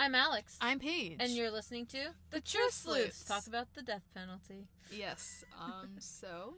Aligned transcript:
I'm 0.00 0.14
Alex. 0.14 0.56
I'm 0.62 0.78
Paige. 0.78 1.18
and 1.20 1.30
you're 1.32 1.50
listening 1.50 1.84
to 1.88 1.98
The 2.30 2.40
Truth 2.40 2.72
Sleuths. 2.72 3.22
Talk 3.22 3.46
about 3.46 3.74
the 3.74 3.82
death 3.82 4.08
penalty. 4.14 4.66
yes. 4.90 5.44
Um. 5.60 5.90
so 5.98 6.54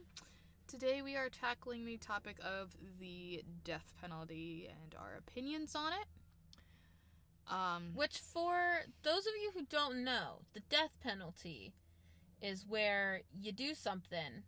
today 0.65 1.01
we 1.01 1.17
are 1.17 1.27
tackling 1.27 1.83
the 1.85 1.97
topic 1.97 2.37
of 2.41 2.73
the 3.01 3.43
death 3.65 3.93
penalty 3.99 4.69
and 4.69 4.95
our 4.97 5.17
opinions 5.17 5.75
on 5.75 5.91
it. 5.91 7.53
Um. 7.53 7.91
Which, 7.95 8.19
for 8.19 8.83
those 9.03 9.27
of 9.27 9.33
you 9.41 9.51
who 9.53 9.65
don't 9.65 10.05
know, 10.05 10.43
the 10.53 10.61
death 10.61 10.91
penalty 11.03 11.73
is 12.41 12.65
where 12.65 13.23
you 13.37 13.51
do 13.51 13.75
something 13.75 14.43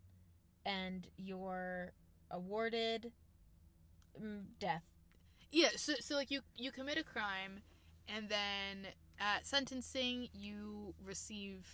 and 0.65 1.05
you're 1.17 1.91
awarded 2.31 3.11
mm, 4.17 4.43
death. 4.57 4.83
Yeah. 5.51 5.71
So 5.75 5.95
so 5.99 6.15
like 6.15 6.31
you 6.31 6.39
you 6.55 6.71
commit 6.71 6.97
a 6.97 7.03
crime, 7.03 7.59
and 8.07 8.29
then 8.29 8.87
at 9.19 9.45
sentencing 9.45 10.29
you 10.33 10.93
receive 11.03 11.67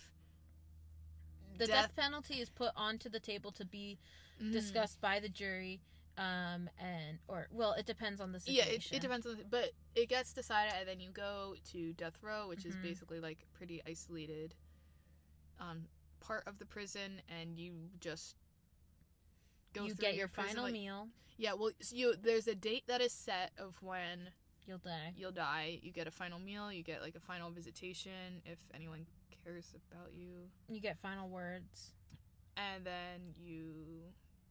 The 1.58 1.66
Death- 1.66 1.88
death, 1.88 1.96
penalty 1.96 2.40
is 2.40 2.48
put 2.48 2.70
onto 2.76 3.08
the 3.08 3.20
table 3.20 3.52
to 3.52 3.64
be 3.64 3.98
Mm. 4.40 4.52
discussed 4.52 5.00
by 5.00 5.20
the 5.20 5.28
jury. 5.28 5.80
Um 6.18 6.68
and 6.78 7.18
or 7.28 7.48
well, 7.50 7.72
it 7.72 7.86
depends 7.86 8.20
on 8.20 8.32
the 8.32 8.40
Yeah, 8.44 8.64
situation. 8.64 8.94
it, 8.94 8.96
it 8.98 9.00
depends 9.00 9.26
on, 9.26 9.36
the, 9.38 9.44
but 9.44 9.72
it 9.94 10.08
gets 10.08 10.32
decided, 10.34 10.74
and 10.78 10.86
then 10.88 11.00
you 11.00 11.10
go 11.10 11.54
to 11.72 11.92
death 11.94 12.18
row, 12.22 12.48
which 12.48 12.64
is 12.66 12.76
Mhm. 12.76 12.82
basically 12.82 13.18
like 13.20 13.46
pretty 13.54 13.82
isolated, 13.86 14.54
um, 15.58 15.88
part 16.20 16.46
of 16.46 16.58
the 16.58 16.66
prison, 16.66 17.22
and 17.28 17.58
you 17.58 17.90
just 18.00 18.36
go. 19.72 19.84
You 19.84 19.94
through 19.94 20.02
get 20.02 20.14
your 20.16 20.28
final 20.28 20.68
meal. 20.70 21.08
Yeah, 21.38 21.54
well, 21.54 21.72
so 21.80 21.96
you 21.96 22.14
there's 22.16 22.46
a 22.46 22.54
date 22.54 22.86
that 22.88 23.00
is 23.00 23.12
set 23.12 23.52
of 23.58 23.82
when 23.82 24.32
You'll 24.66 24.78
die. 24.78 25.12
you'll 25.16 25.32
die. 25.32 25.78
You 25.82 25.90
get 25.92 26.06
a 26.06 26.10
final 26.10 26.38
meal. 26.38 26.72
You 26.72 26.82
get 26.82 27.02
like 27.02 27.14
a 27.16 27.20
final 27.20 27.50
visitation 27.50 28.40
if 28.44 28.58
anyone 28.74 29.06
cares 29.44 29.72
about 29.90 30.12
you, 30.14 30.48
You 30.68 30.80
get 30.80 30.98
final 30.98 31.28
words. 31.28 31.92
and 32.56 32.84
then 32.84 33.34
you 33.42 33.64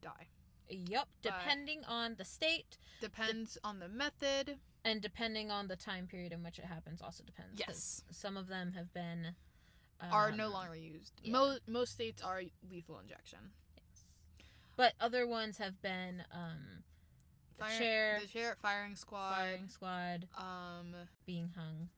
die. 0.02 0.28
Yep, 0.70 1.08
depending 1.22 1.84
on 1.88 2.16
the 2.18 2.24
state 2.26 2.78
Depends 3.02 3.58
on 3.64 3.80
the 3.80 3.90
method. 3.90 4.58
and 4.86 5.02
depending 5.02 5.52
on 5.52 5.68
the 5.68 5.76
time 5.76 6.08
period 6.08 6.32
in 6.32 6.44
which 6.44 6.60
it 6.60 6.66
happens, 6.66 7.02
also 7.02 7.24
depends. 7.24 7.60
Yes. 7.60 8.04
some 8.12 8.38
of 8.38 8.48
them 8.48 8.74
have 8.74 8.94
been 8.94 9.36
are 10.12 10.32
no 10.32 10.48
um, 10.48 10.54
longer 10.54 10.76
used. 10.76 11.14
yeah. 11.24 11.32
Most 11.34 11.62
most 11.68 11.94
states 11.94 12.22
are 12.24 12.42
lethal 12.72 13.00
injection. 13.00 13.40
yes. 13.78 14.06
but 14.76 14.94
other 15.00 15.28
ones 15.28 15.58
have 15.58 15.82
been 15.82 16.24
um, 16.34 16.84
the 17.62 17.68
Fire- 17.68 17.78
chair, 17.80 18.20
the 18.22 18.28
chair, 18.28 18.58
firing 18.62 18.96
squad. 18.96 19.36
firing 19.36 19.68
squad, 19.70 20.28
Um, 20.38 20.96
being 21.26 21.50
hung. 21.56 21.90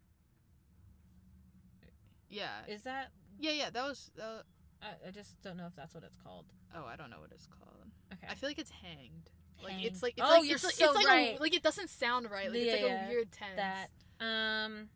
yeah, 2.29 2.65
Is 2.67 2.83
that? 2.83 3.11
yeah, 3.39 3.51
yeah. 3.51 3.69
That 3.69 3.83
was. 3.87 4.11
Uh, 4.19 4.41
I, 4.81 5.07
I 5.07 5.11
just 5.11 5.41
don't 5.41 5.57
know 5.57 5.65
if 5.67 5.75
that's 5.75 5.93
what 5.93 6.03
it's 6.03 6.17
called. 6.23 6.45
oh, 6.75 6.85
I 6.85 6.95
don't 6.95 7.09
know 7.09 7.19
what 7.21 7.31
it's 7.31 7.47
called. 7.47 7.91
Okay. 8.13 8.27
I 8.29 8.35
feel 8.35 8.49
like 8.49 8.59
it's 8.59 8.71
hanged. 8.71 9.29
Like 9.63 9.73
Hanged. 9.73 9.85
it's 9.85 10.03
like 10.03 10.13
it's 10.17 10.27
Oh, 10.27 10.31
like 10.39 10.45
you're 10.45 10.55
it's 10.55 10.63
like, 10.63 10.73
so 10.73 10.85
it's 10.87 10.95
like 10.95 11.07
right. 11.07 11.39
a, 11.39 11.41
like 11.41 11.53
it 11.55 11.63
doesn't 11.63 11.89
sound 11.89 12.29
right. 12.29 12.49
Like 12.51 12.59
it's 12.61 12.71
like 12.73 12.81
Yeah, 12.91 13.05
a 13.05 13.09
weird 13.09 13.31
tense. 13.31 13.55
that 13.55 13.87
um, 14.19 14.89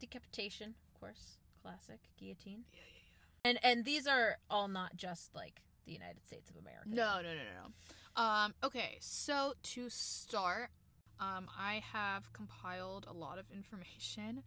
decapitation, 0.00 0.74
of 0.94 1.00
course, 1.00 1.36
classic 1.62 2.00
guillotine. 2.18 2.64
Yeah, 2.72 2.80
Yeah, 2.80 3.02
yeah, 3.44 3.50
And 3.50 3.58
and 3.62 3.84
these 3.84 4.06
are 4.06 4.38
all 4.48 4.68
not 4.68 4.96
just 4.96 5.34
like 5.34 5.60
the 5.84 5.92
United 5.92 6.24
States 6.26 6.48
of 6.50 6.56
America. 6.56 6.88
No, 6.88 7.16
no, 7.16 7.22
no, 7.22 7.34
no, 7.34 7.62
no. 7.62 7.72
Um, 8.18 8.52
okay, 8.64 8.96
so 9.00 9.52
to 9.62 9.88
start, 9.88 10.70
um, 11.20 11.48
I 11.56 11.84
have 11.92 12.32
compiled 12.32 13.06
a 13.08 13.12
lot 13.12 13.38
of 13.38 13.44
information. 13.54 14.42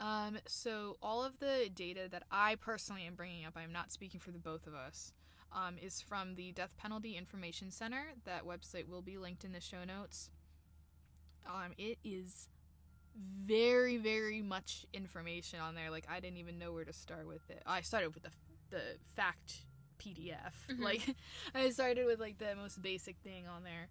Um, 0.00 0.38
so 0.48 0.96
all 1.00 1.22
of 1.22 1.38
the 1.38 1.70
data 1.72 2.08
that 2.10 2.24
I 2.32 2.56
personally 2.56 3.02
am 3.06 3.14
bringing 3.14 3.44
up, 3.44 3.56
I'm 3.56 3.72
not 3.72 3.92
speaking 3.92 4.18
for 4.18 4.32
the 4.32 4.40
both 4.40 4.66
of 4.66 4.74
us, 4.74 5.12
um, 5.52 5.76
is 5.80 6.00
from 6.00 6.34
the 6.34 6.50
Death 6.50 6.76
Penalty 6.76 7.16
Information 7.16 7.70
Center. 7.70 8.06
That 8.24 8.44
website 8.44 8.88
will 8.88 9.02
be 9.02 9.16
linked 9.16 9.44
in 9.44 9.52
the 9.52 9.60
show 9.60 9.84
notes. 9.84 10.28
Um, 11.46 11.70
it 11.78 11.98
is 12.02 12.48
very, 13.46 13.96
very 13.96 14.42
much 14.42 14.86
information 14.92 15.60
on 15.60 15.76
there. 15.76 15.88
Like 15.88 16.06
I 16.10 16.18
didn't 16.18 16.38
even 16.38 16.58
know 16.58 16.72
where 16.72 16.84
to 16.84 16.92
start 16.92 17.28
with 17.28 17.48
it. 17.48 17.62
I 17.64 17.82
started 17.82 18.12
with 18.12 18.24
the 18.24 18.30
the 18.70 18.82
fact 19.14 19.66
PDF. 20.04 20.52
Mhm. 20.70 20.80
Like 20.80 21.14
I 21.54 21.70
started 21.70 22.06
with 22.06 22.20
like 22.20 22.38
the 22.38 22.54
most 22.56 22.82
basic 22.82 23.16
thing 23.18 23.46
on 23.46 23.62
there. 23.64 23.88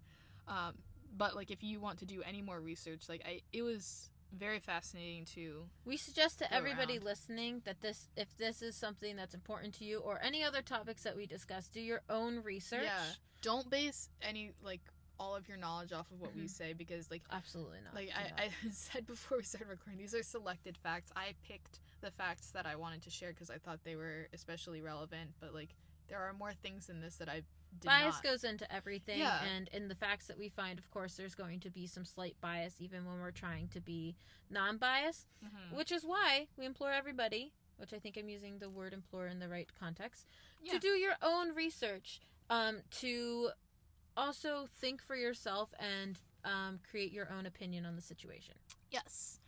Um, 0.48 0.74
but 1.16 1.36
like 1.36 1.52
if 1.52 1.64
you 1.64 1.80
want 1.80 2.00
to 2.00 2.06
do 2.06 2.22
any 2.26 2.42
more 2.42 2.60
research, 2.60 3.10
like 3.10 3.22
I 3.26 3.42
it 3.52 3.62
was 3.62 4.10
very 4.36 4.60
fascinating 4.60 5.26
to 5.26 5.66
We 5.86 5.96
suggest 5.98 6.40
to 6.40 6.52
everybody 6.52 6.94
around. 6.98 7.04
listening 7.06 7.62
that 7.66 7.82
this, 7.82 8.08
if 8.18 8.36
this 8.38 8.64
is 8.64 8.76
something 8.76 9.16
that's 9.16 9.36
important 9.36 9.76
to 9.76 9.86
you, 9.86 10.00
or 10.00 10.20
any 10.24 10.44
other 10.44 10.64
topics 10.64 11.04
that 11.04 11.16
we 11.16 11.28
discuss, 11.28 11.68
do 11.68 11.80
your 11.80 12.02
own 12.10 12.42
research. 12.44 12.82
Yeah. 12.84 13.04
don't 13.44 13.70
base 13.70 14.10
any 14.22 14.52
like 14.64 14.82
all 15.20 15.36
of 15.36 15.48
your 15.48 15.58
knowledge 15.58 15.94
off 15.94 16.10
of 16.12 16.20
what 16.20 16.34
we 16.36 16.44
Mhm. 16.46 16.50
say 16.50 16.74
because 16.74 17.12
like 17.12 17.22
Absolutely 17.32 17.78
not. 17.86 17.94
like 17.94 18.10
I. 18.16 18.46
I 18.46 18.50
said 18.72 19.06
before 19.06 19.38
we 19.38 19.44
started 19.44 19.68
recording 19.70 20.00
these 20.00 20.16
are 20.16 20.24
selected 20.24 20.76
facts 20.78 21.12
i 21.16 21.36
picked 21.48 21.80
the 22.02 22.10
facts 22.10 22.50
that 22.52 22.66
i 22.66 22.76
wanted 22.76 23.04
to 23.04 23.12
share 23.12 23.30
because 23.32 23.52
i 23.52 23.58
thought 23.60 23.84
they 23.84 23.96
were 23.96 24.28
especially 24.34 24.82
relevant 24.82 25.30
but 25.40 25.54
like 25.54 25.76
there 26.10 26.20
are 26.20 26.34
more 26.34 26.54
things 26.54 26.90
in 26.90 27.02
this 27.02 27.16
that 27.18 27.30
i 27.30 27.36
did 27.80 27.86
bias 27.86 28.16
not 28.16 28.24
goes 28.24 28.44
into 28.44 28.72
everything, 28.72 29.18
Yeah. 29.20 29.44
and 29.44 29.68
in 29.70 29.88
the 29.88 29.96
facts 29.96 30.28
that 30.28 30.38
we 30.38 30.48
find, 30.48 30.78
of 30.78 30.92
course, 30.92 31.16
there's 31.16 31.34
going 31.34 31.60
to 31.62 31.72
be 31.72 31.88
some 31.88 32.06
slight 32.06 32.36
bias, 32.40 32.76
even 32.80 33.04
when 33.04 33.20
we're 33.20 33.32
trying 33.32 33.68
to 33.70 33.82
be 33.82 34.16
non-biased. 34.52 35.26
Mhm. 35.44 35.72
Which 35.76 35.92
is 35.92 36.06
why 36.06 36.48
we 36.56 36.66
implore 36.68 36.92
everybody, 36.92 37.52
which 37.78 37.92
I 37.92 37.98
think 37.98 38.16
I'm 38.16 38.30
using 38.30 38.60
the 38.60 38.70
word 38.70 38.94
implore 38.94 39.26
in 39.26 39.40
the 39.40 39.50
right 39.50 39.68
context, 39.80 40.28
Yeah. 40.62 40.74
to 40.74 40.80
do 40.80 40.90
your 40.90 41.16
own 41.24 41.56
research, 41.56 42.22
um, 42.48 42.84
to 43.02 43.50
also 44.16 44.68
think 44.68 45.02
for 45.02 45.16
yourself 45.16 45.74
and 45.80 46.20
um, 46.44 46.80
create 46.88 47.12
your 47.12 47.32
own 47.32 47.48
opinion 47.48 47.88
on 47.88 47.96
the 47.96 48.02
situation. 48.04 48.54
Yes. 48.92 49.40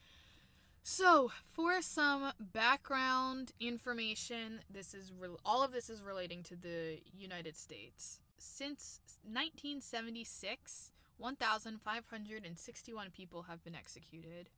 So, 0.89 1.31
for 1.51 1.81
some 1.81 2.31
background 2.53 3.53
information, 3.59 4.59
this 4.69 4.93
is 4.93 5.11
re- 5.19 5.29
all 5.43 5.63
of 5.63 5.71
this 5.71 5.89
is 5.89 6.03
relating 6.03 6.43
to 6.43 6.55
the 6.55 6.99
United 7.17 7.57
States. 7.57 8.19
Since 8.37 8.99
1976, 9.23 10.91
1,561 11.17 13.09
people 13.09 13.41
have 13.49 13.63
been 13.63 13.73
executed. 13.73 14.51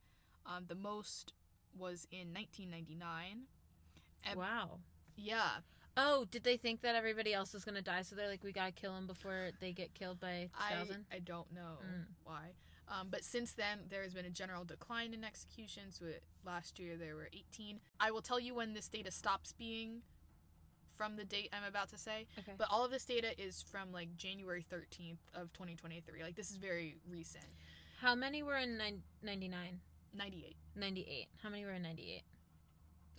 Um, 0.44 0.64
the 0.68 0.74
most 0.74 1.32
was 1.78 2.06
in 2.12 2.34
1999. 2.34 3.44
Um, 4.30 4.38
wow. 4.38 4.80
Yeah, 5.16 5.60
Oh, 6.00 6.26
did 6.30 6.44
they 6.44 6.56
think 6.58 6.82
that 6.82 6.94
everybody 6.94 7.32
else 7.34 7.52
was 7.54 7.64
gonna 7.64 7.80
die, 7.82 8.02
so 8.02 8.14
they're 8.14 8.28
like, 8.28 8.44
we 8.44 8.52
gotta 8.52 8.70
kill 8.70 8.94
them 8.94 9.06
before 9.08 9.50
they 9.60 9.72
get 9.72 9.94
killed 9.94 10.20
by 10.20 10.50
I 10.56 10.74
thousand? 10.74 11.06
I 11.10 11.18
don't 11.20 11.50
know 11.52 11.78
Mm. 11.82 12.04
why. 12.22 12.50
Um, 12.90 13.08
but 13.10 13.22
since 13.24 13.52
then, 13.52 13.80
there 13.90 14.02
has 14.02 14.14
been 14.14 14.24
a 14.24 14.30
general 14.30 14.64
decline 14.64 15.12
in 15.14 15.24
executions. 15.24 16.00
With 16.00 16.20
last 16.44 16.78
year, 16.78 16.96
there 16.96 17.14
were 17.14 17.28
18. 17.32 17.80
I 18.00 18.10
will 18.10 18.22
tell 18.22 18.40
you 18.40 18.54
when 18.54 18.72
this 18.72 18.88
data 18.88 19.10
stops 19.10 19.52
being 19.52 20.02
from 20.96 21.16
the 21.16 21.24
date 21.24 21.48
I'm 21.52 21.64
about 21.68 21.88
to 21.90 21.98
say. 21.98 22.26
Okay. 22.38 22.52
But 22.58 22.68
all 22.70 22.84
of 22.84 22.90
this 22.90 23.04
data 23.04 23.28
is 23.40 23.62
from 23.62 23.92
like 23.92 24.16
January 24.16 24.64
13th 24.70 25.18
of 25.34 25.52
2023. 25.52 26.22
Like 26.22 26.34
this 26.34 26.50
is 26.50 26.56
very 26.56 26.96
recent. 27.08 27.44
How 28.00 28.14
many 28.14 28.42
were 28.42 28.56
in 28.56 28.76
nine- 28.76 29.02
99? 29.22 29.80
98. 30.14 30.56
98. 30.74 31.26
How 31.42 31.50
many 31.50 31.64
were 31.64 31.72
in 31.72 31.82
98? 31.82 32.22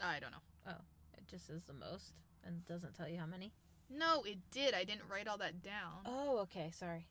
I 0.04 0.20
don't 0.20 0.32
know. 0.32 0.38
Oh, 0.68 0.82
it 1.18 1.28
just 1.28 1.48
says 1.48 1.62
the 1.68 1.74
most 1.74 2.14
and 2.46 2.66
doesn't 2.66 2.96
tell 2.96 3.08
you 3.08 3.18
how 3.20 3.26
many. 3.26 3.54
No, 3.90 4.24
it 4.24 4.38
did. 4.52 4.74
I 4.74 4.84
didn't 4.84 5.04
write 5.10 5.28
all 5.28 5.38
that 5.38 5.62
down. 5.64 6.02
Oh, 6.06 6.40
okay. 6.40 6.72
Sorry. 6.72 7.08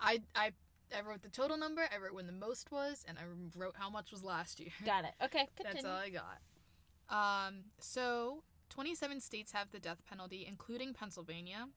I 0.00 0.20
I 0.34 0.52
I 0.96 1.08
wrote 1.08 1.22
the 1.22 1.28
total 1.28 1.56
number. 1.56 1.82
I 1.94 1.98
wrote 1.98 2.14
when 2.14 2.26
the 2.26 2.32
most 2.32 2.70
was, 2.70 3.04
and 3.08 3.18
I 3.18 3.22
wrote 3.56 3.74
how 3.76 3.90
much 3.90 4.10
was 4.12 4.22
last 4.22 4.60
year. 4.60 4.70
Got 4.84 5.04
it. 5.04 5.12
Okay. 5.22 5.48
Continue. 5.56 5.82
That's 5.82 5.84
all 5.84 5.96
I 5.96 6.10
got. 6.10 7.48
Um, 7.48 7.54
so 7.78 8.42
27 8.70 9.20
states 9.20 9.52
have 9.52 9.70
the 9.70 9.78
death 9.78 10.02
penalty, 10.08 10.46
including 10.48 10.92
Pennsylvania. 10.92 11.68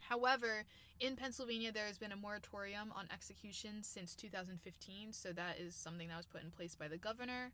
However, 0.00 0.64
in 1.00 1.16
Pennsylvania, 1.16 1.72
there 1.72 1.86
has 1.86 1.98
been 1.98 2.12
a 2.12 2.16
moratorium 2.16 2.92
on 2.94 3.08
executions 3.12 3.86
since 3.86 4.14
2015, 4.14 5.12
so 5.12 5.32
that 5.32 5.58
is 5.58 5.74
something 5.74 6.08
that 6.08 6.16
was 6.16 6.26
put 6.26 6.42
in 6.42 6.50
place 6.50 6.74
by 6.74 6.88
the 6.88 6.98
governor. 6.98 7.52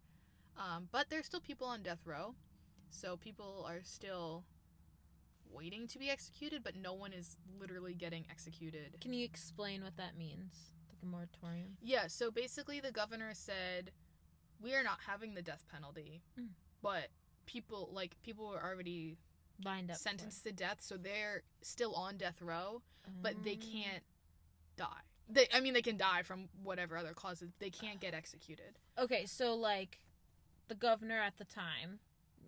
Um, 0.57 0.89
but 0.93 1.09
there's 1.09 1.27
still 1.27 1.41
people 1.41 1.67
on 1.67 1.83
death 1.83 2.01
row, 2.05 2.35
so 2.91 3.17
people 3.17 3.65
are 3.67 3.81
still 3.83 4.45
waiting 5.53 5.87
to 5.89 5.99
be 5.99 6.11
executed, 6.11 6.63
but 6.65 6.75
no 6.77 6.95
one 6.95 7.13
is 7.13 7.37
literally 7.61 7.95
getting 7.95 8.25
executed. 8.31 8.97
Can 9.01 9.13
you 9.13 9.25
explain 9.25 9.83
what 9.83 9.97
that 9.97 10.17
means? 10.17 10.55
Like 10.89 10.99
a 11.03 11.07
moratorium? 11.07 11.77
Yeah, 11.83 12.07
so 12.07 12.31
basically 12.31 12.81
the 12.81 12.93
governor 12.93 13.31
said 13.35 13.91
we 14.61 14.75
are 14.75 14.83
not 14.83 14.99
having 15.07 15.35
the 15.35 15.43
death 15.43 15.65
penalty, 15.73 16.23
Mm. 16.39 16.49
but 16.83 17.09
people 17.47 17.91
like 17.93 18.17
people 18.23 18.49
were 18.49 18.63
already 18.63 19.19
Lined 19.65 19.91
up. 19.91 19.97
sentenced 19.97 20.45
to 20.45 20.53
death, 20.53 20.81
so 20.81 20.97
they're 20.97 21.43
still 21.63 21.95
on 21.95 22.17
death 22.17 22.41
row, 22.41 22.83
but 23.21 23.35
they 23.45 23.55
Um, 23.55 23.61
can't 23.61 24.05
die. 24.77 25.03
They, 25.29 25.49
I 25.53 25.61
mean, 25.61 25.73
they 25.75 25.83
can 25.83 25.97
die 25.97 26.23
from 26.23 26.49
whatever 26.63 26.97
other 26.97 27.15
causes. 27.15 27.53
They 27.59 27.71
can't 27.71 28.01
get 28.01 28.13
executed. 28.15 28.79
Okay, 28.99 29.25
so 29.27 29.55
like 29.55 30.01
the 30.69 30.75
governor 30.75 31.19
at 31.21 31.37
the 31.39 31.45
time, 31.45 32.01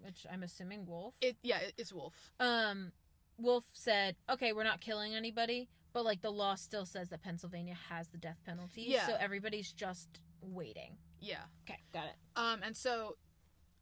which 0.05 0.27
I'm 0.31 0.43
assuming 0.43 0.87
Wolf. 0.87 1.15
It 1.21 1.37
yeah, 1.43 1.59
it- 1.59 1.75
it's 1.79 1.93
Wolf. 1.93 2.15
um, 2.39 2.93
Wolf 3.39 3.65
said, 3.73 4.17
"Okay, 4.29 4.53
we're 4.53 4.65
not 4.65 4.81
killing 4.81 5.15
anybody, 5.15 5.69
but 5.93 6.05
like 6.05 6.21
the 6.23 6.31
law 6.31 6.55
still 6.55 6.87
says 6.87 7.09
that 7.11 7.23
Pennsylvania 7.23 7.75
has 7.89 8.09
the 8.09 8.19
death 8.19 8.39
penalty. 8.45 8.83
Yeah. 8.83 9.07
So 9.07 9.17
everybody's 9.19 9.73
just 9.73 10.09
waiting. 10.41 10.99
Yeah. 11.21 11.43
Okay, 11.63 11.81
got 11.93 12.05
it. 12.07 12.17
Um, 12.37 12.63
and 12.63 12.77
so 12.77 13.17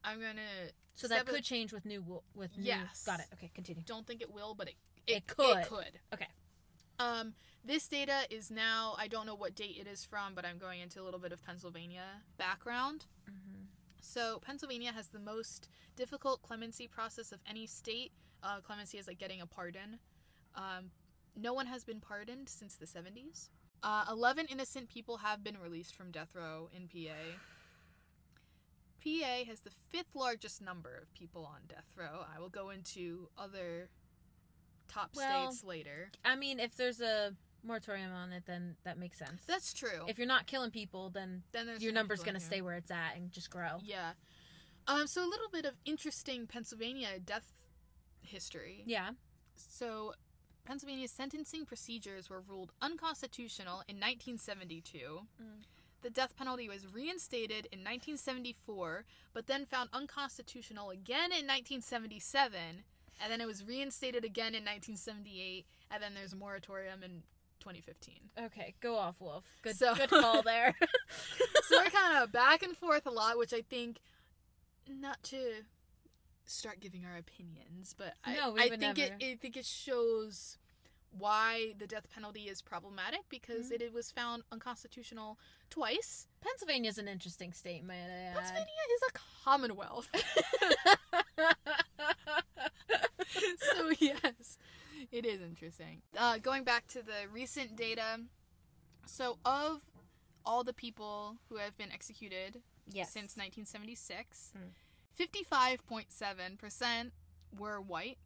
I'm 0.05 0.21
gonna. 0.21 0.71
So 0.95 1.09
that 1.09 1.17
step 1.23 1.29
a- 1.29 1.33
could 1.33 1.45
change 1.45 1.73
with 1.73 1.85
new 1.85 2.23
with 2.35 2.57
new. 2.57 2.65
Yes. 2.65 3.05
Got 3.05 3.21
it. 3.21 3.27
Okay, 3.35 3.51
continue. 3.55 3.83
Don't 3.85 4.07
think 4.07 4.23
it 4.23 4.31
will, 4.33 4.55
but 4.55 4.69
it 4.69 4.77
It 5.07 5.27
could. 5.27 5.59
It 5.59 5.67
could. 5.69 6.01
Okay. 6.15 6.29
Um, 6.99 7.35
this 7.65 7.89
data 7.89 8.27
is 8.31 8.51
now. 8.51 8.95
I 8.99 9.09
don't 9.09 9.27
know 9.27 9.35
what 9.35 9.55
date 9.55 9.77
it 9.79 9.87
is 9.89 10.05
from, 10.05 10.35
but 10.35 10.45
I'm 10.45 10.59
going 10.59 10.81
into 10.81 11.01
a 11.01 11.05
little 11.05 11.19
bit 11.21 11.33
of 11.33 11.43
Pennsylvania 11.43 12.05
background. 12.37 13.07
Mm-hmm. 13.29 13.52
So 14.03 14.41
Pennsylvania 14.45 14.93
has 14.93 15.09
the 15.09 15.21
most 15.21 15.69
difficult 15.97 16.43
clemency 16.43 16.87
process 16.87 17.33
of 17.33 17.41
any 17.49 17.67
state. 17.67 18.13
Uh, 18.43 18.61
clemency 18.61 18.99
is 18.99 19.07
like 19.07 19.19
getting 19.19 19.41
a 19.41 19.47
pardon. 19.47 19.99
Um, 20.55 20.91
no 21.37 21.55
one 21.55 21.67
has 21.67 21.85
been 21.85 22.01
pardoned 22.01 22.49
since 22.49 22.75
the 22.75 22.85
70s. 22.85 23.49
Uh, 23.83 24.05
11 24.11 24.47
innocent 24.51 24.89
people 24.89 25.19
have 25.19 25.43
been 25.43 25.57
released 25.59 25.95
from 25.95 26.11
death 26.11 26.35
row 26.35 26.69
in 26.77 26.89
PA. 26.89 27.39
PA 29.03 29.45
has 29.49 29.61
the 29.61 29.71
fifth 29.91 30.15
largest 30.15 30.61
number 30.61 30.95
of 31.01 31.13
people 31.15 31.45
on 31.45 31.61
death 31.69 31.87
row. 31.97 32.25
I 32.35 32.39
will 32.41 32.49
go 32.49 32.71
into 32.71 33.29
other 33.39 33.89
top 34.89 35.11
Well- 35.15 35.51
states 35.53 35.65
later. 35.65 36.11
I 36.25 36.37
mean, 36.37 36.61
if 36.61 36.77
there's 36.77 37.01
a 37.01 37.35
moratorium 37.65 38.13
on 38.13 38.33
it, 38.33 38.45
then 38.47 38.77
that 38.85 38.99
makes 38.99 39.19
sense. 39.19 39.43
That's 39.47 39.73
true. 39.73 40.07
if 40.09 40.19
you're 40.19 40.27
not 40.27 40.47
killing 40.47 40.71
people, 40.71 41.11
then 41.11 41.43
then 41.53 41.69
your 41.79 41.93
number's 41.93 42.23
gonna 42.23 42.41
stay 42.41 42.61
where 42.61 42.75
it's 42.75 42.91
at 42.91 43.17
and 43.17 43.31
just 43.31 43.51
grow. 43.51 43.79
Yeah. 43.83 44.13
Um, 44.89 45.07
so 45.07 45.23
a 45.23 45.29
little 45.29 45.49
bit 45.53 45.65
of 45.65 45.75
interesting 45.85 46.47
Pennsylvania 46.47 47.19
death 47.25 47.53
history. 48.23 48.83
Yeah. 48.87 49.11
So, 49.55 50.15
Pennsylvania's 50.65 51.11
sentencing 51.11 51.67
procedures 51.67 52.31
were 52.31 52.41
ruled 52.41 52.73
unconstitutional 52.81 53.83
in 53.89 53.97
1972. 53.97 55.21
Mm. 55.41 55.47
The 56.03 56.11
death 56.11 56.37
penalty 56.37 56.69
was 56.69 56.87
reinstated 56.93 57.67
in 57.71 57.81
1974, 57.81 59.05
but 59.33 59.47
then 59.47 59.65
found 59.65 59.89
unconstitutional 59.93 60.91
again 60.91 61.31
in 61.31 61.47
1977, 61.47 62.59
and 63.21 63.33
then 63.33 63.41
it 63.41 63.47
was 63.47 63.65
reinstated 63.65 64.25
again 64.25 64.55
in 64.55 64.65
1978, 64.65 65.65
and 65.91 66.03
then 66.03 66.15
there's 66.15 66.33
a 66.33 66.37
moratorium 66.37 67.03
in 67.05 67.23
2015. 67.63 68.15
Okay, 68.47 68.75
go 68.81 68.97
off, 68.97 69.17
Wolf. 69.21 69.45
Good, 69.63 69.77
So- 69.77 69.95
good 69.95 70.11
call 70.11 70.43
there. 70.53 70.75
so 71.69 71.79
we're 71.83 71.91
kind 71.91 72.23
of 72.23 72.33
back 72.33 72.63
and 72.63 72.77
forth 72.77 73.07
a 73.07 73.11
lot, 73.11 73.39
which 73.39 73.53
I 73.55 73.63
think 73.63 74.01
not 74.89 75.23
to 75.25 75.63
start 76.45 76.81
giving 76.81 77.05
our 77.05 77.17
opinions, 77.17 77.95
but 77.97 78.15
I, 78.25 78.35
No, 78.35 78.51
we 78.53 78.63
I 78.63 78.69
think 78.69 78.81
never. 78.81 79.01
it 79.01 79.13
I 79.23 79.37
think 79.41 79.57
it 79.57 79.65
shows 79.65 80.59
why 81.17 81.75
the 81.79 81.87
death 81.87 82.09
penalty 82.13 82.49
is 82.49 82.61
problematic 82.63 83.21
because 83.29 83.71
Mhm. 83.71 83.81
it 83.83 83.93
was 83.93 84.11
found 84.11 84.43
unconstitutional 84.51 85.39
twice. 85.71 86.27
Pennsylvania 86.41 86.89
is 86.89 86.99
an 86.99 87.07
interesting 87.07 87.53
state, 87.53 87.85
I 87.89 87.95
add. 87.95 88.35
Pennsylvania 88.35 88.67
is 88.97 89.03
a 89.11 89.13
commonwealth. 89.45 90.09
so 93.75 93.91
yes, 94.01 94.59
it 95.13 95.25
is 95.27 95.41
interesting. 95.41 96.03
Uh, 96.19 96.39
going 96.39 96.65
back 96.65 96.87
to 96.89 97.03
the 97.03 97.29
recent 97.33 97.77
data, 97.77 98.21
so 99.07 99.39
of 99.45 99.81
all 100.45 100.65
the 100.65 100.73
people 100.73 101.37
who 101.49 101.57
have 101.57 101.77
been 101.77 101.93
executed 101.93 102.63
yes. 102.91 103.13
since 103.13 103.37
1976, 103.37 104.53
Mm. 104.57 104.73
55.7% 105.19 107.13
were 107.59 107.81
white, 107.81 108.19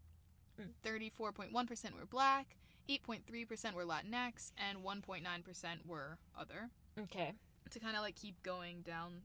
Mm. 0.58 0.72
34.1% 0.82 1.94
were 1.94 2.06
black, 2.06 2.56
8.3% 2.88 3.74
were 3.74 3.84
Latinx, 3.84 4.52
and 4.56 4.78
1.9% 4.78 5.84
were 5.86 6.18
other. 6.38 6.70
Okay. 6.98 7.34
To 7.70 7.80
kind 7.80 7.96
of 7.96 8.02
like 8.02 8.14
keep 8.14 8.42
going 8.42 8.82
down 8.82 9.22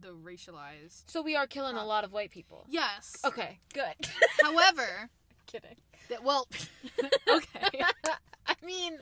the 0.00 0.14
racialized. 0.14 1.02
So 1.10 1.20
we 1.20 1.34
are 1.36 1.46
killing 1.48 1.76
a 1.76 1.84
lot 1.84 2.04
of 2.04 2.12
white 2.12 2.30
people. 2.30 2.64
Yes. 2.68 3.16
Okay, 3.24 3.58
good. 3.74 3.94
However, 4.42 5.10
Kidding. 5.50 5.76
that 6.08 6.22
well, 6.22 6.46
okay. 7.28 7.82
I 8.46 8.54
mean, 8.64 8.98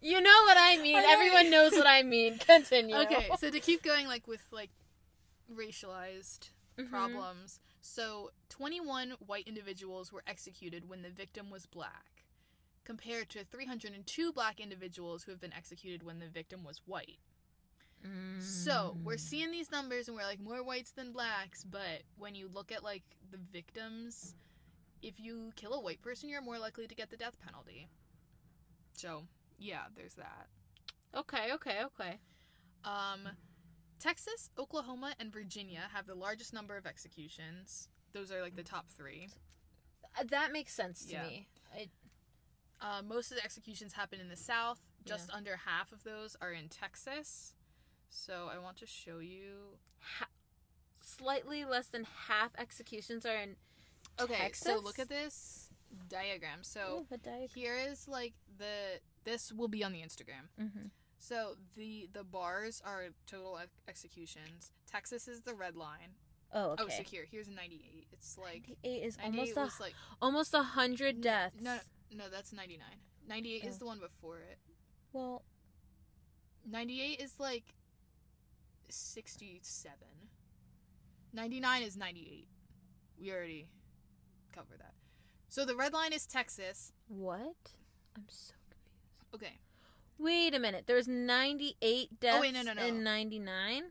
you 0.00 0.20
know 0.20 0.42
what 0.44 0.56
I 0.58 0.76
mean. 0.78 0.96
Everyone 0.96 1.50
knows 1.50 1.72
what 1.72 1.86
I 1.86 2.02
mean. 2.02 2.38
Continue. 2.46 2.96
Okay, 2.96 3.30
so 3.38 3.50
to 3.50 3.60
keep 3.60 3.82
going 3.82 4.06
like 4.06 4.26
with 4.28 4.42
like 4.50 4.70
racialized 5.54 6.50
Mhm. 6.78 6.90
problems. 6.90 7.60
So 7.82 8.30
21 8.50 9.12
white 9.26 9.46
individuals 9.48 10.12
were 10.12 10.22
executed 10.26 10.88
when 10.88 11.02
the 11.02 11.10
victim 11.10 11.50
was 11.50 11.66
black, 11.66 12.24
compared 12.84 13.28
to 13.30 13.44
302 13.44 14.32
black 14.32 14.60
individuals 14.60 15.24
who 15.24 15.30
have 15.32 15.40
been 15.40 15.52
executed 15.52 16.02
when 16.02 16.18
the 16.18 16.28
victim 16.28 16.62
was 16.64 16.80
white. 16.86 17.18
So 18.38 18.96
we're 19.04 19.16
Mm. 19.16 19.20
seeing 19.20 19.50
these 19.50 19.70
numbers 19.70 20.08
and 20.08 20.16
we're 20.16 20.24
like 20.24 20.40
more 20.40 20.62
whites 20.62 20.92
than 20.92 21.12
blacks, 21.12 21.64
but 21.64 22.02
when 22.16 22.34
you 22.34 22.48
look 22.48 22.72
at 22.72 22.82
like 22.82 23.02
the 23.30 23.36
victims, 23.36 24.34
if 25.02 25.18
you 25.20 25.52
kill 25.56 25.74
a 25.74 25.80
white 25.80 26.02
person, 26.02 26.28
you're 26.28 26.42
more 26.42 26.58
likely 26.58 26.86
to 26.86 26.94
get 26.94 27.10
the 27.10 27.16
death 27.16 27.36
penalty. 27.44 27.88
So 28.92 29.24
yeah, 29.58 29.84
there's 29.96 30.14
that. 30.14 30.46
Okay, 31.14 31.52
okay, 31.54 31.80
okay. 31.84 32.18
Um, 32.84 33.28
Texas, 33.98 34.50
Oklahoma, 34.58 35.14
and 35.18 35.32
Virginia 35.32 35.82
have 35.92 36.06
the 36.06 36.14
largest 36.14 36.52
number 36.52 36.76
of 36.76 36.86
executions. 36.86 37.88
Those 38.12 38.30
are 38.32 38.40
like 38.42 38.56
the 38.56 38.62
top 38.62 38.88
three. 38.88 39.28
Uh, 40.18 40.24
That 40.30 40.52
makes 40.52 40.72
sense 40.72 41.04
to 41.06 41.12
Yeah. 41.12 41.26
me. 41.26 41.48
I, 41.74 41.88
Uh, 42.82 43.02
most 43.02 43.30
of 43.30 43.36
the 43.36 43.44
executions 43.44 43.92
happen 43.92 44.20
in 44.20 44.28
the 44.28 44.36
South. 44.36 44.80
Just 45.04 45.28
Yeah. 45.28 45.34
under 45.36 45.56
half 45.56 45.92
of 45.92 46.02
those 46.02 46.34
are 46.40 46.52
in 46.52 46.70
Texas. 46.70 47.54
So 48.08 48.48
I 48.48 48.56
want 48.58 48.78
to 48.78 48.86
show 48.86 49.18
you. 49.18 49.78
ha- 50.02 50.30
slightly 51.02 51.62
less 51.66 51.88
than 51.88 52.04
half 52.04 52.54
executions 52.56 53.26
are 53.26 53.36
in. 53.36 53.56
Okay, 54.18 54.50
so 54.54 54.78
look 54.78 54.98
at 54.98 55.08
this 55.08 55.68
diagram. 56.08 56.62
So 56.62 57.06
Ooh, 57.10 57.14
a 57.14 57.18
diag- 57.18 57.54
here 57.54 57.76
is 57.76 58.08
like 58.08 58.34
the. 58.58 59.00
This 59.24 59.52
will 59.52 59.68
be 59.68 59.84
on 59.84 59.92
the 59.92 60.00
Instagram. 60.00 60.48
Mhm. 60.58 60.90
So 61.18 61.56
the 61.76 62.08
the 62.12 62.24
bars 62.24 62.80
are 62.84 63.08
total 63.26 63.58
ex- 63.58 63.70
executions. 63.88 64.72
Texas 64.90 65.28
is 65.28 65.42
the 65.42 65.54
red 65.54 65.76
line. 65.76 66.14
Oh, 66.52 66.70
okay. 66.70 66.82
Oh, 66.84 66.88
so 66.88 67.02
here, 67.04 67.24
here's 67.30 67.46
a 67.48 67.52
98. 67.52 68.08
It's 68.12 68.36
like 68.36 68.76
98 68.82 69.02
is 69.04 69.18
98 69.18 69.56
almost 69.56 69.78
a, 69.78 69.82
like 69.82 69.94
almost 70.20 70.54
a 70.54 70.62
hundred 70.62 71.20
deaths. 71.20 71.54
No, 71.60 71.78
no, 72.10 72.28
that's 72.28 72.52
99. 72.52 72.86
98 73.28 73.64
is 73.64 73.76
Oh. 73.76 73.78
the 73.78 73.84
one 73.86 74.00
before 74.00 74.40
it. 74.40 74.58
Well, 75.12 75.44
98 76.66 77.20
is 77.20 77.38
like 77.38 77.74
67. 78.88 79.92
99 81.32 81.82
is 81.82 81.96
98. 81.96 82.48
We 83.20 83.30
already 83.30 83.68
covered 84.52 84.78
that. 84.80 84.94
So 85.48 85.64
the 85.64 85.74
red 85.76 85.92
line 85.92 86.12
is 86.12 86.26
Texas. 86.26 86.92
what? 87.08 87.56
I'm 88.16 88.24
so 88.28 88.54
confused. 88.70 89.34
Okay. 89.34 89.58
Wait 90.18 90.54
a 90.54 90.58
minute. 90.58 90.84
There's 90.86 91.08
98 91.08 92.20
deaths 92.20 92.36
Oh, 92.36 92.40
wait, 92.42 92.52
no, 92.54 92.62
no, 92.62 92.72
no. 92.74 92.84
in 92.84 93.02
99? 93.02 93.84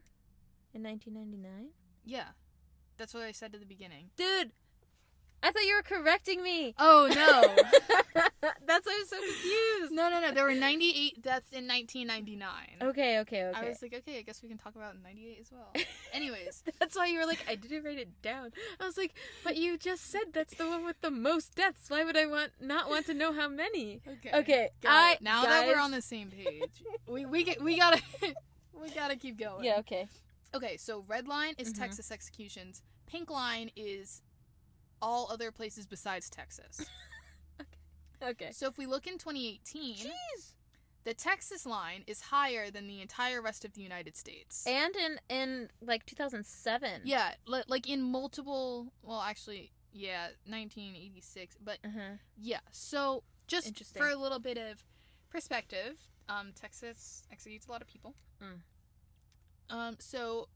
In 0.74 0.84
1999? 0.84 1.70
Yeah. 2.06 2.28
That's 2.98 3.14
what 3.14 3.24
I 3.24 3.32
said 3.32 3.54
at 3.56 3.60
the 3.60 3.66
beginning. 3.66 4.10
Dude, 4.16 4.52
I 5.42 5.52
thought 5.52 5.64
you 5.64 5.76
were 5.76 5.82
correcting 5.84 6.44
me. 6.44 6.74
Oh, 6.78 7.08
no. 7.14 7.42
That's 8.66 8.86
why 8.86 8.98
I'm 9.00 9.06
so 9.08 9.18
confused. 9.18 9.92
no, 9.92 10.10
no, 10.10 10.20
no. 10.22 10.32
There 10.32 10.44
were 10.44 10.54
98 10.54 11.22
deaths 11.22 11.52
in 11.52 11.68
1999. 11.68 12.90
Okay, 12.90 13.20
okay, 13.20 13.46
okay. 13.46 13.54
I 13.54 13.70
was 13.70 13.82
like, 13.82 13.94
okay, 13.94 14.18
I 14.20 14.22
guess 14.22 14.42
we 14.44 14.50
can 14.50 14.58
talk 14.58 14.76
about 14.76 14.96
98 15.02 15.38
as 15.42 15.52
well. 15.52 15.72
Anyways. 16.14 16.64
That's 16.80 16.96
why 16.96 17.08
you 17.08 17.20
were 17.20 17.26
like, 17.26 17.44
I 17.48 17.56
didn't 17.56 17.84
write 17.84 18.00
it 18.00 18.22
down. 18.22 18.52
I 18.80 18.86
was 18.86 18.98
like, 18.98 19.14
but 19.44 19.56
you 19.58 19.78
just 19.78 20.10
said 20.12 20.34
that's 20.34 20.56
the 20.56 20.68
one 20.68 20.86
with 20.86 21.00
the 21.02 21.12
most 21.12 21.56
deaths. 21.56 21.90
Why 21.90 22.04
would 22.04 22.18
I 22.18 22.26
want 22.26 22.52
not 22.60 22.90
want 22.90 23.06
to 23.08 23.14
know 23.14 23.34
how 23.34 23.48
many? 23.48 24.02
Okay. 24.08 24.32
Okay, 24.34 24.70
I. 24.86 25.18
Now 25.22 25.44
that 25.44 25.68
we're 25.68 25.80
on 25.80 25.92
the 25.92 26.02
same 26.02 26.30
page, 26.32 26.84
we 27.08 27.26
we 27.26 27.44
get 27.44 27.62
we 27.62 27.78
gotta 27.78 28.02
we 28.74 28.90
gotta 28.92 29.16
keep 29.16 29.38
going. 29.38 29.66
Yeah, 29.66 29.78
okay. 29.80 30.08
Okay, 30.54 30.78
so 30.78 31.04
red 31.08 31.28
line 31.28 31.54
is 31.58 31.74
Mhm. 31.74 31.80
Texas 31.80 32.12
executions. 32.12 32.82
Pink 33.08 33.30
line 33.30 33.72
is 33.76 34.22
all 35.02 35.28
other 35.32 35.52
places 35.52 35.86
besides 35.86 36.30
Texas. 36.30 36.86
Okay. 38.22 38.32
Okay. 38.46 38.52
So 38.52 38.68
if 38.68 38.78
we 38.78 38.86
look 38.86 39.08
in 39.08 39.18
2018, 39.18 39.96
Jeez. 39.96 40.54
the 41.06 41.14
Texas 41.14 41.66
line 41.66 42.04
is 42.06 42.20
higher 42.20 42.70
than 42.70 42.86
the 42.88 43.02
entire 43.02 43.42
rest 43.42 43.64
of 43.64 43.74
the 43.74 43.82
United 43.82 44.18
States. 44.18 44.66
And 44.68 44.94
in 44.96 45.20
in 45.30 45.70
like 45.82 46.06
2007. 46.06 47.02
yeah, 47.06 47.32
li- 47.48 47.64
like 47.70 47.88
in 47.88 48.02
multiple. 48.02 48.92
Well, 49.04 49.22
actually, 49.22 49.72
yeah, 49.94 50.28
1986. 50.46 51.56
But 51.64 51.78
Uh-huh. 51.86 52.18
yeah, 52.38 52.60
so 52.72 53.24
just 53.48 53.72
for 53.96 54.10
a 54.10 54.16
little 54.18 54.40
bit 54.40 54.58
of 54.58 54.84
perspective, 55.30 55.98
um, 56.28 56.52
Texas 56.54 57.24
executes 57.32 57.68
a 57.68 57.72
lot 57.72 57.82
of 57.82 57.88
people. 57.88 58.16
Mm. 58.44 58.60
Um, 59.74 59.96
so 60.00 60.50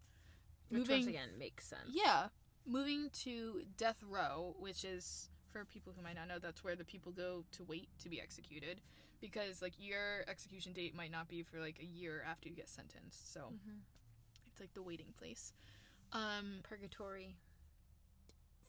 Which 0.70 0.80
once 0.80 0.90
moving 0.90 1.08
again 1.10 1.30
makes 1.40 1.66
sense. 1.66 1.90
Yeah, 1.94 2.28
moving 2.66 3.10
to 3.24 3.62
death 3.78 3.98
row, 4.08 4.56
which 4.60 4.84
is 4.86 5.30
for 5.52 5.66
people 5.66 5.94
who 5.96 6.02
might 6.02 6.16
not 6.16 6.28
know, 6.28 6.40
that's 6.40 6.64
where 6.64 6.76
the 6.76 6.84
people 6.86 7.12
go 7.12 7.44
to 7.52 7.64
wait 7.64 7.88
to 8.00 8.10
be 8.10 8.20
executed, 8.20 8.82
because 9.22 9.62
like 9.62 9.74
your 9.78 10.24
execution 10.28 10.74
date 10.74 10.96
might 10.96 11.12
not 11.12 11.28
be 11.28 11.44
for 11.44 11.60
like 11.60 11.78
a 11.80 11.86
year 11.86 12.24
after 12.28 12.50
you 12.50 12.56
get 12.56 12.70
sentenced, 12.70 13.32
so 13.32 13.52
Mhm. 13.54 13.82
it's 14.48 14.60
like 14.60 14.74
the 14.74 14.82
waiting 14.82 15.14
place. 15.14 15.54
Um, 16.12 16.62
Purgatory. 16.64 17.38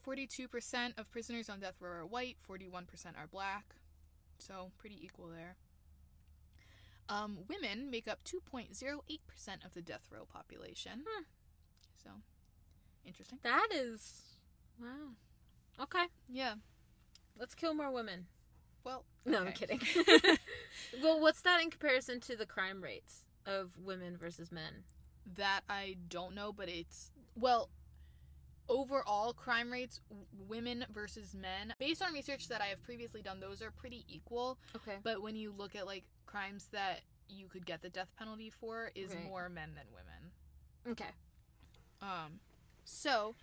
forty-two 0.03 0.49
percent 0.49 0.99
of 0.99 1.11
prisoners 1.11 1.49
on 1.49 1.61
death 1.61 1.81
row 1.81 1.91
are 2.01 2.07
white, 2.07 2.37
forty-one 2.43 2.85
percent 2.87 3.17
are 3.17 3.27
black, 3.27 3.75
so 4.39 4.71
pretty 4.77 5.03
equal 5.03 5.29
there. 5.29 5.57
Um, 7.09 7.47
women 7.49 7.91
make 7.91 8.07
up 8.07 8.23
two 8.25 8.41
point 8.41 8.77
zero 8.77 9.03
eight 9.09 9.27
percent 9.27 9.65
of 9.65 9.73
the 9.73 9.81
death 9.83 10.11
row 10.11 10.27
population. 10.27 11.05
Hmm. 11.09 11.23
So, 12.03 12.11
interesting. 13.06 13.38
That 13.42 13.68
is 13.73 14.23
wow. 14.80 15.12
Okay, 15.80 16.04
Yeah. 16.28 16.54
let's 17.38 17.54
kill 17.54 17.75
more 17.75 17.90
women. 17.90 18.26
Well, 18.84 19.04
No, 19.25 19.38
I'm 19.40 19.52
kidding. 19.52 19.80
well, 21.02 21.20
what's 21.20 21.40
that 21.42 21.61
in 21.62 21.70
comparison 21.70 22.20
to 22.20 22.37
the 22.37 22.46
crime 22.46 22.82
rates 22.82 23.25
of 23.46 23.70
women 23.82 24.16
versus 24.16 24.52
men? 24.52 24.84
That 25.37 25.62
I 25.68 25.96
don't 26.08 26.34
know, 26.34 26.52
but 26.52 26.68
it's 26.68 27.11
well, 27.34 27.70
overall 28.68 29.32
crime 29.32 29.70
rates, 29.73 30.00
w- 30.08 30.26
women 30.49 30.84
versus 30.92 31.34
men, 31.34 31.75
based 31.78 32.02
on 32.02 32.12
research 32.12 32.49
that 32.49 32.61
I 32.61 32.66
have 32.66 32.82
previously 32.82 33.23
done, 33.23 33.40
those 33.40 33.62
are 33.62 33.70
pretty 33.70 34.04
equal. 34.08 34.58
Okay. 34.76 34.96
But 35.02 35.23
when 35.23 35.34
you 35.37 35.52
look 35.56 35.75
at 35.75 35.87
like 35.87 36.04
crimes 36.26 36.68
that 36.73 37.00
you 37.28 37.49
could 37.49 37.64
get 37.66 37.82
the 37.82 37.88
death 37.90 38.12
penalty 38.18 38.50
for, 38.50 38.90
is 38.94 39.14
Right. 39.14 39.25
more 39.25 39.49
men 39.49 39.70
than 39.75 39.84
women. 39.92 40.92
Okay. 40.92 41.11
Um, 42.02 42.38
so. 42.85 43.35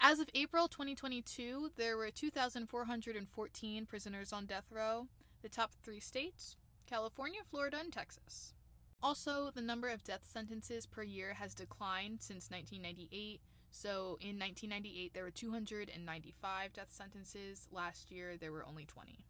As 0.00 0.20
of 0.20 0.28
April 0.34 0.68
2022, 0.68 1.70
there 1.76 1.96
were 1.96 2.10
2,414 2.10 3.86
prisoners 3.86 4.32
on 4.32 4.46
death 4.46 4.66
row. 4.70 5.06
The 5.42 5.48
top 5.48 5.72
three 5.82 6.00
states 6.00 6.56
California, 6.86 7.40
Florida, 7.50 7.78
and 7.80 7.92
Texas. 7.92 8.54
Also, 9.02 9.50
the 9.54 9.62
number 9.62 9.88
of 9.88 10.04
death 10.04 10.26
sentences 10.30 10.86
per 10.86 11.02
year 11.02 11.34
has 11.34 11.54
declined 11.54 12.20
since 12.20 12.50
1998. 12.50 13.40
So, 13.70 14.16
in 14.20 14.38
1998, 14.38 15.12
there 15.12 15.24
were 15.24 15.30
295 15.30 16.72
death 16.72 16.90
sentences. 16.90 17.68
Last 17.70 18.10
year, 18.10 18.36
there 18.36 18.52
were 18.52 18.64
only 18.66 18.84
20. 18.84 19.24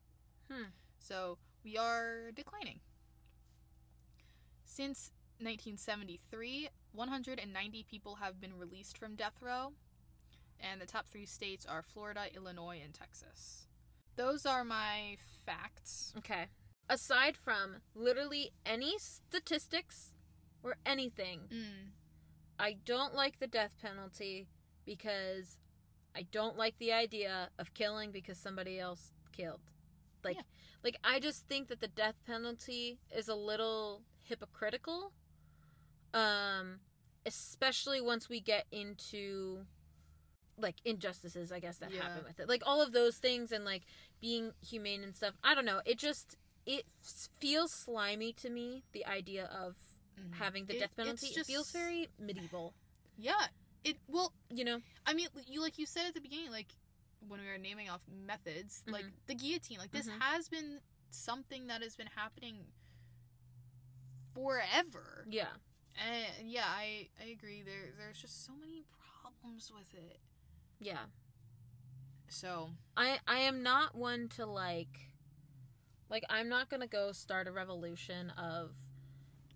Hmm. 0.50 0.69
So, 0.99 1.38
we 1.65 1.76
are 1.76 2.31
declining. 2.35 2.81
Since 4.65 5.11
1973, 5.38 6.69
190 6.97 7.85
people 7.88 8.17
have 8.17 8.41
been 8.41 8.59
released 8.59 8.99
from 8.99 9.15
death 9.15 9.41
row, 9.41 9.73
and 10.59 10.81
the 10.81 10.87
top 10.87 11.07
three 11.09 11.26
states 11.26 11.67
are 11.67 11.83
Florida, 11.83 12.26
Illinois, 12.35 12.81
and 12.83 12.95
Texas. 12.95 13.67
Those 14.17 14.47
are 14.47 14.65
my 14.65 15.19
facts. 15.45 16.15
Okay. 16.19 16.47
Aside 16.88 17.37
from 17.37 17.76
literally 17.95 18.53
any 18.65 18.95
statistics 18.99 20.12
or 20.62 20.76
anything, 20.87 21.41
Mm. 21.50 21.91
I 22.59 22.73
don't 22.85 23.15
like 23.15 23.38
the 23.38 23.47
death 23.47 23.76
penalty 23.83 24.49
because 24.87 25.59
I 26.15 26.23
don't 26.23 26.57
like 26.57 26.79
the 26.79 26.93
idea 26.93 27.50
of 27.59 27.75
killing 27.75 28.11
because 28.12 28.38
somebody 28.38 28.79
else 28.81 29.12
killed. 29.33 29.61
Like 30.25 30.37
Yeah. 30.37 30.43
like 30.83 30.97
I 31.05 31.21
just 31.21 31.47
think 31.47 31.69
that 31.69 31.81
the 31.81 31.88
death 31.88 32.17
penalty 32.25 32.99
is 33.11 33.29
a 33.29 33.35
little 33.35 34.03
hypocritical. 34.23 35.12
Um 36.15 36.81
especially 37.26 38.00
once 38.00 38.28
we 38.28 38.40
get 38.40 38.64
into 38.73 39.66
like 40.59 40.76
injustices 40.87 41.52
I 41.52 41.61
guess 41.61 41.76
that 41.78 41.90
Yeah. 41.92 42.02
happen 42.02 42.25
with 42.25 42.40
it. 42.40 42.49
Like 42.49 42.62
all 42.64 42.80
of 42.80 42.92
those 42.92 43.18
things 43.18 43.52
and 43.52 43.64
like 43.64 43.83
being 44.21 44.52
humane 44.66 45.02
and 45.02 45.14
stuff. 45.14 45.35
I 45.45 45.54
don't 45.54 45.66
know. 45.66 45.83
It 45.85 45.99
just 45.99 46.37
it 46.64 46.85
feels 47.38 47.73
slimy 47.73 48.33
to 48.33 48.49
me 48.50 48.83
the 48.92 49.04
idea 49.06 49.45
of 49.47 49.76
Mhm. 50.18 50.35
having 50.35 50.64
the 50.66 50.76
It- 50.76 50.80
death 50.80 50.97
penalty. 50.97 51.26
It 51.28 51.45
feels 51.47 51.71
very 51.71 52.09
medieval. 52.18 52.73
Yeah. 53.18 53.49
It 53.85 53.99
well, 54.09 54.33
You 54.50 54.64
know? 54.64 54.83
I 55.04 55.12
mean, 55.12 55.28
you 55.47 55.61
like 55.61 55.78
you 55.78 55.85
said 55.87 56.06
at 56.06 56.14
the 56.14 56.21
beginning, 56.21 56.50
like 56.50 56.73
when 57.28 57.40
we 57.40 57.47
were 57.49 57.59
naming 57.59 57.88
off 57.90 58.00
methods, 58.09 58.83
like 58.87 59.04
Mhm. 59.04 59.12
the 59.26 59.35
guillotine. 59.35 59.78
Like 59.78 59.90
this 59.92 60.06
Mhm. 60.09 60.21
has 60.21 60.49
been 60.49 60.80
something 61.11 61.66
that 61.66 61.83
has 61.83 61.97
been 61.97 62.06
happening 62.09 62.73
forever. 64.35 65.26
Yeah. 65.28 65.52
And 65.99 66.50
yeah, 66.50 66.65
I 66.67 67.09
I 67.23 67.29
agree. 67.29 67.62
There 67.62 67.93
there's 67.99 68.21
just 68.21 68.45
so 68.45 68.53
many 68.59 68.85
problems 69.23 69.73
with 69.75 69.93
it. 69.95 70.19
Yeah. 70.79 71.07
So 72.29 72.71
I 72.97 73.19
I 73.26 73.38
am 73.41 73.62
not 73.62 73.95
one 73.95 74.29
to 74.37 74.47
like 74.47 75.12
like 76.11 76.25
I'm 76.29 76.49
not 76.49 76.69
going 76.69 76.81
to 76.83 76.87
go 76.87 77.12
start 77.12 77.49
a 77.49 77.53
revolution 77.53 78.31
of 78.31 78.73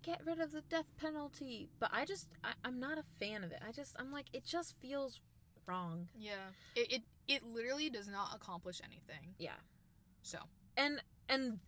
get 0.03 0.21
rid 0.25 0.39
of 0.39 0.51
the 0.51 0.61
death 0.61 0.87
penalty, 0.97 1.69
but 1.79 1.89
I 1.93 2.05
just 2.05 2.27
I, 2.43 2.53
I'm 2.65 2.79
not 2.79 2.97
a 2.97 3.03
fan 3.19 3.43
of 3.43 3.51
it. 3.51 3.59
I 3.67 3.71
just 3.71 3.95
I'm 3.99 4.11
like 4.11 4.27
it 4.33 4.45
just 4.45 4.75
feels 4.81 5.19
wrong. 5.67 6.07
yeah, 6.17 6.49
it 6.75 6.91
it, 6.91 7.01
it 7.27 7.43
literally 7.43 7.89
does 7.89 8.07
not 8.07 8.35
accomplish 8.35 8.81
anything. 8.83 9.35
Yeah. 9.37 9.59
So 10.23 10.39
And 10.77 11.01
and 11.29 11.59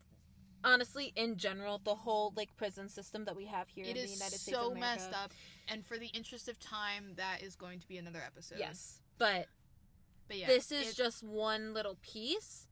honestly 0.64 1.14
in 1.16 1.38
general 1.38 1.82
the 1.84 1.96
whole 1.96 2.34
like 2.36 2.56
prison 2.56 2.90
system 2.90 3.26
that 3.26 3.36
we 3.36 3.46
have 3.46 3.68
here 3.68 3.86
it 3.86 3.90
in 3.90 3.96
the 3.96 4.04
is 4.04 4.14
United 4.14 4.40
States 4.40 4.48
of 4.58 4.64
so 4.64 4.72
America. 4.72 4.80
messed 4.80 5.14
up. 5.14 5.32
And 5.68 5.86
for 5.86 5.98
the 5.98 6.08
interest 6.08 6.50
of 6.50 6.60
time, 6.60 7.14
that 7.16 7.42
is 7.42 7.56
going 7.56 7.80
to 7.80 7.88
be 7.88 7.98
another 7.98 8.22
episode. 8.26 8.60
Yes. 8.60 9.00
But 9.18 9.48
but 10.28 10.38
yeah, 10.38 10.48
this 10.48 10.72
is 10.72 10.96
just 10.96 11.24
one 11.24 11.74
little 11.74 11.98
piece 12.02 12.68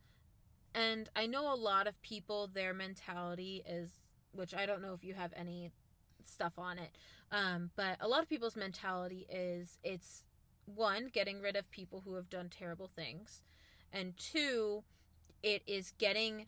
and 0.74 1.10
i 1.16 1.26
know 1.26 1.54
a 1.54 1.56
lot 1.56 1.88
of 1.88 2.02
people 2.02 2.48
their 2.48 2.74
mentality 2.74 3.64
is 3.68 3.90
which 4.34 4.54
i 4.54 4.66
don't 4.66 4.82
know 4.82 4.94
if 4.94 5.04
you 5.04 5.14
have 5.14 5.34
any 5.36 5.72
stuff 6.26 6.54
on 6.58 6.78
it 6.78 6.92
um, 7.34 7.70
but 7.78 7.96
a 8.02 8.08
lot 8.08 8.22
of 8.22 8.28
people's 8.28 8.58
mentality 8.58 9.26
is 9.30 9.80
it's 9.84 10.24
one 10.66 11.10
getting 11.12 11.42
rid 11.42 11.56
of 11.56 11.70
people 11.72 12.02
who 12.06 12.16
have 12.16 12.30
done 12.30 12.50
terrible 12.50 12.90
things 12.96 13.42
and 13.92 14.18
two 14.18 14.84
it 15.42 15.62
is 15.66 15.94
getting 15.98 16.46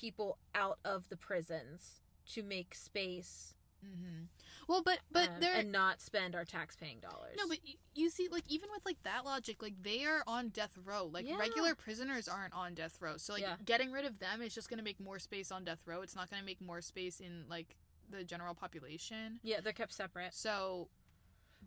people 0.00 0.38
out 0.54 0.78
of 0.84 1.08
the 1.08 1.16
prisons 1.16 2.00
to 2.32 2.42
make 2.42 2.74
space 2.74 3.54
Mhm. 3.84 4.26
Well, 4.68 4.82
but 4.84 4.98
but 5.10 5.28
um, 5.30 5.34
there 5.40 5.54
and 5.54 5.72
not 5.72 6.02
spend 6.02 6.34
our 6.34 6.44
tax-paying 6.44 7.00
dollars 7.00 7.34
No, 7.38 7.48
but 7.48 7.60
y- 7.66 7.76
you 7.94 8.10
see, 8.10 8.28
like 8.28 8.44
even 8.46 8.68
with 8.70 8.84
like 8.84 9.02
that 9.04 9.24
logic, 9.24 9.62
like 9.62 9.72
they 9.82 10.04
are 10.04 10.22
on 10.26 10.50
death 10.50 10.76
row. 10.84 11.06
Like 11.06 11.26
Yeah. 11.26 11.38
regular 11.38 11.74
prisoners 11.74 12.28
aren't 12.28 12.52
on 12.52 12.74
death 12.74 13.00
row. 13.00 13.16
So 13.16 13.32
like 13.32 13.40
Yeah. 13.42 13.56
getting 13.64 13.90
rid 13.90 14.04
of 14.04 14.18
them 14.18 14.42
is 14.42 14.54
just 14.54 14.68
gonna 14.68 14.82
make 14.82 15.00
more 15.00 15.18
space 15.18 15.50
on 15.50 15.64
death 15.64 15.80
row. 15.86 16.02
It's 16.02 16.14
not 16.14 16.28
gonna 16.30 16.42
make 16.42 16.60
more 16.60 16.82
space 16.82 17.20
in 17.20 17.48
like 17.48 17.74
the 18.10 18.22
general 18.22 18.54
population. 18.54 19.40
yeah 19.42 19.60
they're 19.62 19.72
kept 19.72 19.94
separate 19.94 20.34
So 20.34 20.90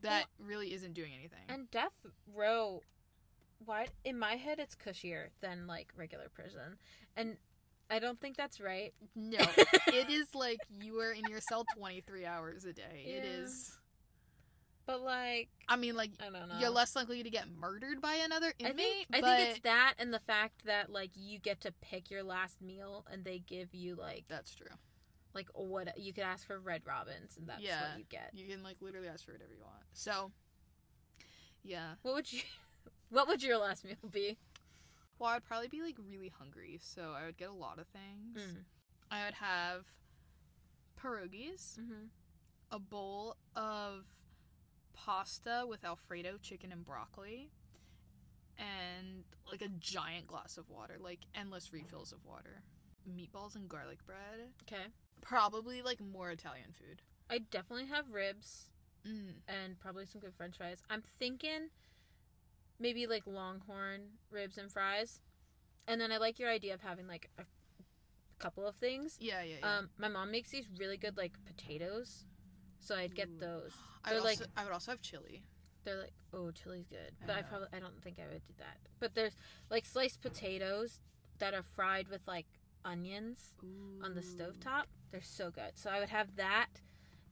that 0.02 0.28
really 0.38 0.72
isn't 0.74 0.94
doing 0.94 1.13
anything. 1.16 1.46
And 1.50 1.70
death 1.72 2.06
row, 2.32 2.84
why 3.66 3.88
in 4.04 4.20
my 4.20 4.36
head 4.36 4.60
it's 4.60 4.75
cushier 4.75 5.30
than 5.42 5.66
like 5.66 5.92
regular 5.96 6.30
prison, 6.30 6.78
and 7.16 7.38
I 7.94 8.00
don't 8.00 8.20
think 8.20 8.36
that's 8.38 8.60
right. 8.60 8.94
no, 9.16 9.40
it 9.88 10.10
is 10.10 10.28
like 10.36 10.62
you 10.70 11.00
are 11.00 11.12
in 11.12 11.28
your 11.28 11.40
cell 11.42 11.66
twenty 11.66 12.02
three 12.02 12.26
hours 12.26 12.66
a 12.66 12.74
day. 12.74 13.04
It 13.06 13.24
Yeah. 13.24 13.44
is. 13.44 13.78
But 14.86 15.02
like, 15.02 15.48
I 15.70 15.78
mean, 15.78 15.96
like 15.96 16.12
I 16.20 16.26
don't 16.26 16.50
know. 16.50 16.56
you're 16.60 16.70
less 16.70 16.96
likely 16.96 17.24
to 17.24 17.30
get 17.30 17.46
murdered 17.58 18.02
by 18.02 18.16
another 18.16 18.54
I 18.62 18.70
inmate. 18.70 18.76
think 18.76 19.08
I 19.14 19.22
think 19.22 19.50
it's 19.50 19.60
that 19.62 19.94
and 19.98 20.14
the 20.14 20.20
fact 20.20 20.66
that 20.66 20.90
like 20.92 21.12
you 21.16 21.40
get 21.40 21.62
to 21.62 21.72
pick 21.82 22.12
your 22.12 22.24
last 22.24 22.62
meal 22.62 23.06
and 23.12 23.24
they 23.24 23.40
give 23.40 23.74
you 23.74 23.96
like 23.96 24.26
that's 24.28 24.54
true. 24.54 24.68
like 25.34 25.48
what 25.54 25.98
you 25.98 26.12
could 26.14 26.26
ask 26.26 26.46
for 26.46 26.60
red 26.60 26.82
robins 26.86 27.38
and 27.38 27.48
that's 27.48 27.62
Yeah. 27.62 27.82
what 27.92 27.98
you 28.00 28.06
get. 28.10 28.32
You 28.34 28.46
can 28.48 28.62
like 28.62 28.78
literally 28.82 29.08
ask 29.08 29.24
for 29.26 29.32
whatever 29.32 29.54
you 29.54 29.62
want. 29.62 29.84
So, 29.94 30.32
yeah. 31.64 31.94
What 32.02 32.16
would 32.16 32.32
you? 32.34 32.42
What 33.10 33.28
would 33.28 33.44
your 33.44 33.60
last 33.60 33.86
meal 33.86 33.96
be? 34.12 34.38
Well, 35.24 35.32
I'd 35.32 35.46
probably 35.46 35.70
be 35.70 35.82
like 35.82 35.96
really 36.06 36.34
hungry, 36.38 36.80
so 36.84 37.13
I 37.18 37.25
would 37.25 37.38
get 37.38 37.48
a 37.48 37.53
lot 37.53 37.80
of 37.80 37.88
things. 37.88 38.38
Mm. 38.46 38.58
I 39.10 39.24
would 39.24 39.36
have 39.36 39.86
pierogies, 41.01 41.80
Mm-hmm. 41.80 42.08
a 42.72 42.80
bowl 42.80 43.38
of 43.56 44.03
pasta 44.94 45.63
with 45.65 45.86
Alfredo 45.86 46.39
chicken 46.42 46.74
and 46.74 46.84
broccoli, 46.84 47.51
and 48.58 49.24
like 49.50 49.62
a 49.62 49.70
giant 49.80 50.27
glass 50.27 50.58
of 50.58 50.70
water, 50.70 50.96
like 51.00 51.20
endless 51.34 51.72
refills 51.72 52.12
of 52.12 52.20
water. 52.25 52.62
Meatballs 53.10 53.56
and 53.56 53.70
garlic 53.70 54.06
bread. 54.06 54.50
Okay. 54.63 54.88
Probably 55.22 55.82
like 55.82 56.01
more 56.01 56.32
Italian 56.32 56.74
food. 56.77 57.01
I 57.30 57.38
definitely 57.38 57.86
have 57.86 58.10
ribs. 58.12 58.65
Mm. 59.08 59.36
and 59.48 59.80
probably 59.80 60.06
some 60.06 60.20
good 60.20 60.34
french 60.34 60.58
fries. 60.58 60.82
I'm 60.89 61.01
thinking 61.18 61.70
maybe 62.80 63.08
like 63.08 63.24
longhorn 63.25 64.01
ribs 64.32 64.58
and 64.58 64.72
fries. 64.72 65.20
And 65.88 66.00
then 66.00 66.12
I 66.12 66.18
like 66.18 66.39
your 66.39 66.50
idea 66.50 66.74
of 66.74 66.82
having 66.82 67.08
like 67.08 67.30
a 67.38 67.44
couple 68.39 68.65
of 68.68 68.75
things. 68.75 69.18
Yeah, 69.20 69.42
yeah, 69.44 69.56
yeah. 69.62 69.77
Um 69.77 69.89
my 69.98 70.08
mom 70.08 70.32
makes 70.32 70.50
these 70.50 70.65
really 70.77 70.98
good 70.98 71.18
like 71.18 71.34
potatoes. 71.46 72.25
So 72.80 72.96
I'd 72.96 73.15
get 73.15 73.39
those. 73.39 73.72
I 74.03 74.13
would 74.13 74.24
like 74.24 74.39
also, 74.39 74.51
I 74.58 74.63
would 74.65 74.74
also 74.74 74.92
have 74.92 75.01
chili. 75.01 75.44
they're 75.86 75.98
like 75.98 76.13
oh 76.34 76.51
chili's 76.51 76.88
good, 76.88 77.13
but 77.25 77.36
I 77.38 77.42
know. 77.42 77.48
probably 77.50 77.68
I 77.74 77.80
don't 77.80 78.01
think 78.03 78.18
I 78.20 78.27
would 78.32 78.46
do 78.46 78.53
that. 78.60 78.77
But 79.00 79.15
there's 79.15 79.36
like 79.70 79.86
sliced 79.86 80.22
potatoes 80.22 81.00
that 81.39 81.53
are 81.53 81.63
fried 81.63 82.08
with 82.10 82.22
like 82.27 82.46
onions 82.86 83.53
on 84.03 84.13
the 84.15 84.22
Ooh. 84.22 84.24
stovetop. 84.24 84.84
They're 85.12 85.22
so 85.22 85.51
good. 85.51 85.72
So 85.75 85.89
I 85.89 86.00
would 86.00 86.10
have 86.10 86.36
that 86.36 86.68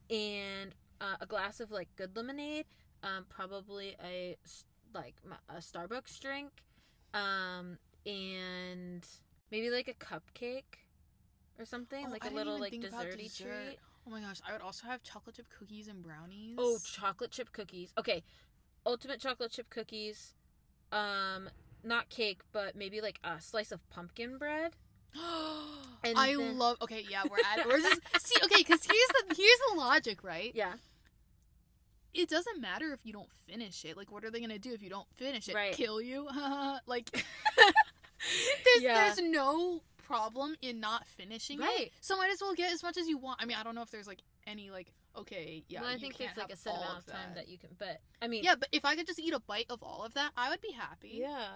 and 0.08 0.74
uh, 1.00 1.16
a 1.20 1.26
glass 1.26 1.60
of 1.60 1.70
like 1.70 1.88
good 1.96 2.16
lemonade, 2.16 2.64
um, 3.02 3.24
probably 3.28 3.96
a 4.02 4.36
s- 4.44 4.64
like 4.94 5.14
a 5.48 5.56
Starbucks 5.56 6.18
drink, 6.20 6.50
um, 7.14 7.78
and 8.06 9.06
maybe 9.50 9.70
like 9.70 9.88
a 9.88 9.94
cupcake 9.94 10.78
or 11.58 11.64
something, 11.64 12.06
Oh, 12.08 12.10
like 12.10 12.24
I 12.24 12.28
a 12.28 12.32
little 12.32 12.58
like 12.58 12.72
desserty 12.72 13.24
dessert. 13.24 13.64
treat. 13.66 13.78
Oh 14.06 14.10
my 14.10 14.20
gosh, 14.20 14.40
I 14.48 14.52
would 14.52 14.62
also 14.62 14.86
have 14.88 15.02
chocolate 15.02 15.36
chip 15.36 15.46
cookies 15.58 15.86
and 15.88 16.02
brownies. 16.02 16.56
Oh, 16.58 16.78
chocolate 16.84 17.30
chip 17.30 17.52
cookies. 17.52 17.92
Okay, 17.98 18.22
ultimate 18.84 19.20
chocolate 19.20 19.52
chip 19.52 19.70
cookies. 19.70 20.34
Um, 20.90 21.48
not 21.84 22.08
cake, 22.10 22.40
but 22.52 22.74
maybe 22.76 23.00
like 23.00 23.18
a 23.24 23.40
slice 23.40 23.72
of 23.72 23.88
pumpkin 23.90 24.38
bread. 24.38 24.72
I 26.04 26.34
then- 26.36 26.58
love. 26.58 26.78
Okay, 26.82 27.04
yeah, 27.08 27.22
we're 27.30 27.36
at. 27.38 27.66
We're 27.68 27.78
just 27.80 28.00
see. 28.18 28.34
Okay, 28.44 28.56
because 28.58 28.84
here's 28.84 29.08
the 29.28 29.34
here's 29.36 29.58
the 29.70 29.76
logic, 29.78 30.24
right? 30.24 30.50
Yeah, 30.54 30.72
It 32.22 32.28
doesn't 32.28 32.60
matter 32.60 32.92
if 32.92 33.00
you 33.04 33.12
don't 33.12 33.30
finish 33.48 33.84
it. 33.84 33.96
Like, 33.96 34.12
what 34.12 34.24
are 34.24 34.30
they 34.30 34.40
gonna 34.40 34.58
do 34.58 34.72
if 34.72 34.80
you 34.80 34.88
don't 34.90 35.08
finish 35.16 35.48
it? 35.48 35.54
Right. 35.56 35.74
Kill 35.74 36.00
you? 36.00 36.28
like, 36.86 37.10
there's 38.64 38.82
Yeah. 38.82 38.94
there's 39.06 39.18
no 39.20 39.82
problem 39.98 40.54
in 40.62 40.78
not 40.78 41.06
finishing 41.08 41.58
it. 41.58 41.62
Right. 41.64 41.92
So 42.00 42.16
might 42.16 42.30
as 42.30 42.40
well 42.40 42.54
get 42.54 42.72
as 42.72 42.82
much 42.82 42.96
as 42.96 43.08
you 43.08 43.18
want. 43.18 43.42
I 43.42 43.44
mean, 43.46 43.56
I 43.58 43.64
don't 43.64 43.74
know 43.74 43.82
if 43.82 43.90
there's 43.90 44.06
like 44.06 44.22
any 44.46 44.70
like 44.70 44.92
okay, 45.16 45.64
yeah. 45.68 45.80
well, 45.80 45.90
I 45.90 45.98
think 45.98 46.16
there's 46.16 46.36
like 46.36 46.52
a 46.52 46.56
set 46.56 46.74
amount 46.74 46.98
of 46.98 47.06
time 47.06 47.30
that. 47.34 47.46
that 47.46 47.48
you 47.48 47.58
can. 47.58 47.70
But 47.78 48.00
I 48.22 48.28
mean, 48.28 48.44
Yeah, 48.44 48.54
but 48.54 48.68
if 48.72 48.84
I 48.84 48.94
could 48.94 49.06
just 49.06 49.18
eat 49.18 49.34
a 49.34 49.40
bite 49.40 49.66
of 49.68 49.82
all 49.82 50.04
of 50.04 50.14
that, 50.14 50.30
I 50.36 50.48
would 50.50 50.60
be 50.60 50.72
happy. 50.72 51.14
yeah. 51.14 51.48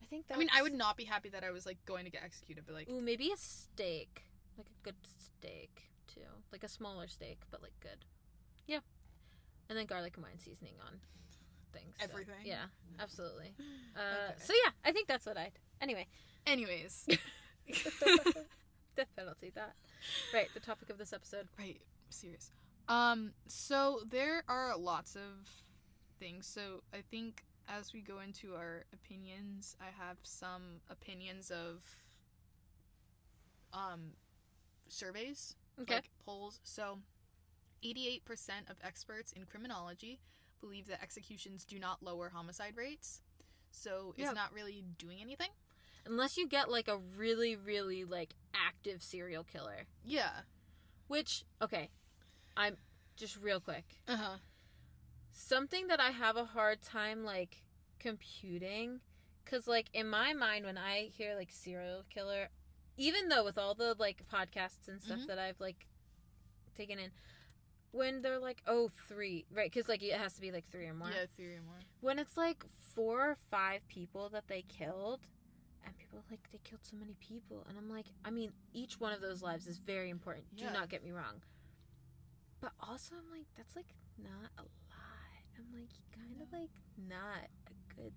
I 0.00 0.06
think 0.06 0.28
that. 0.28 0.34
I 0.34 0.38
mean, 0.38 0.48
I 0.54 0.62
would 0.62 0.74
not 0.74 0.96
be 0.96 1.04
happy 1.04 1.28
that 1.30 1.42
I 1.44 1.50
was 1.50 1.66
like 1.66 1.78
going 1.86 2.04
to 2.04 2.10
get 2.10 2.22
executed, 2.22 2.64
but 2.66 2.74
like, 2.74 2.88
Ooh, 2.88 3.00
maybe 3.00 3.30
a 3.32 3.36
steak, 3.36 4.24
like 4.56 4.66
a 4.66 4.84
good 4.84 4.96
steak 5.02 5.90
too, 6.12 6.20
like 6.52 6.62
a 6.62 6.68
smaller 6.68 7.08
steak, 7.08 7.40
but 7.50 7.62
like 7.62 7.72
good. 7.80 8.04
Yeah, 8.66 8.78
and 9.72 9.78
then 9.78 9.86
garlic 9.86 10.12
and 10.16 10.22
wine 10.24 10.38
seasoning 10.38 10.74
on 10.86 10.98
things. 11.72 11.94
so, 11.98 12.04
Everything? 12.04 12.34
yeah, 12.44 12.64
absolutely. 13.00 13.54
Uh, 13.96 14.28
Okay. 14.30 14.38
So 14.44 14.52
yeah, 14.64 14.70
I 14.84 14.92
think 14.92 15.06
that's 15.08 15.24
what 15.26 15.36
I'd. 15.36 15.52
Anyway, 15.80 16.06
anyways, 16.46 17.06
death 18.96 19.08
penalty. 19.16 19.50
That 19.54 19.74
right. 20.32 20.48
The 20.54 20.60
topic 20.60 20.88
of 20.90 20.98
this 20.98 21.12
episode. 21.12 21.46
right, 21.58 21.80
serious. 22.10 22.50
Um, 22.88 23.32
so 23.48 24.00
there 24.08 24.44
are 24.48 24.76
lots 24.78 25.14
of 25.14 25.48
things. 26.18 26.46
So 26.46 26.82
I 26.94 27.02
think 27.10 27.42
as 27.68 27.92
we 27.92 28.00
go 28.00 28.20
into 28.20 28.54
our 28.54 28.84
opinions, 28.92 29.76
I 29.80 29.86
have 30.02 30.16
some 30.22 30.80
opinions 30.90 31.50
of 31.50 31.82
um 33.72 34.12
surveys, 34.88 35.54
Okay. 35.80 35.96
like 35.96 36.08
polls. 36.24 36.60
So 36.64 36.98
88% 37.84 38.70
of 38.70 38.76
experts 38.82 39.32
in 39.32 39.44
criminology 39.46 40.20
believe 40.60 40.86
that 40.86 41.02
executions 41.02 41.64
do 41.64 41.78
not 41.78 42.02
lower 42.02 42.28
homicide 42.30 42.76
rates. 42.76 43.20
So 43.70 44.14
it's 44.16 44.26
Yeah. 44.26 44.32
not 44.32 44.52
really 44.52 44.84
doing 44.98 45.20
anything. 45.20 45.50
Unless 46.06 46.36
you 46.36 46.46
get 46.48 46.70
like 46.70 46.88
a 46.88 46.98
really, 46.98 47.56
really 47.56 48.04
like 48.04 48.34
active 48.54 49.02
serial 49.02 49.44
killer. 49.44 49.86
Yeah. 50.04 50.42
Which 51.08 51.44
okay, 51.60 51.90
I'm 52.56 52.76
just 53.16 53.36
real 53.40 53.60
quick. 53.60 53.84
Uh 54.08 54.16
huh. 54.16 54.36
something 55.32 55.86
that 55.88 55.98
I 56.00 56.10
have 56.10 56.36
a 56.36 56.44
hard 56.44 56.82
time 56.82 57.24
like 57.24 57.62
computing 57.98 59.00
cuz 59.46 59.66
like 59.66 59.88
in 59.94 60.08
my 60.08 60.32
mind 60.34 60.64
when 60.66 60.76
I 60.76 61.06
hear 61.16 61.34
like 61.34 61.50
serial 61.50 62.04
killer 62.10 62.50
even 62.98 63.28
though 63.30 63.42
with 63.44 63.56
all 63.56 63.74
the 63.74 63.94
like 63.98 64.26
podcasts 64.30 64.88
and 64.88 65.00
stuff 65.00 65.20
Mhm. 65.20 65.26
that 65.28 65.38
I've 65.38 65.58
like 65.60 65.86
taken 66.76 66.98
in 66.98 67.10
when 67.92 68.20
they're 68.22 68.38
like 68.38 68.62
oh 68.66 68.88
three 69.08 69.44
right 69.54 69.72
cuz 69.72 69.88
like 69.88 70.02
it 70.02 70.12
has 70.14 70.32
to 70.34 70.40
be 70.40 70.50
like 70.50 70.68
3 70.70 70.86
or 70.86 70.94
more 70.94 71.08
Yeah, 71.10 71.26
three 71.36 71.54
or 71.54 71.62
more. 71.62 71.78
when 72.00 72.18
it's 72.18 72.36
like 72.36 72.64
4 72.94 73.30
or 73.30 73.36
5 73.50 73.86
people 73.88 74.28
that 74.30 74.48
they 74.48 74.62
killed 74.62 75.20
and 75.84 75.96
people 75.98 76.18
are 76.18 76.24
like 76.30 76.48
they 76.52 76.58
killed 76.64 76.80
so 76.84 76.96
many 76.96 77.14
people 77.20 77.64
and 77.68 77.76
I'm 77.78 77.88
like 77.90 78.06
I 78.24 78.30
mean 78.30 78.52
each 78.72 78.98
one 79.00 79.12
of 79.12 79.20
those 79.20 79.42
lives 79.42 79.66
is 79.66 79.78
very 79.78 80.10
important 80.10 80.46
Yeah. 80.54 80.68
do 80.68 80.72
not 80.78 80.88
get 80.88 81.04
me 81.04 81.10
wrong 81.10 81.42
but 82.60 82.72
also 82.80 83.14
I'm 83.16 83.30
like 83.30 83.46
that's 83.56 83.76
like 83.76 83.94
not 84.18 84.50
a 84.58 84.62
lot 84.62 85.42
I'm 85.58 85.66
like 85.78 85.90
kind 86.14 86.40
of 86.40 86.50
No. 86.52 86.58
like 86.60 86.70
not 86.96 87.48
a 87.66 87.94
good 87.94 88.12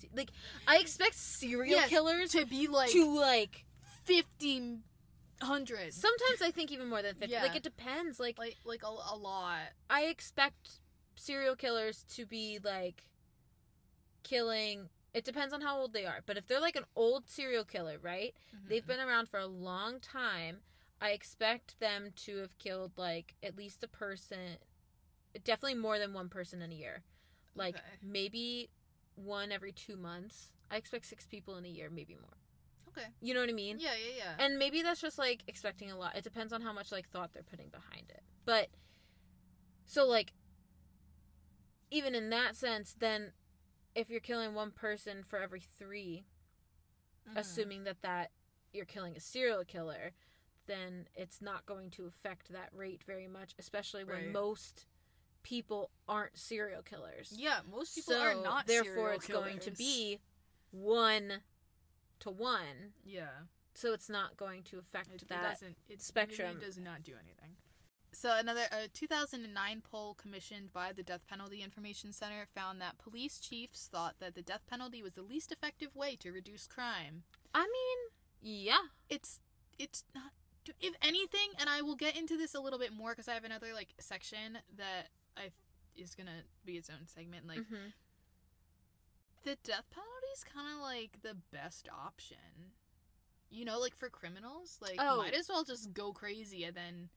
se- 0.00 0.10
like 0.14 0.30
I 0.66 0.78
expect 0.78 1.14
serial 1.14 1.80
killers 1.88 2.30
To 2.32 2.46
be 2.46 2.68
like 2.68 2.90
to 2.92 3.04
like 3.18 3.64
50 4.04 4.78
hundred. 5.42 5.92
sometimes 5.94 6.42
I 6.42 6.50
think 6.50 6.70
even 6.70 6.88
more 6.88 7.02
than 7.02 7.14
50 7.14 7.32
Yeah. 7.32 7.42
like 7.42 7.56
it 7.56 7.62
depends 7.62 8.20
like 8.20 8.38
like 8.38 8.56
like 8.64 8.82
a, 8.82 8.88
a 8.88 9.16
lot. 9.16 9.60
I 9.88 10.02
expect 10.02 10.80
serial 11.16 11.56
killers 11.56 12.04
to 12.14 12.26
be 12.26 12.58
like 12.62 13.04
killing. 14.22 14.88
It 15.12 15.24
depends 15.24 15.52
on 15.52 15.60
how 15.60 15.76
old 15.78 15.92
they 15.92 16.06
are, 16.06 16.20
but 16.24 16.36
if 16.36 16.46
they're 16.46 16.60
like 16.60 16.76
an 16.76 16.84
old 16.94 17.28
serial 17.28 17.64
killer, 17.64 17.98
right? 18.00 18.32
They've 18.68 18.82
mm-hmm. 18.82 18.88
been 18.88 19.00
around 19.00 19.28
for 19.28 19.40
a 19.40 19.46
long 19.46 19.98
time. 20.00 20.58
I 21.02 21.10
expect 21.10 21.80
them 21.80 22.10
to 22.26 22.36
have 22.38 22.58
killed 22.58 22.92
like 22.96 23.34
at 23.42 23.56
least 23.56 23.82
a 23.82 23.88
person, 23.88 24.58
definitely 25.44 25.78
more 25.80 25.98
than 25.98 26.12
one 26.12 26.28
person 26.28 26.62
in 26.62 26.70
a 26.70 26.74
year. 26.74 27.02
Like 27.54 27.76
Okay. 27.76 27.84
maybe 28.02 28.70
one 29.16 29.50
every 29.50 29.72
two 29.72 29.96
months. 29.96 30.52
I 30.70 30.76
expect 30.76 31.06
six 31.06 31.26
people 31.26 31.56
in 31.56 31.64
a 31.64 31.68
year, 31.68 31.90
maybe 31.90 32.14
more. 32.14 32.36
Okay. 32.96 33.06
You 33.20 33.34
know 33.34 33.40
what 33.40 33.48
I 33.48 33.52
mean? 33.52 33.78
Yeah, 33.78 33.92
yeah, 33.94 34.14
yeah. 34.38 34.44
And 34.44 34.58
maybe 34.58 34.82
that's 34.82 35.00
just 35.00 35.18
like 35.18 35.42
expecting 35.46 35.90
a 35.90 35.96
lot. 35.96 36.16
It 36.16 36.24
depends 36.24 36.52
on 36.52 36.60
how 36.62 36.72
much 36.72 36.90
like 36.92 37.08
thought 37.08 37.32
they're 37.32 37.42
putting 37.42 37.68
behind 37.68 38.10
it. 38.10 38.22
But 38.44 38.68
so 39.86 40.06
like 40.06 40.32
even 41.90 42.14
in 42.14 42.30
that 42.30 42.56
sense, 42.56 42.94
then 42.98 43.32
if 43.94 44.08
you're 44.10 44.20
killing 44.20 44.54
one 44.54 44.70
person 44.70 45.24
for 45.24 45.38
every 45.40 45.60
3, 45.60 46.24
Mhm. 47.28 47.36
assuming 47.36 47.84
that 47.84 48.00
that 48.02 48.30
you're 48.72 48.84
killing 48.86 49.16
a 49.16 49.20
serial 49.20 49.64
killer, 49.64 50.12
then 50.66 51.08
it's 51.14 51.40
not 51.42 51.66
going 51.66 51.90
to 51.90 52.06
affect 52.06 52.48
that 52.52 52.72
rate 52.72 53.02
very 53.02 53.26
much, 53.26 53.54
especially 53.58 54.04
when 54.04 54.24
Right. 54.24 54.32
most 54.32 54.86
people 55.42 55.90
aren't 56.06 56.38
serial 56.38 56.82
killers. 56.82 57.32
yeah, 57.32 57.62
most 57.62 57.94
people 57.94 58.14
are 58.14 58.34
not. 58.34 58.66
therefore 58.66 59.12
it's 59.14 59.26
going 59.26 59.58
to 59.58 59.70
be 59.72 60.20
1 60.70 61.42
to 62.20 62.30
1, 62.30 62.94
Yeah. 63.04 63.28
so 63.74 63.92
it's 63.92 64.08
not 64.08 64.36
going 64.36 64.62
to 64.64 64.78
affect 64.78 65.08
It, 65.14 65.22
it 65.22 65.28
that 65.28 65.42
doesn't. 65.42 65.76
It 65.88 66.00
spectrum. 66.02 66.54
really 66.56 66.66
does 66.66 66.78
not 66.78 67.02
do 67.02 67.12
anything. 67.22 67.56
So 68.12 68.36
another 68.36 68.66
a 68.72 68.88
2009 68.88 69.82
poll 69.82 70.14
commissioned 70.14 70.72
by 70.72 70.92
the 70.92 71.02
Death 71.04 71.26
Penalty 71.28 71.62
Information 71.62 72.12
Center 72.12 72.46
found 72.54 72.80
that 72.80 72.98
police 72.98 73.38
chiefs 73.38 73.86
thought 73.90 74.16
that 74.18 74.34
the 74.34 74.42
death 74.42 74.66
penalty 74.68 75.00
was 75.02 75.12
the 75.12 75.22
least 75.22 75.52
effective 75.52 75.94
way 75.94 76.16
to 76.16 76.32
reduce 76.32 76.66
crime. 76.66 77.22
I 77.54 77.60
mean, 77.62 78.58
yeah. 78.64 78.88
It's 79.08 79.38
it's 79.78 80.02
not 80.14 80.32
if 80.80 80.94
anything, 81.02 81.50
and 81.58 81.70
I 81.70 81.82
will 81.82 81.94
get 81.96 82.16
into 82.16 82.36
this 82.36 82.54
a 82.54 82.60
little 82.60 82.78
bit 82.80 82.92
more 82.92 83.10
because 83.10 83.28
I 83.28 83.34
have 83.34 83.44
another 83.44 83.72
like 83.72 83.94
section 84.00 84.58
that 84.76 85.08
I 85.36 85.50
is 85.96 86.14
gonna 86.16 86.42
be 86.64 86.76
its 86.76 86.90
own 86.90 87.06
segment. 87.06 87.46
Like 87.46 87.60
Mhm. 87.60 87.92
the 89.44 89.56
death 89.62 89.88
penalty 89.90 90.19
is 90.34 90.44
kind 90.44 90.66
of 90.74 90.80
like 90.82 91.18
the 91.22 91.36
best 91.52 91.88
option. 92.04 92.72
You 93.50 93.64
know, 93.64 93.78
like 93.80 93.96
for 93.96 94.08
criminals, 94.08 94.78
like 94.80 94.96
Oh. 94.98 95.18
might 95.18 95.34
as 95.34 95.48
well 95.48 95.64
just 95.64 95.92
go 95.92 96.12
crazy 96.12 96.64
and 96.64 96.76
then 96.76 97.08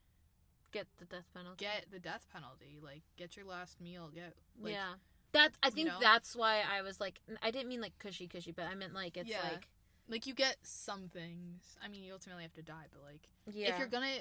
get 0.72 0.88
the 0.98 1.06
death 1.06 1.30
penalty. 1.34 1.64
get 1.66 1.86
the 1.92 2.00
death 2.00 2.26
penalty. 2.34 2.80
Like 2.82 3.04
get 3.18 3.36
your 3.38 3.46
last 3.46 3.80
meal. 3.80 4.10
Get 4.14 4.34
like, 4.60 4.74
yeah. 4.74 4.94
That 5.34 5.52
I 5.62 5.68
you 5.68 5.72
think 5.74 5.88
know? 5.90 5.98
that's 6.02 6.36
why 6.36 6.62
I 6.72 6.82
was 6.82 7.00
like 7.00 7.20
I 7.42 7.52
didn't 7.52 7.70
mean 7.70 7.82
like 7.82 7.98
cushy 8.00 8.28
cushy, 8.28 8.52
but 8.52 8.66
I 8.66 8.76
meant 8.76 8.94
like 8.94 9.16
it's 9.18 9.30
Yeah. 9.30 9.44
like 9.44 9.68
like 10.08 10.26
you 10.28 10.34
get 10.34 10.58
some 10.64 11.08
things. 11.10 11.78
I 11.84 11.88
mean, 11.88 12.04
you 12.04 12.14
ultimately 12.14 12.44
have 12.44 12.54
to 12.54 12.62
die, 12.64 12.86
but 12.92 13.04
like 13.04 13.30
yeah. 13.54 13.70
if 13.70 13.78
you're 13.80 13.88
gonna, 13.88 14.16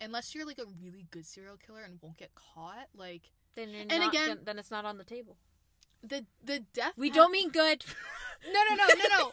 unless 0.00 0.34
you're 0.34 0.46
like 0.46 0.58
a 0.58 0.66
really 0.82 1.06
good 1.10 1.24
serial 1.26 1.56
killer 1.56 1.82
and 1.82 1.98
won't 2.02 2.16
get 2.16 2.34
caught, 2.34 2.88
like 2.94 3.30
then 3.54 3.68
and 3.90 4.02
again- 4.02 4.38
then 4.44 4.58
it's 4.58 4.70
not 4.70 4.84
on 4.84 4.96
the 4.98 5.04
table. 5.04 5.36
The 6.02 6.24
the 6.44 6.60
death. 6.72 6.92
We 6.96 7.10
don't 7.10 7.32
mean 7.32 7.50
good. 7.50 7.84
No, 8.54 8.60
no, 8.70 8.76
no, 8.76 8.86
no, 8.86 9.18
no. 9.18 9.30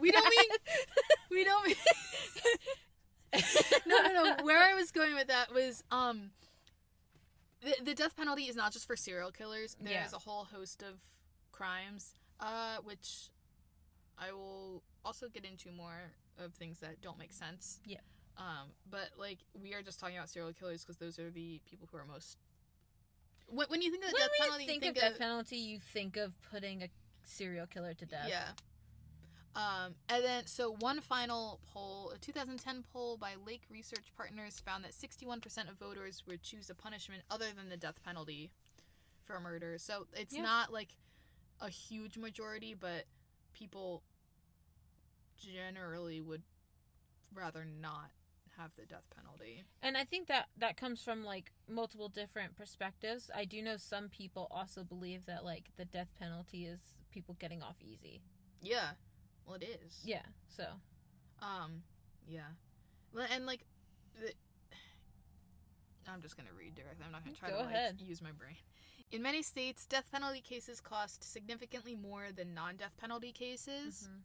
We 0.00 0.12
don't 0.12 0.30
mean. 0.30 0.48
We 1.30 1.42
don't 1.42 1.66
mean. 1.66 1.74
no, 3.86 4.00
no, 4.00 4.12
no. 4.12 4.44
Where 4.44 4.58
I 4.62 4.74
was 4.74 4.92
going 4.92 5.14
with 5.14 5.26
that 5.26 5.52
was 5.52 5.82
um. 5.90 6.30
The, 7.62 7.74
the 7.82 7.94
death 7.94 8.14
penalty 8.16 8.42
is 8.44 8.54
not 8.54 8.72
just 8.72 8.86
for 8.86 8.94
serial 8.94 9.32
killers. 9.32 9.76
There's 9.80 9.92
Yeah. 10.12 10.16
a 10.16 10.18
whole 10.20 10.44
host 10.44 10.82
of 10.82 11.00
crimes, 11.50 12.14
uh, 12.38 12.76
which 12.84 13.30
I 14.18 14.30
will 14.32 14.82
also 15.04 15.28
get 15.28 15.44
into 15.44 15.72
more 15.72 16.12
of 16.38 16.52
things 16.54 16.78
that 16.80 17.00
don't 17.00 17.18
make 17.18 17.32
sense. 17.32 17.80
Yeah. 17.84 17.98
Um, 18.36 18.68
but 18.88 19.10
like 19.18 19.38
we 19.60 19.74
are 19.74 19.82
just 19.82 19.98
talking 19.98 20.16
about 20.16 20.28
serial 20.28 20.52
killers 20.52 20.84
because 20.84 20.98
those 20.98 21.18
are 21.18 21.30
the 21.30 21.60
people 21.68 21.88
who 21.90 21.96
are 21.98 22.04
most 22.04 22.36
when, 23.46 23.66
when 23.68 23.82
you 23.82 23.90
think 23.90 24.04
of 24.04 24.10
the 24.10 24.14
when 24.16 24.22
death 24.22 24.38
penalty, 24.40 24.66
think, 24.66 24.84
you 24.84 24.90
of 24.90 24.94
death 24.96 25.18
penalty, 25.18 25.56
you 25.56 25.78
think 25.78 26.16
of 26.16 26.34
putting 26.50 26.82
a 26.82 26.88
serial 27.24 27.66
killer 27.66 27.94
to 27.94 28.06
death. 28.06 28.28
Yeah. 28.28 28.48
Um, 29.56 29.94
and 30.08 30.24
then, 30.24 30.46
so 30.46 30.74
one 30.80 31.00
final 31.00 31.60
poll, 31.72 32.10
a 32.14 32.18
2010 32.18 32.84
poll 32.92 33.16
by 33.16 33.34
Lake 33.46 33.62
Research 33.70 34.12
Partners 34.16 34.60
found 34.64 34.84
that 34.84 34.92
61% 34.92 35.70
of 35.70 35.78
voters 35.78 36.24
would 36.26 36.42
choose 36.42 36.70
a 36.70 36.74
punishment 36.74 37.22
other 37.30 37.46
than 37.56 37.68
the 37.68 37.76
death 37.76 38.02
penalty 38.04 38.50
for 39.24 39.38
murder. 39.38 39.76
So 39.78 40.06
it's 40.14 40.34
Yeah. 40.34 40.42
not 40.42 40.72
like 40.72 40.88
a 41.60 41.68
huge 41.68 42.18
majority, 42.18 42.74
but 42.74 43.04
people 43.52 44.02
generally 45.38 46.20
would 46.20 46.42
rather 47.32 47.64
not 47.64 48.10
have 48.58 48.70
the 48.76 48.84
death 48.86 49.04
penalty. 49.14 49.62
And 49.82 49.96
I 49.96 50.04
think 50.04 50.28
that 50.28 50.48
that 50.58 50.76
comes 50.76 51.02
from 51.02 51.24
like 51.24 51.52
multiple 51.68 52.08
different 52.08 52.56
perspectives. 52.56 53.30
I 53.34 53.44
do 53.44 53.62
know 53.62 53.76
some 53.76 54.08
people 54.08 54.48
also 54.50 54.84
believe 54.84 55.26
that 55.26 55.44
like 55.44 55.70
the 55.76 55.84
death 55.84 56.08
penalty 56.18 56.64
is 56.66 56.80
people 57.10 57.36
getting 57.38 57.62
off 57.62 57.76
easy. 57.80 58.20
Yeah. 58.62 58.90
Well, 59.46 59.56
it 59.56 59.80
is. 59.86 60.00
Yeah. 60.04 60.22
So 60.48 60.64
Um, 61.42 61.82
yeah. 62.26 62.48
Well, 63.14 63.26
And 63.30 63.46
like, 63.46 63.60
the, 64.20 64.32
I'm 66.08 66.22
just 66.22 66.36
gonna 66.36 66.52
read 66.56 66.74
directly. 66.74 67.04
I'm 67.06 67.12
not 67.12 67.24
gonna 67.24 67.36
try 67.36 67.50
Go 67.50 67.58
to 67.58 67.64
like, 67.64 68.00
use 68.00 68.22
my 68.22 68.32
brain. 68.32 68.56
In 69.10 69.22
many 69.22 69.42
states, 69.42 69.86
death 69.86 70.10
penalty 70.10 70.40
cases 70.40 70.80
cost 70.80 71.22
significantly 71.22 71.94
more 71.94 72.32
than 72.34 72.54
non-death 72.54 72.96
penalty 72.96 73.32
cases. 73.32 74.08
mhm. 74.10 74.20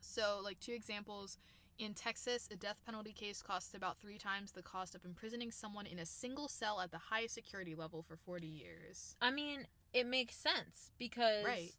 So, 0.00 0.40
like 0.42 0.58
two 0.60 0.72
examples. 0.72 1.38
In 1.80 1.94
Texas, 1.94 2.46
a 2.52 2.56
death 2.56 2.82
penalty 2.84 3.12
case 3.14 3.40
costs 3.40 3.72
about 3.74 3.98
three 3.98 4.18
times 4.18 4.52
the 4.52 4.62
cost 4.62 4.94
of 4.94 5.02
imprisoning 5.06 5.50
someone 5.50 5.86
in 5.86 5.98
a 5.98 6.04
single 6.04 6.46
cell 6.46 6.78
at 6.78 6.90
the 6.90 6.98
highest 6.98 7.32
security 7.34 7.74
level 7.74 8.02
for 8.02 8.16
40 8.18 8.46
years. 8.46 9.16
I 9.22 9.30
mean, 9.30 9.66
it 9.94 10.06
makes 10.06 10.34
sense 10.36 10.90
because 10.98 11.42
Right. 11.44 11.72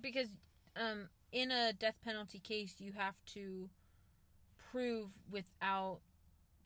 because 0.00 0.28
um 0.76 1.08
in 1.32 1.50
a 1.50 1.72
death 1.72 1.96
penalty 2.04 2.38
case 2.38 2.76
you 2.78 2.92
have 2.92 3.16
to 3.34 3.68
prove 4.70 5.10
without 5.28 5.98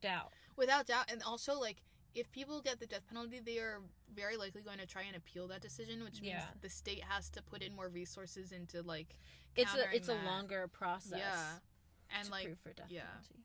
doubt. 0.02 0.32
Without 0.56 0.86
doubt, 0.86 1.10
and 1.10 1.22
also 1.22 1.58
like 1.58 1.78
if 2.14 2.30
people 2.30 2.60
get 2.60 2.78
the 2.78 2.86
death 2.86 3.06
penalty, 3.08 3.40
they 3.40 3.56
are 3.58 3.80
very 4.14 4.36
likely 4.36 4.60
going 4.60 4.76
to 4.76 4.86
try 4.86 5.00
and 5.04 5.16
appeal 5.16 5.48
that 5.48 5.62
decision, 5.62 6.04
which 6.04 6.20
means 6.20 6.34
Yeah. 6.34 6.48
the 6.60 6.68
state 6.68 7.02
has 7.04 7.30
to 7.30 7.40
put 7.42 7.62
in 7.62 7.74
more 7.74 7.88
resources 7.88 8.52
into 8.52 8.82
like 8.82 9.16
It's 9.56 9.74
a 9.74 9.96
it's 9.96 10.08
a 10.08 10.14
longer 10.14 10.68
process. 10.68 11.18
yeah, 11.18 11.58
and 12.18 12.30
like 12.30 12.44
prove 12.46 12.58
for 12.60 12.72
death 12.72 12.86
yeah. 12.88 13.02
penalty. 13.02 13.44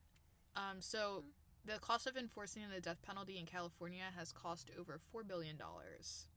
um, 0.55 0.77
so 0.81 1.23
the 1.65 1.79
cost 1.79 2.07
of 2.07 2.15
enforcing 2.17 2.61
the 2.73 2.79
death 2.81 3.01
penalty 3.01 3.37
in 3.37 3.45
California 3.45 4.03
has 4.17 4.31
cost 4.31 4.71
over 4.79 4.99
four 5.11 5.23
billion 5.23 5.57
dollars. 5.57 6.27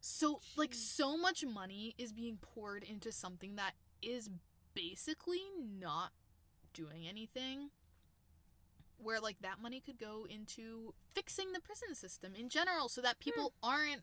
So 0.00 0.40
like 0.56 0.74
so 0.74 1.16
much 1.16 1.44
money 1.44 1.94
is 1.98 2.12
being 2.12 2.38
poured 2.40 2.82
into 2.82 3.12
something 3.12 3.56
that 3.56 3.72
is 4.02 4.30
basically 4.74 5.42
not 5.78 6.10
doing 6.72 7.06
anything. 7.08 7.70
Where 8.98 9.20
like 9.20 9.36
that 9.42 9.60
money 9.60 9.80
could 9.84 9.98
go 9.98 10.26
into 10.30 10.94
fixing 11.14 11.52
the 11.52 11.60
prison 11.60 11.94
system 11.94 12.34
in 12.34 12.48
general, 12.48 12.88
so 12.88 13.00
that 13.00 13.18
people 13.18 13.52
aren't 13.62 14.02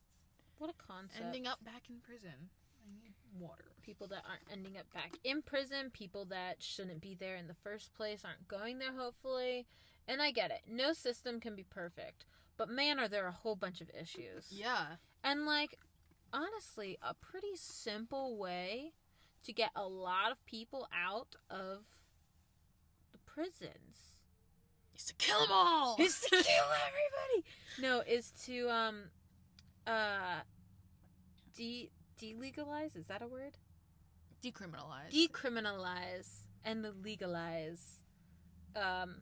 What 0.57 0.69
a 0.69 0.73
concept. 0.73 1.23
ending 1.23 1.47
up 1.47 1.63
back 1.63 1.83
in 1.89 1.99
prison. 1.99 2.49
I 2.85 2.91
need 3.01 3.13
water. 3.39 3.68
People 3.89 4.05
that 4.07 4.23
aren't 4.29 4.43
ending 4.53 4.77
up 4.77 4.85
back 4.93 5.13
in 5.23 5.41
prison, 5.41 5.89
people 5.91 6.23
that 6.25 6.57
shouldn't 6.59 7.01
be 7.01 7.15
there 7.19 7.35
in 7.35 7.47
the 7.47 7.55
first 7.55 7.91
place 7.95 8.21
aren't 8.23 8.47
going 8.47 8.77
there, 8.77 8.93
hopefully. 8.95 9.65
And 10.07 10.21
I 10.21 10.29
get 10.29 10.51
it. 10.51 10.61
No 10.69 10.93
system 10.93 11.39
can 11.39 11.55
be 11.55 11.63
perfect. 11.63 12.25
But 12.55 12.69
man, 12.69 12.99
are 12.99 13.07
there 13.07 13.27
a 13.27 13.31
whole 13.31 13.55
bunch 13.55 13.81
of 13.81 13.89
issues. 13.99 14.45
Yeah. 14.51 14.85
And, 15.23 15.47
like, 15.47 15.79
honestly, 16.31 16.99
a 17.01 17.15
pretty 17.15 17.55
simple 17.55 18.37
way 18.37 18.93
to 19.43 19.53
get 19.53 19.71
a 19.75 19.87
lot 19.87 20.31
of 20.31 20.45
people 20.45 20.87
out 20.95 21.35
of 21.49 21.79
the 23.11 23.17
prisons 23.25 24.13
Is 24.95 25.05
to 25.05 25.15
kill 25.15 25.39
them 25.39 25.49
all. 25.51 25.95
is 25.99 26.19
to 26.19 26.29
kill 26.29 26.69
everybody. 26.87 27.45
No, 27.81 28.01
is 28.07 28.29
to, 28.45 28.69
um, 28.69 29.03
uh, 29.87 30.41
de- 31.55 31.89
delegalize? 32.21 32.95
Is 32.95 33.07
that 33.07 33.21
a 33.23 33.27
word? 33.27 33.57
Decriminalize. 34.43 35.11
decriminalize 35.13 36.27
and 36.63 36.85
legalize 37.03 37.99
um 38.75 39.15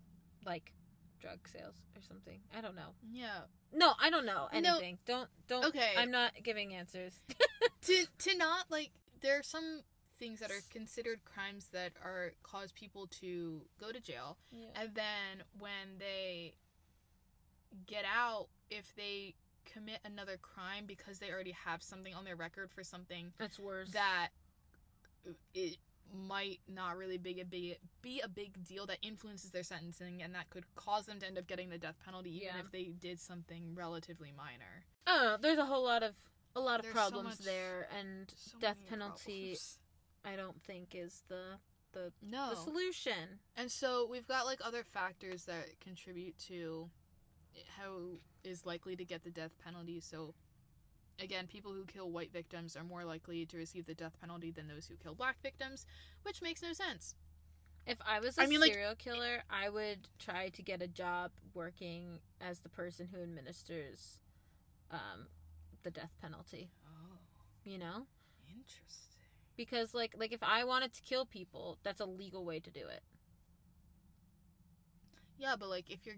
like 0.45 0.71
drug 1.19 1.39
sales 1.51 1.75
or 1.95 2.01
something 2.01 2.39
i 2.55 2.61
don't 2.61 2.75
know 2.75 2.89
yeah. 3.11 3.39
no 3.73 3.91
i 4.01 4.09
don't 4.09 4.25
know 4.25 4.47
No. 4.53 4.57
anything 4.69 4.97
don't 5.05 5.29
don't 5.47 5.65
Okay. 5.65 5.93
i'm 5.97 6.11
not 6.11 6.31
giving 6.43 6.73
answers 6.75 7.13
to 7.83 8.05
to 8.19 8.37
not 8.37 8.65
like 8.69 8.91
there 9.21 9.39
are 9.39 9.43
some 9.43 9.81
things 10.19 10.39
that 10.39 10.51
are 10.51 10.61
considered 10.71 11.19
crimes 11.25 11.67
that 11.73 11.91
are 12.03 12.33
cause 12.43 12.71
people 12.71 13.07
to 13.21 13.61
go 13.79 13.91
to 13.91 13.99
jail 13.99 14.37
yeah. 14.51 14.65
and 14.81 14.93
then 14.95 15.43
when 15.59 15.97
they 15.99 16.53
get 17.85 18.03
out 18.05 18.47
if 18.69 18.95
they 18.95 19.33
commit 19.65 19.99
another 20.05 20.37
crime 20.41 20.85
because 20.87 21.19
they 21.19 21.29
already 21.31 21.51
have 21.65 21.83
something 21.83 22.13
on 22.13 22.23
their 22.23 22.35
record 22.35 22.69
for 22.71 22.83
something 22.83 23.31
that's 23.37 23.59
worse 23.59 23.89
that 23.91 24.29
it 25.53 25.77
might 26.27 26.59
not 26.73 26.95
really 26.97 27.17
be 27.17 27.41
a 27.41 27.45
big 27.45 27.77
be 28.01 28.21
a 28.21 28.27
big 28.29 28.63
deal 28.63 28.85
that 28.85 28.97
influences 29.01 29.51
their 29.51 29.63
sentencing 29.63 30.23
and 30.23 30.33
that 30.33 30.49
could 30.49 30.63
cause 30.75 31.05
them 31.05 31.19
to 31.19 31.25
end 31.27 31.37
up 31.37 31.45
getting 31.47 31.69
the 31.69 31.77
death 31.77 31.97
penalty 32.05 32.29
even 32.37 32.47
Yeah. 32.55 32.61
if 32.63 32.71
they 32.71 32.85
did 32.85 33.19
something 33.19 33.75
relatively 33.75 34.31
minor. 34.31 34.85
i 35.05 35.37
there's 35.41 35.57
a 35.59 35.65
whole 35.65 35.83
lot 35.83 36.03
of 36.03 36.15
a 36.55 36.59
lot 36.61 36.79
of 36.79 36.83
There's 36.83 36.95
so 36.95 36.99
problems 37.01 37.39
much- 37.39 37.45
there 37.45 37.87
and 37.99 38.31
So 38.37 38.57
death 38.59 38.77
penalty 38.89 39.47
problems. 39.57 39.79
i 40.23 40.35
don't 40.37 40.61
think 40.63 40.95
is 40.95 41.23
the 41.27 41.59
the, 41.93 42.11
No. 42.21 42.49
the 42.51 42.55
solution 42.57 43.39
And 43.55 43.71
so 43.71 44.07
we've 44.09 44.27
got 44.27 44.45
like 44.45 44.59
other 44.63 44.83
factors 44.83 45.45
that 45.45 45.79
contribute 45.81 46.37
to 46.47 46.89
how 47.77 48.19
is 48.43 48.65
likely 48.65 48.95
to 48.95 49.03
get 49.03 49.23
the 49.23 49.31
death 49.31 49.57
penalty. 49.63 49.99
So 49.99 50.35
again, 51.19 51.47
people 51.47 51.71
who 51.73 51.85
kill 51.85 52.11
white 52.11 52.31
victims 52.31 52.75
are 52.75 52.83
more 52.83 53.03
likely 53.03 53.45
to 53.45 53.57
receive 53.57 53.85
the 53.85 53.93
death 53.93 54.17
penalty 54.19 54.51
than 54.51 54.67
those 54.67 54.87
who 54.87 54.95
kill 54.95 55.15
black 55.15 55.41
victims, 55.41 55.85
which 56.23 56.41
makes 56.41 56.61
no 56.61 56.73
sense. 56.73 57.15
if 57.85 57.97
i 58.05 58.19
was 58.19 58.37
a 58.37 58.41
I 58.43 58.47
mean, 58.47 58.59
like- 58.59 58.73
serial 58.73 58.95
killer 58.95 59.43
i 59.49 59.69
would 59.69 60.09
try 60.19 60.49
to 60.49 60.61
get 60.61 60.81
a 60.81 60.87
job 60.87 61.31
working 61.53 62.19
as 62.41 62.59
the 62.59 62.67
person 62.69 63.07
who 63.11 63.21
administers 63.23 64.19
um 64.91 65.27
the 65.83 65.91
death 65.91 66.11
penalty 66.21 66.69
Oh, 66.85 67.15
you 67.63 67.77
know 67.77 68.05
interesting. 68.49 69.15
because 69.55 69.93
like 69.93 70.13
like 70.17 70.33
if 70.33 70.43
i 70.43 70.65
wanted 70.65 70.91
to 70.95 71.01
kill 71.01 71.25
people 71.25 71.77
that's 71.83 72.01
a 72.01 72.05
legal 72.05 72.43
way 72.43 72.59
to 72.59 72.69
do 72.69 72.81
it 72.87 73.03
Yeah, 75.39 75.55
but 75.57 75.69
like 75.69 75.89
if 75.89 76.05
you're 76.05 76.15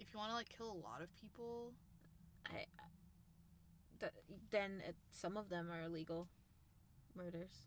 if 0.00 0.12
you 0.12 0.18
want 0.18 0.30
to 0.30 0.34
like 0.34 0.48
kill 0.48 0.70
a 0.72 0.80
lot 0.88 1.00
of 1.02 1.08
people, 1.20 1.72
i 2.46 2.64
th- 4.10 4.38
then 4.50 4.82
it, 4.86 4.96
some 5.10 5.36
of 5.36 5.48
them 5.48 5.70
are 5.70 5.82
illegal 5.82 6.28
murders 7.16 7.66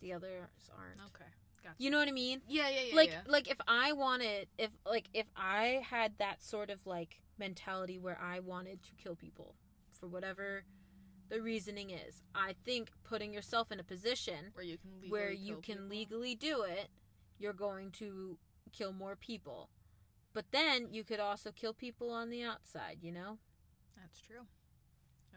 the 0.00 0.12
others 0.12 0.48
aren't 0.76 1.00
okay, 1.14 1.30
gotcha. 1.62 1.74
you 1.78 1.90
know 1.90 1.98
what 1.98 2.08
i 2.08 2.12
mean 2.12 2.40
yeah, 2.48 2.68
yeah, 2.68 2.80
yeah, 2.90 2.96
like 2.96 3.10
yeah. 3.10 3.20
like 3.26 3.50
if 3.50 3.58
i 3.66 3.92
wanted 3.92 4.48
if 4.58 4.70
like 4.86 5.08
if 5.12 5.26
i 5.36 5.82
had 5.88 6.12
that 6.18 6.42
sort 6.42 6.70
of 6.70 6.86
like 6.86 7.20
mentality 7.38 7.98
where 7.98 8.18
i 8.22 8.40
wanted 8.40 8.82
to 8.82 8.90
kill 9.02 9.14
people 9.14 9.54
for 9.92 10.06
whatever 10.06 10.64
the 11.28 11.40
reasoning 11.42 11.90
is 11.90 12.22
i 12.34 12.54
think 12.64 12.90
putting 13.04 13.32
yourself 13.32 13.70
in 13.70 13.80
a 13.80 13.84
position 13.84 14.50
where 14.54 14.64
you 14.64 14.78
can 14.78 14.90
legally 15.00 15.10
where 15.10 15.32
you 15.32 15.56
can 15.56 15.76
people. 15.76 15.88
legally 15.88 16.34
do 16.34 16.62
it, 16.62 16.88
you're 17.38 17.52
going 17.52 17.90
to 17.90 18.38
kill 18.72 18.92
more 18.92 19.16
people. 19.16 19.70
But 20.32 20.46
then 20.52 20.88
you 20.90 21.04
could 21.04 21.20
also 21.20 21.50
kill 21.50 21.72
people 21.72 22.10
on 22.10 22.30
the 22.30 22.42
outside, 22.42 22.98
you 23.00 23.12
know? 23.12 23.38
That's 23.96 24.20
true. 24.20 24.46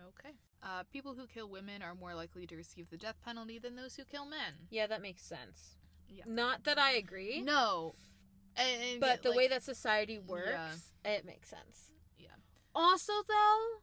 Okay. 0.09 0.33
Uh, 0.63 0.83
people 0.91 1.13
who 1.15 1.25
kill 1.27 1.49
women 1.49 1.81
are 1.81 1.95
more 1.95 2.13
likely 2.13 2.45
to 2.47 2.55
receive 2.55 2.89
the 2.89 2.97
death 2.97 3.15
penalty 3.23 3.57
than 3.59 3.75
those 3.75 3.95
who 3.95 4.03
kill 4.03 4.25
men. 4.25 4.53
Yeah, 4.69 4.87
that 4.87 5.01
makes 5.01 5.23
sense. 5.23 5.75
Yeah. 6.07 6.23
Not 6.27 6.65
that 6.65 6.77
I 6.77 6.91
agree, 6.93 7.41
No. 7.41 7.95
And, 8.57 8.83
and 8.83 8.99
but 8.99 9.23
the 9.23 9.29
like, 9.29 9.37
way 9.37 9.47
that 9.47 9.63
society 9.63 10.19
works, 10.19 10.91
it 11.05 11.25
makes 11.25 11.49
sense. 11.49 11.91
Yeah. 12.19 12.27
Also, 12.75 13.13
though, 13.27 13.81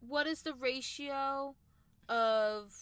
what 0.00 0.28
is 0.28 0.42
the 0.42 0.54
ratio 0.54 1.56
of 2.08 2.72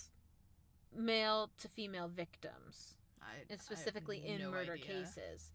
male 0.95 1.51
to 1.59 1.69
female 1.69 2.09
victims, 2.09 2.95
I, 3.23 3.27
and 3.49 3.59
specifically 3.59 4.23
in 4.27 4.39
no 4.43 4.51
murder 4.51 4.75
idea. 4.75 4.85
cases? 4.85 5.51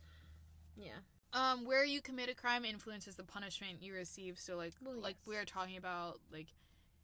Yeah. 0.76 0.98
Um, 1.34 1.66
where 1.66 1.86
you 1.86 2.02
commit 2.02 2.30
a 2.30 2.34
crime 2.34 2.66
influences 2.66 3.16
the 3.16 3.24
punishment 3.24 3.84
you 3.84 3.94
receive. 3.94 4.40
So, 4.40 4.58
like, 4.58 4.74
Well, 4.82 5.00
like 5.00 5.18
yes. 5.20 5.28
we 5.28 5.38
are 5.38 5.46
talking 5.46 5.78
about, 5.78 6.20
like, 6.34 6.48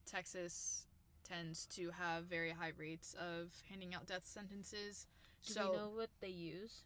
Texas 0.05 0.85
tends 1.23 1.65
to 1.67 1.89
have 1.91 2.25
very 2.25 2.51
high 2.51 2.71
rates 2.77 3.15
of 3.19 3.51
handing 3.69 3.93
out 3.95 4.05
death 4.07 4.25
sentences. 4.25 5.07
Do 5.45 5.53
so, 5.53 5.71
we 5.71 5.77
know 5.77 5.89
what 5.95 6.09
they 6.21 6.29
use? 6.29 6.83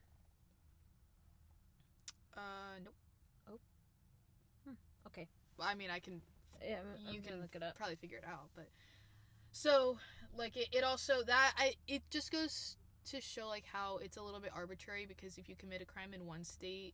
uh, 2.38 2.80
nope. 2.84 2.94
Oh. 3.50 3.60
Okay. 5.08 5.28
Well, 5.58 5.68
I 5.68 5.76
mean, 5.76 5.90
I 5.90 6.00
can 6.00 6.22
Yeah, 6.62 6.80
I'm, 6.80 7.08
I'm 7.08 7.14
You 7.14 7.22
can 7.22 7.42
look 7.42 7.56
it 7.56 7.64
up. 7.64 7.76
probably 7.76 7.96
figure 7.96 8.18
it 8.18 8.26
out 8.26 8.50
but 8.56 8.68
so 9.52 9.98
like 10.38 10.56
it, 10.58 10.68
it 10.72 10.84
also 10.84 11.24
that 11.24 11.54
i 11.58 11.74
it 11.88 12.04
just 12.12 12.32
goes 12.32 12.78
to 13.06 13.20
show 13.22 13.48
like 13.48 13.66
how 13.66 13.98
it's 13.98 14.18
a 14.18 14.22
little 14.22 14.40
bit 14.40 14.52
arbitrary 14.54 15.06
because 15.08 15.38
if 15.38 15.50
you 15.50 15.56
commit 15.56 15.82
a 15.82 15.86
crime 15.86 16.14
in 16.14 16.26
one 16.26 16.44
state 16.44 16.94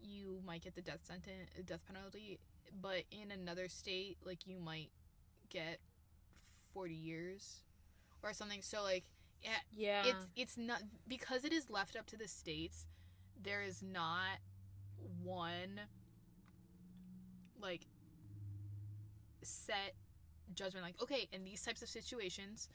you 0.00 0.40
might 0.46 0.62
get 0.62 0.74
the 0.74 0.82
death 0.82 1.00
sentence 1.02 1.50
death 1.66 1.80
penalty 1.86 2.38
but 2.80 3.02
in 3.10 3.30
another 3.32 3.68
state 3.68 4.16
like 4.24 4.46
you 4.46 4.58
might 4.58 4.90
get 5.50 5.78
40 6.72 6.94
years 6.94 7.58
or 8.22 8.32
something 8.32 8.62
so 8.62 8.82
like 8.82 9.04
yeah 9.42 9.50
Yeah. 9.72 10.02
it's 10.06 10.26
it's 10.36 10.58
not 10.58 10.82
because 11.06 11.44
it 11.44 11.52
is 11.52 11.70
left 11.70 11.96
up 11.96 12.06
to 12.06 12.16
the 12.16 12.28
states 12.28 12.86
there 13.42 13.62
is 13.62 13.82
not 13.82 14.38
one 15.22 15.80
like 17.60 17.86
set 19.42 19.94
judgment 20.54 20.84
like 20.84 21.00
okay 21.02 21.28
in 21.32 21.44
these 21.44 21.62
types 21.62 21.82
of 21.82 21.88
situations 21.88 22.68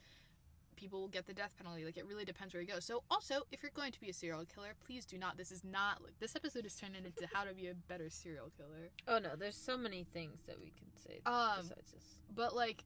people 0.76 1.00
will 1.00 1.08
get 1.08 1.26
the 1.26 1.34
death 1.34 1.54
penalty 1.56 1.84
like 1.84 1.96
it 1.96 2.06
really 2.06 2.24
depends 2.24 2.54
where 2.54 2.62
you 2.62 2.68
go. 2.68 2.80
So 2.80 3.02
also 3.10 3.42
if 3.52 3.62
you're 3.62 3.72
going 3.74 3.92
to 3.92 4.00
be 4.00 4.10
a 4.10 4.12
serial 4.12 4.44
killer 4.44 4.74
please 4.84 5.04
do 5.04 5.18
not 5.18 5.36
this 5.36 5.50
is 5.52 5.62
not 5.64 6.02
like 6.02 6.18
this 6.20 6.36
episode 6.36 6.66
is 6.66 6.74
turning 6.74 7.04
into 7.04 7.26
how 7.32 7.44
to 7.44 7.54
be 7.54 7.68
a 7.68 7.74
better 7.74 8.10
serial 8.10 8.50
killer. 8.56 8.90
Oh 9.08 9.18
no, 9.18 9.36
there's 9.36 9.56
so 9.56 9.76
many 9.76 10.04
things 10.12 10.42
that 10.46 10.58
we 10.60 10.72
can 10.76 10.88
say 10.98 11.20
um 11.26 11.62
besides 11.62 11.92
this. 11.92 12.04
but 12.34 12.54
like 12.54 12.84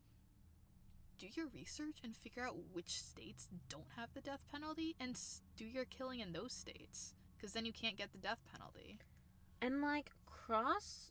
do 1.19 1.27
your 1.35 1.47
research 1.53 1.97
and 2.05 2.17
figure 2.17 2.45
out 2.45 2.55
which 2.73 3.03
states 3.03 3.49
don't 3.69 3.89
have 3.97 4.09
the 4.15 4.21
death 4.21 4.41
penalty 4.53 4.95
and 5.01 5.19
do 5.57 5.65
your 5.65 5.85
killing 5.85 6.21
in 6.21 6.33
those 6.33 6.53
states 6.53 7.15
because 7.37 7.53
then 7.53 7.65
you 7.65 7.73
can't 7.73 7.97
get 7.97 8.13
the 8.13 8.19
death 8.19 8.39
penalty. 8.53 8.99
And 9.61 9.81
like 9.83 10.11
cross, 10.27 11.11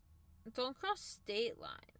don't 0.53 0.77
cross 0.79 1.01
state 1.01 1.59
lines 1.59 1.96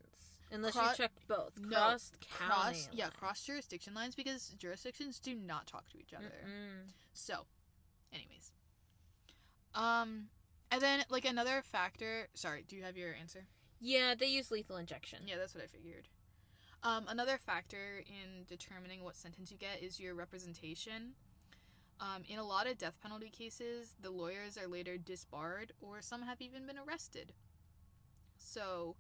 unless 0.52 0.74
Cro- 0.74 0.90
you 0.90 0.96
check 0.96 1.12
both. 1.28 1.52
No, 1.60 1.76
Cross 1.78 2.12
county. 2.48 2.80
yeah 2.94 3.10
cross 3.10 3.44
jurisdiction 3.44 3.94
lines 3.94 4.16
because 4.16 4.50
jurisdictions 4.58 5.20
do 5.20 5.36
not 5.36 5.68
talk 5.68 5.90
to 5.90 5.98
each 6.00 6.14
other 6.14 6.26
Mm-mm. 6.46 6.92
so 7.14 7.46
anyways 8.14 8.52
um 9.76 10.28
and 10.72 10.82
then 10.82 11.04
like 11.10 11.26
another 11.26 11.62
factor 11.62 12.28
sorry 12.34 12.64
do 12.68 12.76
you 12.76 12.84
have 12.84 12.98
your 12.98 13.14
answer 13.14 13.46
Yeah, 13.80 14.16
they 14.16 14.26
use 14.28 14.50
lethal 14.50 14.78
injection. 14.78 15.20
Yeah, 15.28 15.36
that's 15.38 15.54
what 15.54 15.64
I 15.64 15.68
figured. 15.68 16.08
Um, 16.84 17.06
another 17.08 17.38
factor 17.38 18.02
in 18.08 18.44
determining 18.48 19.04
what 19.04 19.16
sentence 19.16 19.52
you 19.52 19.58
get 19.58 19.84
is 19.84 20.00
your 20.00 20.16
representation. 20.16 21.14
Um, 22.00 22.24
in 22.28 22.40
a 22.40 22.44
lot 22.44 22.66
of 22.68 22.78
death 22.80 22.98
penalty 23.04 23.30
cases, 23.30 23.94
the 24.02 24.10
lawyers 24.10 24.58
are 24.58 24.68
later 24.68 24.98
disbarred, 24.98 25.74
or 25.80 26.02
some 26.02 26.24
have 26.24 26.42
even 26.42 26.66
been 26.66 26.78
arrested. 26.80 27.34
So, 28.40 28.96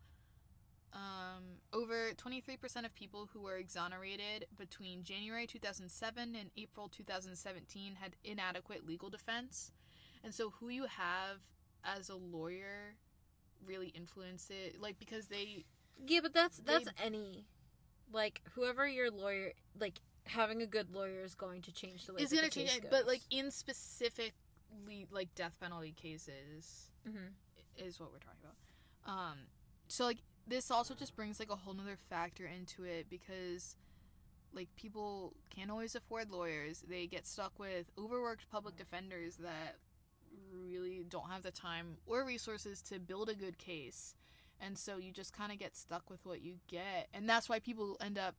um, 0.93 1.43
over 1.73 2.11
23% 2.13 2.85
of 2.85 2.93
people 2.95 3.27
who 3.31 3.41
were 3.41 3.57
exonerated 3.57 4.45
between 4.57 5.03
January 5.03 5.45
2007 5.45 6.35
and 6.35 6.49
April 6.57 6.87
2017 6.89 7.95
had 7.95 8.15
inadequate 8.23 8.85
legal 8.87 9.09
defense. 9.09 9.71
And 10.23 10.33
so, 10.33 10.49
who 10.59 10.69
you 10.69 10.85
have 10.85 11.37
as 11.83 12.09
a 12.09 12.15
lawyer 12.15 12.95
really 13.65 13.87
influence 13.89 14.49
it. 14.49 14.81
Like, 14.81 14.97
because 14.99 15.27
they 15.27 15.65
Yeah, 16.05 16.19
but 16.21 16.33
that's 16.33 16.57
They- 16.57 16.73
that's 16.83 16.89
any 17.01 17.45
like 18.11 18.41
whoever 18.53 18.87
your 18.87 19.11
lawyer 19.11 19.51
like 19.79 19.99
having 20.25 20.61
a 20.61 20.67
good 20.67 20.89
lawyer 20.91 21.23
is 21.23 21.35
going 21.35 21.61
to 21.63 21.71
change 21.71 22.05
the 22.05 22.13
way 22.13 22.21
is 22.21 22.31
gonna 22.31 22.49
change 22.49 22.69
it, 22.75 22.89
but 22.89 23.05
like 23.07 23.21
in 23.29 23.49
specifically 23.51 25.07
like 25.11 25.33
death 25.35 25.57
penalty 25.59 25.91
cases 25.93 26.89
Mhm. 27.07 27.33
is 27.77 27.99
what 27.99 28.11
we're 28.11 28.19
talking 28.19 28.41
about. 28.43 28.55
Um, 29.11 29.37
so 29.87 30.05
like 30.05 30.19
this 30.47 30.71
also 30.71 30.93
just 30.93 31.15
brings 31.15 31.39
like 31.39 31.51
a 31.51 31.55
whole 31.55 31.73
nother 31.73 31.97
factor 32.09 32.45
into 32.45 32.83
it 32.83 33.07
because 33.09 33.75
like 34.53 34.69
people 34.75 35.33
can't 35.49 35.69
always 35.69 35.95
afford 35.95 36.31
lawyers. 36.31 36.83
They 36.89 37.07
get 37.07 37.27
stuck 37.27 37.59
with 37.59 37.91
overworked 37.97 38.49
public 38.49 38.75
defenders 38.77 39.35
that 39.37 39.75
really 40.51 41.05
don't 41.09 41.29
have 41.29 41.43
the 41.43 41.51
time 41.51 41.97
or 42.05 42.23
resources 42.23 42.81
to 42.83 42.99
build 42.99 43.29
a 43.29 43.35
good 43.35 43.57
case. 43.57 44.15
And 44.59 44.77
so 44.77 44.97
you 44.97 45.11
just 45.11 45.37
kind 45.37 45.51
of 45.51 45.59
get 45.59 45.75
stuck 45.75 46.09
with 46.09 46.25
what 46.25 46.41
you 46.41 46.55
get. 46.67 47.07
And 47.13 47.29
that's 47.29 47.47
why 47.47 47.59
people 47.59 47.97
end 48.01 48.17
up 48.17 48.35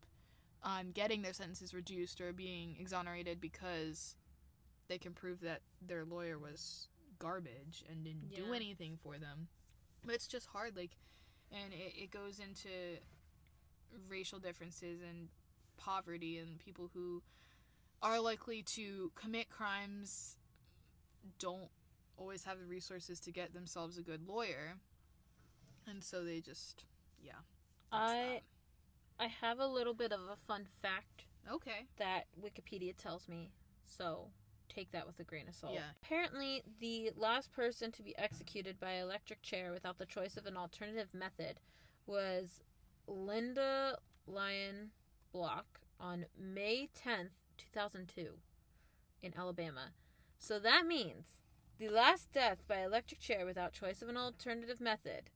um, 0.65 0.91
getting 0.93 1.23
their 1.23 1.33
sentences 1.33 1.73
reduced 1.73 2.21
or 2.21 2.33
being 2.33 2.77
exonerated 2.81 3.41
because 3.41 4.17
they 4.89 4.99
can 4.99 5.13
prove 5.13 5.41
that 5.43 5.61
their 5.87 6.05
lawyer 6.05 6.39
was 6.39 6.89
garbage 7.19 7.85
and 7.89 8.05
didn't 8.05 8.35
do 8.35 8.53
anything 8.53 8.99
for 9.03 9.19
them. 9.19 9.49
But 10.05 10.15
it's 10.15 10.27
just 10.27 10.47
hard, 10.47 10.77
like, 10.77 10.97
and 11.53 11.73
it, 11.73 12.05
it 12.05 12.11
goes 12.11 12.39
into 12.39 12.69
racial 14.09 14.39
differences 14.39 15.01
and 15.01 15.29
poverty 15.77 16.39
and 16.39 16.59
people 16.59 16.91
who 16.93 17.23
are 18.03 18.21
likely 18.21 18.63
to 18.63 19.11
commit 19.15 19.49
crimes 19.49 20.37
don't 21.39 21.71
always 22.17 22.45
have 22.45 22.59
the 22.59 22.67
resources 22.67 23.21
to 23.21 23.31
get 23.31 23.55
themselves 23.55 23.99
a 23.99 24.03
good 24.03 24.27
lawyer. 24.27 24.77
And 25.87 26.03
so 26.05 26.23
they 26.25 26.41
just, 26.41 26.85
yeah. 27.23 27.33
I 27.91 28.43
I 29.19 29.27
have 29.41 29.59
a 29.59 29.67
little 29.67 29.95
bit 29.95 30.13
of 30.13 30.21
a 30.31 30.37
fun 30.37 30.67
fact. 30.83 31.25
Okay. 31.51 31.87
that 31.97 32.25
Wikipedia 32.41 32.95
tells 32.97 33.27
me. 33.27 33.51
So 33.87 34.27
take 34.69 34.91
that 34.93 35.07
with 35.07 35.19
a 35.21 35.25
grain 35.25 35.49
of 35.49 35.55
salt. 35.55 35.75
Yeah. 35.75 35.91
Apparently, 36.03 36.63
the 36.81 37.11
last 37.17 37.53
person 37.53 37.93
to 37.93 38.03
be 38.03 38.17
executed 38.19 38.79
by 38.79 38.95
electric 38.95 39.43
chair 39.43 39.73
without 39.73 39.99
the 39.99 40.07
choice 40.07 40.37
of 40.37 40.47
an 40.47 40.57
alternative 40.57 41.15
method 41.15 41.61
was 42.07 42.61
Lynda 43.09 43.95
Lyon 44.27 44.91
Block 45.33 45.81
on 46.01 46.27
May 46.39 46.89
10th, 47.05 47.31
2002 47.57 48.35
in 49.23 49.33
Alabama. 49.37 49.93
So 50.39 50.59
that 50.59 50.87
means 50.87 51.39
the 51.79 51.89
last 51.89 52.33
death 52.33 52.59
by 52.67 52.83
electric 52.83 53.21
chair 53.21 53.45
without 53.45 53.73
choice 53.73 54.03
of 54.03 54.09
an 54.09 54.17
alternative 54.17 54.81
method 54.81 55.31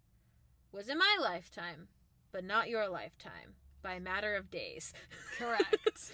was 0.73 0.89
in 0.89 0.99
my 0.99 1.19
lifetime, 1.21 1.89
but 2.31 2.45
not 2.45 2.69
your 2.69 2.89
lifetime, 2.89 3.55
by 3.83 3.95
a 3.95 4.01
matter 4.01 4.35
of 4.35 4.51
days. 4.51 4.93
Correct. 5.39 6.13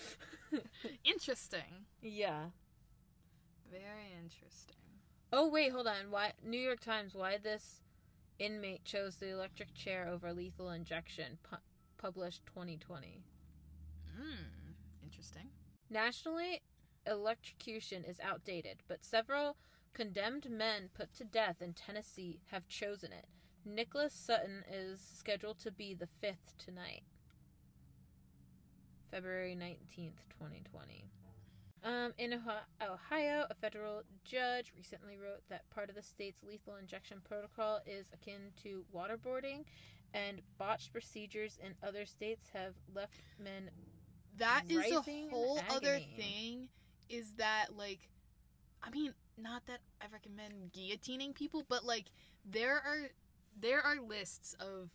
Interesting. 1.04 1.86
yeah. 2.02 2.46
Very 3.70 4.14
interesting. 4.22 4.76
Oh 5.32 5.48
wait, 5.48 5.72
hold 5.72 5.86
on. 5.86 6.10
Why 6.10 6.32
New 6.44 6.58
York 6.58 6.80
Times? 6.80 7.14
Why 7.14 7.36
this 7.36 7.82
inmate 8.38 8.84
chose 8.84 9.16
the 9.16 9.28
electric 9.28 9.74
chair 9.74 10.08
over 10.08 10.32
lethal 10.32 10.70
injection? 10.70 11.38
Pu- 11.42 11.56
published 11.98 12.46
2020. 12.46 13.20
Hmm. 14.16 14.72
Interesting. 15.02 15.48
Nationally, 15.90 16.62
electrocution 17.06 18.04
is 18.04 18.20
outdated, 18.20 18.82
but 18.88 19.04
several 19.04 19.56
condemned 19.92 20.50
men 20.50 20.90
put 20.94 21.12
to 21.14 21.24
death 21.24 21.60
in 21.60 21.72
Tennessee 21.72 22.40
have 22.46 22.68
chosen 22.68 23.12
it. 23.12 23.26
Nicholas 23.64 24.14
Sutton 24.14 24.64
is 24.70 25.00
scheduled 25.00 25.58
to 25.60 25.70
be 25.70 25.94
the 25.94 26.06
fifth 26.06 26.54
tonight. 26.58 27.02
February 29.10 29.56
19th, 29.58 30.20
2020. 30.30 31.04
Um, 31.84 32.12
in 32.18 32.34
Ohio- 32.34 33.46
a 33.48 33.54
federal 33.54 34.02
judge 34.24 34.72
recently 34.76 35.16
wrote 35.16 35.42
that 35.48 35.68
part 35.70 35.88
of 35.88 35.94
the 35.94 36.02
state's 36.02 36.42
lethal 36.42 36.76
injection 36.76 37.20
protocol 37.22 37.80
is 37.86 38.10
akin 38.12 38.52
to 38.62 38.84
waterboarding, 38.92 39.64
and 40.12 40.42
botched 40.58 40.92
procedures 40.92 41.58
in 41.62 41.74
other 41.82 42.04
states 42.04 42.48
have 42.52 42.74
left 42.94 43.20
men 43.38 43.70
That 44.36 44.64
is 44.68 44.92
a 44.92 45.02
whole 45.30 45.60
other 45.70 45.98
thing. 46.16 46.68
Is 47.08 47.34
that 47.34 47.76
like, 47.76 48.10
I 48.82 48.90
mean, 48.90 49.14
not 49.36 49.66
that 49.66 49.80
I 50.00 50.06
recommend 50.12 50.72
guillotining 50.72 51.34
people, 51.34 51.64
but 51.68 51.84
like 51.84 52.06
there 52.44 52.76
are 52.76 53.10
there 53.60 53.80
are 53.80 54.00
lists 54.00 54.54
of 54.60 54.90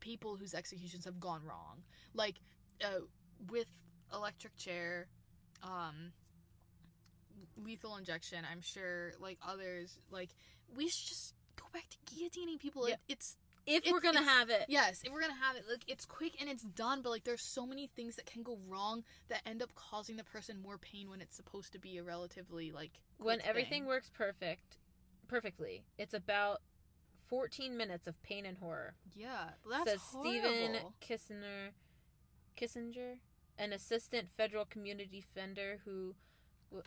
people 0.00 0.36
whose 0.36 0.54
executions 0.54 1.04
have 1.04 1.18
gone 1.20 1.42
wrong. 1.44 1.82
Like 2.14 2.36
uh, 2.84 3.00
with 3.50 3.68
electric 4.12 4.56
chair, 4.56 5.08
um, 5.64 6.12
lethal 7.56 7.96
injection. 7.96 8.44
I'm 8.50 8.60
sure 8.60 9.12
like 9.20 9.38
others. 9.46 9.98
Like 10.10 10.30
we 10.76 10.88
should 10.88 11.08
just 11.08 11.34
go 11.56 11.64
back 11.72 11.84
to 11.90 11.96
guillotining 12.14 12.58
people. 12.58 12.86
It, 12.86 12.98
it's 13.08 13.36
if 13.66 13.78
It's- 13.78 13.92
we're 13.92 14.00
gonna 14.00 14.22
have 14.22 14.50
it. 14.50 14.66
Yes, 14.68 15.00
if 15.04 15.12
we're 15.12 15.22
gonna 15.22 15.34
have 15.34 15.56
it, 15.56 15.64
like 15.70 15.84
it's 15.86 16.04
quick 16.04 16.32
and 16.40 16.48
it's 16.50 16.62
done, 16.62 17.00
but 17.02 17.10
like 17.10 17.24
there's 17.24 17.42
so 17.42 17.66
many 17.66 17.86
things 17.96 18.16
that 18.16 18.26
can 18.26 18.42
go 18.42 18.58
wrong 18.68 19.04
that 19.28 19.40
end 19.46 19.62
up 19.62 19.74
causing 19.74 20.16
the 20.16 20.24
person 20.24 20.60
more 20.62 20.76
pain 20.78 21.08
when 21.08 21.20
it's 21.22 21.34
supposed 21.36 21.72
to 21.72 21.78
be 21.78 21.96
a 21.98 22.02
relatively 22.02 22.72
like 22.72 22.92
when 23.18 23.40
everything 23.40 23.82
thing. 23.82 23.86
works 23.86 24.10
perfect, 24.12 24.76
perfectly, 25.28 25.82
it's 25.98 26.12
about 26.12 26.60
14 27.30 27.74
minutes 27.74 28.06
of 28.06 28.22
pain 28.22 28.44
and 28.44 28.58
horror. 28.58 28.94
Yeah, 29.16 29.48
that's 29.70 29.90
says 29.92 30.02
Stephen 30.02 30.74
horrible. 30.74 30.94
Kissinger, 31.00 31.70
Kissinger, 32.60 33.14
an 33.58 33.72
assistant 33.72 34.30
federal 34.30 34.64
community 34.64 35.22
defender 35.34 35.80
who 35.84 36.14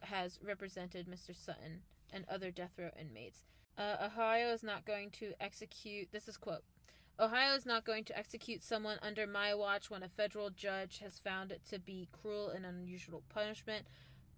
has 0.03 0.39
represented 0.43 1.08
Mr. 1.08 1.36
Sutton 1.36 1.82
and 2.12 2.25
other 2.30 2.51
death 2.51 2.71
row 2.77 2.89
inmates. 2.99 3.45
Uh, 3.77 3.95
Ohio 4.06 4.51
is 4.53 4.63
not 4.63 4.86
going 4.86 5.12
to 5.12 5.34
execute. 5.39 6.12
This 6.12 6.27
is 6.27 6.38
quote. 6.38 6.63
Ohio 7.19 7.56
is 7.56 7.65
not 7.65 7.86
going 7.86 8.03
to 8.06 8.17
execute 8.17 8.63
someone 8.63 8.97
under 9.01 9.25
my 9.25 9.53
watch 9.53 9.89
when 9.89 10.03
a 10.03 10.10
federal 10.10 10.49
judge 10.49 10.99
has 10.99 11.19
found 11.19 11.51
it 11.51 11.62
to 11.69 11.80
be 11.80 12.08
cruel 12.12 12.49
and 12.49 12.65
unusual 12.65 13.23
punishment. 13.30 13.86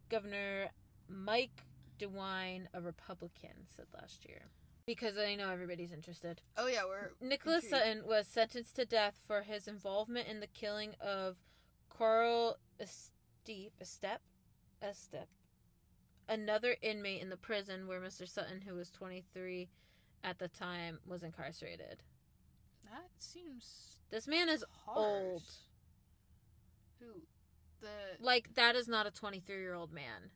Governor 0.10 0.70
Mike 1.10 1.64
DeWine, 2.00 2.68
a 2.74 2.82
Republican, 2.82 3.68
said 3.68 3.88
last 3.94 4.26
year. 4.26 4.44
Because 4.86 5.18
I 5.18 5.36
know 5.36 5.50
everybody's 5.50 5.92
interested. 5.92 6.42
Oh 6.58 6.68
yeah, 6.68 6.84
we're 6.88 7.12
Nicholas 7.22 7.66
intrigued. 7.66 7.84
Sutton 7.86 8.08
was 8.08 8.28
sentenced 8.28 8.76
to 8.78 8.86
death 8.86 9.16
for 9.28 9.42
his 9.42 9.68
involvement 9.68 10.28
in 10.28 10.40
the 10.40 10.48
killing 10.48 10.96
of 11.00 11.36
Carl 12.00 12.58
Estep, 12.82 13.72
Estep, 13.84 14.20
Estep, 14.82 15.28
another 16.30 16.78
inmate 16.82 17.22
in 17.22 17.30
the 17.30 17.36
prison 17.36 17.88
where 17.88 18.00
Mr. 18.00 18.26
Sutton, 18.26 18.62
who 18.62 18.74
was 18.76 18.90
23 18.90 19.68
at 20.24 20.40
the 20.40 20.48
time, 20.48 21.00
was 21.06 21.24
incarcerated. 21.24 22.02
That 22.86 23.10
seems 23.20 23.98
This 24.12 24.28
man 24.30 24.48
is 24.48 24.64
harsh. 24.86 24.98
old. 24.98 25.44
Who? 27.02 27.22
The 27.82 28.24
like 28.24 28.56
that 28.56 28.76
is 28.78 28.88
not 28.88 29.06
a 29.06 29.12
23 29.12 29.58
year 29.58 29.74
old 29.74 29.92
man. 29.92 30.32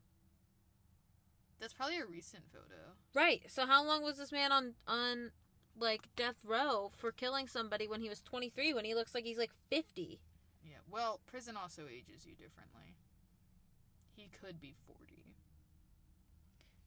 that's 1.59 1.73
probably 1.73 1.97
a 1.97 2.05
recent 2.05 2.43
photo. 2.51 2.91
Right. 3.15 3.43
So 3.47 3.65
how 3.65 3.85
long 3.85 4.03
was 4.03 4.17
this 4.17 4.33
man 4.33 4.51
on 4.51 4.73
on 4.85 5.31
like 5.77 6.09
death 6.17 6.35
row 6.43 6.91
for 6.95 7.11
killing 7.13 7.47
somebody 7.47 7.87
when 7.87 8.01
he 8.01 8.09
was 8.09 8.21
23 8.21 8.73
when 8.73 8.83
he 8.85 8.93
looks 8.93 9.15
like 9.15 9.23
he's 9.23 9.37
like 9.37 9.51
50? 9.69 10.19
Yeah. 10.87 10.93
Well, 10.93 11.19
prison 11.25 11.55
also 11.61 11.83
ages 11.87 12.25
you 12.25 12.33
differently. 12.33 12.95
He 14.15 14.29
could 14.41 14.61
be 14.61 14.75
forty. 14.87 15.03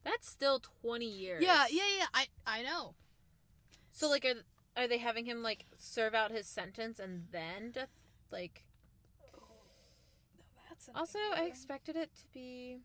That's 0.06 0.28
still 0.30 0.61
20 0.82 1.04
years. 1.04 1.42
Yeah, 1.42 1.64
yeah, 1.68 1.82
yeah. 1.98 2.06
I 2.14 2.26
I 2.46 2.62
know. 2.62 2.94
So 3.90 4.09
like 4.09 4.24
are 4.24 4.44
are 4.80 4.87
they 4.87 4.98
having 4.98 5.24
him 5.24 5.42
like 5.42 5.64
serve 5.76 6.14
out 6.14 6.30
his 6.30 6.46
sentence 6.46 7.00
and 7.00 7.24
then 7.32 7.72
death 7.72 7.88
like 8.30 8.62
No, 9.32 9.42
That's 10.68 10.88
also 10.94 11.18
I 11.35 11.42
expected 11.42 11.96
it 11.96 12.14
to 12.14 12.22
be 12.32 12.82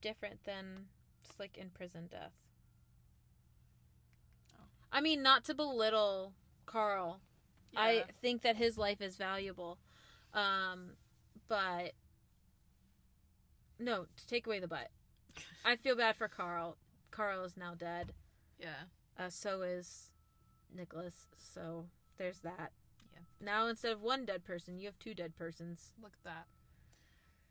different 0.00 0.42
than 0.44 0.86
just 1.22 1.38
like 1.38 1.56
in 1.56 1.70
prison 1.70 2.08
death. 2.10 2.32
Oh. 4.58 4.64
I 4.90 5.00
mean 5.00 5.22
not 5.22 5.44
to 5.44 5.54
belittle 5.54 6.32
Carl. 6.66 7.20
I 7.76 8.04
think 8.20 8.42
that 8.42 8.56
his 8.56 8.78
life 8.78 9.00
is 9.00 9.16
valuable. 9.16 9.78
Um 10.34 10.92
but 11.48 11.92
no, 13.78 14.06
to 14.16 14.26
take 14.26 14.46
away 14.46 14.58
the 14.60 14.68
butt. 14.68 14.88
I 15.64 15.76
feel 15.76 15.96
bad 15.96 16.16
for 16.16 16.28
Carl. 16.28 16.76
Carl 17.10 17.44
is 17.44 17.56
now 17.56 17.74
dead. 17.74 18.12
yeah. 18.58 18.84
Uh, 19.18 19.28
so 19.28 19.62
is 19.62 20.10
Nicholas. 20.74 21.26
So 21.36 21.86
there's 22.18 22.38
that. 22.40 22.72
Yeah. 23.12 23.20
Now 23.40 23.66
instead 23.66 23.92
of 23.92 24.02
one 24.02 24.24
dead 24.24 24.44
person, 24.44 24.78
you 24.78 24.86
have 24.86 24.98
two 24.98 25.14
dead 25.14 25.36
persons. 25.36 25.90
Look 26.00 26.12
at 26.12 26.24
that. 26.24 26.46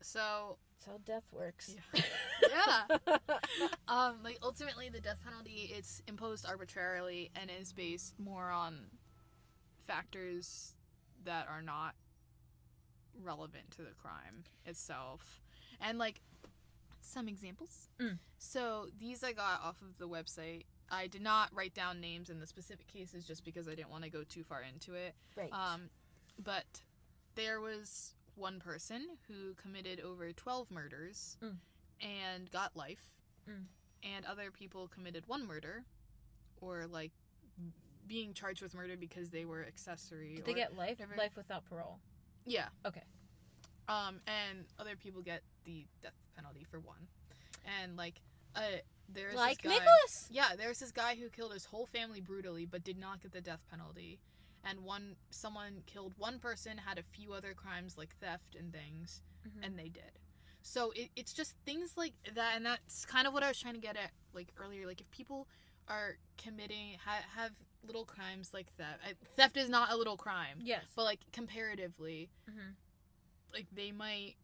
So 0.00 0.58
That's 0.72 0.86
how 0.86 0.98
death 1.04 1.24
works. 1.32 1.76
Yeah. 1.94 2.86
um, 3.88 4.16
like 4.22 4.38
ultimately, 4.42 4.88
the 4.88 5.00
death 5.00 5.18
penalty 5.24 5.70
it's 5.76 6.02
imposed 6.06 6.46
arbitrarily 6.46 7.30
and 7.34 7.50
is 7.50 7.72
based 7.72 8.14
more 8.18 8.50
on 8.50 8.86
factors 9.88 10.74
that 11.24 11.48
are 11.48 11.62
not 11.62 11.94
relevant 13.22 13.70
to 13.72 13.78
the 13.78 13.90
crime 14.00 14.44
itself, 14.64 15.40
and 15.80 15.98
like 15.98 16.20
some 17.00 17.26
examples. 17.28 17.88
Mm. 18.00 18.18
So 18.38 18.86
these 19.00 19.24
I 19.24 19.32
got 19.32 19.62
off 19.64 19.76
of 19.82 19.98
the 19.98 20.08
website. 20.08 20.64
I 20.90 21.06
did 21.06 21.22
not 21.22 21.50
write 21.52 21.74
down 21.74 22.00
names 22.00 22.30
in 22.30 22.38
the 22.40 22.46
specific 22.46 22.86
cases 22.86 23.24
just 23.26 23.44
because 23.44 23.66
I 23.68 23.74
didn't 23.74 23.90
want 23.90 24.04
to 24.04 24.10
go 24.10 24.22
too 24.24 24.44
far 24.44 24.62
into 24.62 24.94
it. 24.94 25.14
right. 25.36 25.52
Um, 25.52 25.90
but 26.42 26.82
there 27.34 27.60
was 27.60 28.14
one 28.36 28.58
person 28.60 29.06
who 29.26 29.54
committed 29.54 30.00
over 30.00 30.32
12 30.32 30.70
murders 30.70 31.36
Mm. 31.42 31.56
and 32.00 32.50
got 32.50 32.76
life, 32.76 33.10
Mm. 33.48 33.64
and 34.02 34.24
other 34.26 34.50
people 34.50 34.86
committed 34.88 35.26
one 35.26 35.46
murder 35.46 35.84
or 36.60 36.86
like 36.86 37.12
being 38.08 38.32
charged 38.34 38.62
with 38.62 38.74
murder 38.74 38.96
because 38.96 39.28
they 39.30 39.44
were 39.44 39.64
accessory. 39.66 40.34
Did 40.36 40.44
they 40.46 40.54
get 40.54 40.76
life? 40.76 40.98
whatever. 40.98 41.14
Life 41.16 41.36
without 41.36 41.64
parole. 41.66 41.98
yeah. 42.46 42.68
Okay. 42.86 43.02
Um, 43.88 44.20
and 44.26 44.64
other 44.78 44.96
people 44.96 45.22
get 45.22 45.42
the 45.64 45.86
death 46.02 46.12
penalty 46.36 46.66
for 46.70 46.78
one, 46.80 47.06
and 47.82 47.96
like 47.96 48.20
uh, 48.54 48.60
there's 49.08 49.34
like 49.34 49.62
this 49.62 49.72
guy, 49.72 49.78
Nicholas. 49.78 50.28
Yeah, 50.30 50.48
there's 50.58 50.78
this 50.78 50.92
guy 50.92 51.14
who 51.14 51.30
killed 51.30 51.52
his 51.54 51.64
whole 51.64 51.86
family 51.86 52.20
brutally, 52.20 52.66
but 52.66 52.84
did 52.84 52.98
not 52.98 53.22
get 53.22 53.32
the 53.32 53.40
death 53.40 53.60
penalty. 53.70 54.18
And 54.64 54.80
one 54.84 55.16
someone 55.30 55.82
killed 55.86 56.12
one 56.18 56.38
person, 56.38 56.76
had 56.76 56.98
a 56.98 57.02
few 57.02 57.32
other 57.32 57.54
crimes 57.54 57.96
like 57.96 58.14
theft 58.20 58.56
and 58.58 58.70
things, 58.72 59.22
Mhm. 59.46 59.64
and 59.66 59.78
they 59.78 59.88
did. 59.88 60.18
So 60.60 60.90
it, 60.90 61.08
it's 61.16 61.32
just 61.32 61.54
things 61.64 61.96
like 61.96 62.12
that, 62.34 62.56
and 62.56 62.66
that's 62.66 63.06
kind 63.06 63.26
of 63.26 63.32
what 63.32 63.42
I 63.42 63.48
was 63.48 63.58
trying 63.58 63.74
to 63.74 63.80
get 63.80 63.96
at 63.96 64.10
like 64.34 64.48
earlier. 64.58 64.86
Like 64.86 65.00
if 65.00 65.10
people 65.10 65.48
are 65.88 66.16
committing 66.36 66.96
ha- 67.04 67.24
have 67.36 67.52
little 67.86 68.04
crimes 68.04 68.50
like 68.52 68.66
theft, 68.76 69.00
I, 69.06 69.12
theft 69.36 69.56
is 69.56 69.68
not 69.68 69.90
a 69.92 69.96
little 69.96 70.16
crime, 70.16 70.58
yes. 70.60 70.84
but 70.94 71.04
like 71.04 71.20
comparatively, 71.32 72.28
Mhm. 72.50 72.74
like 73.52 73.66
they 73.72 73.92
might 73.92 74.34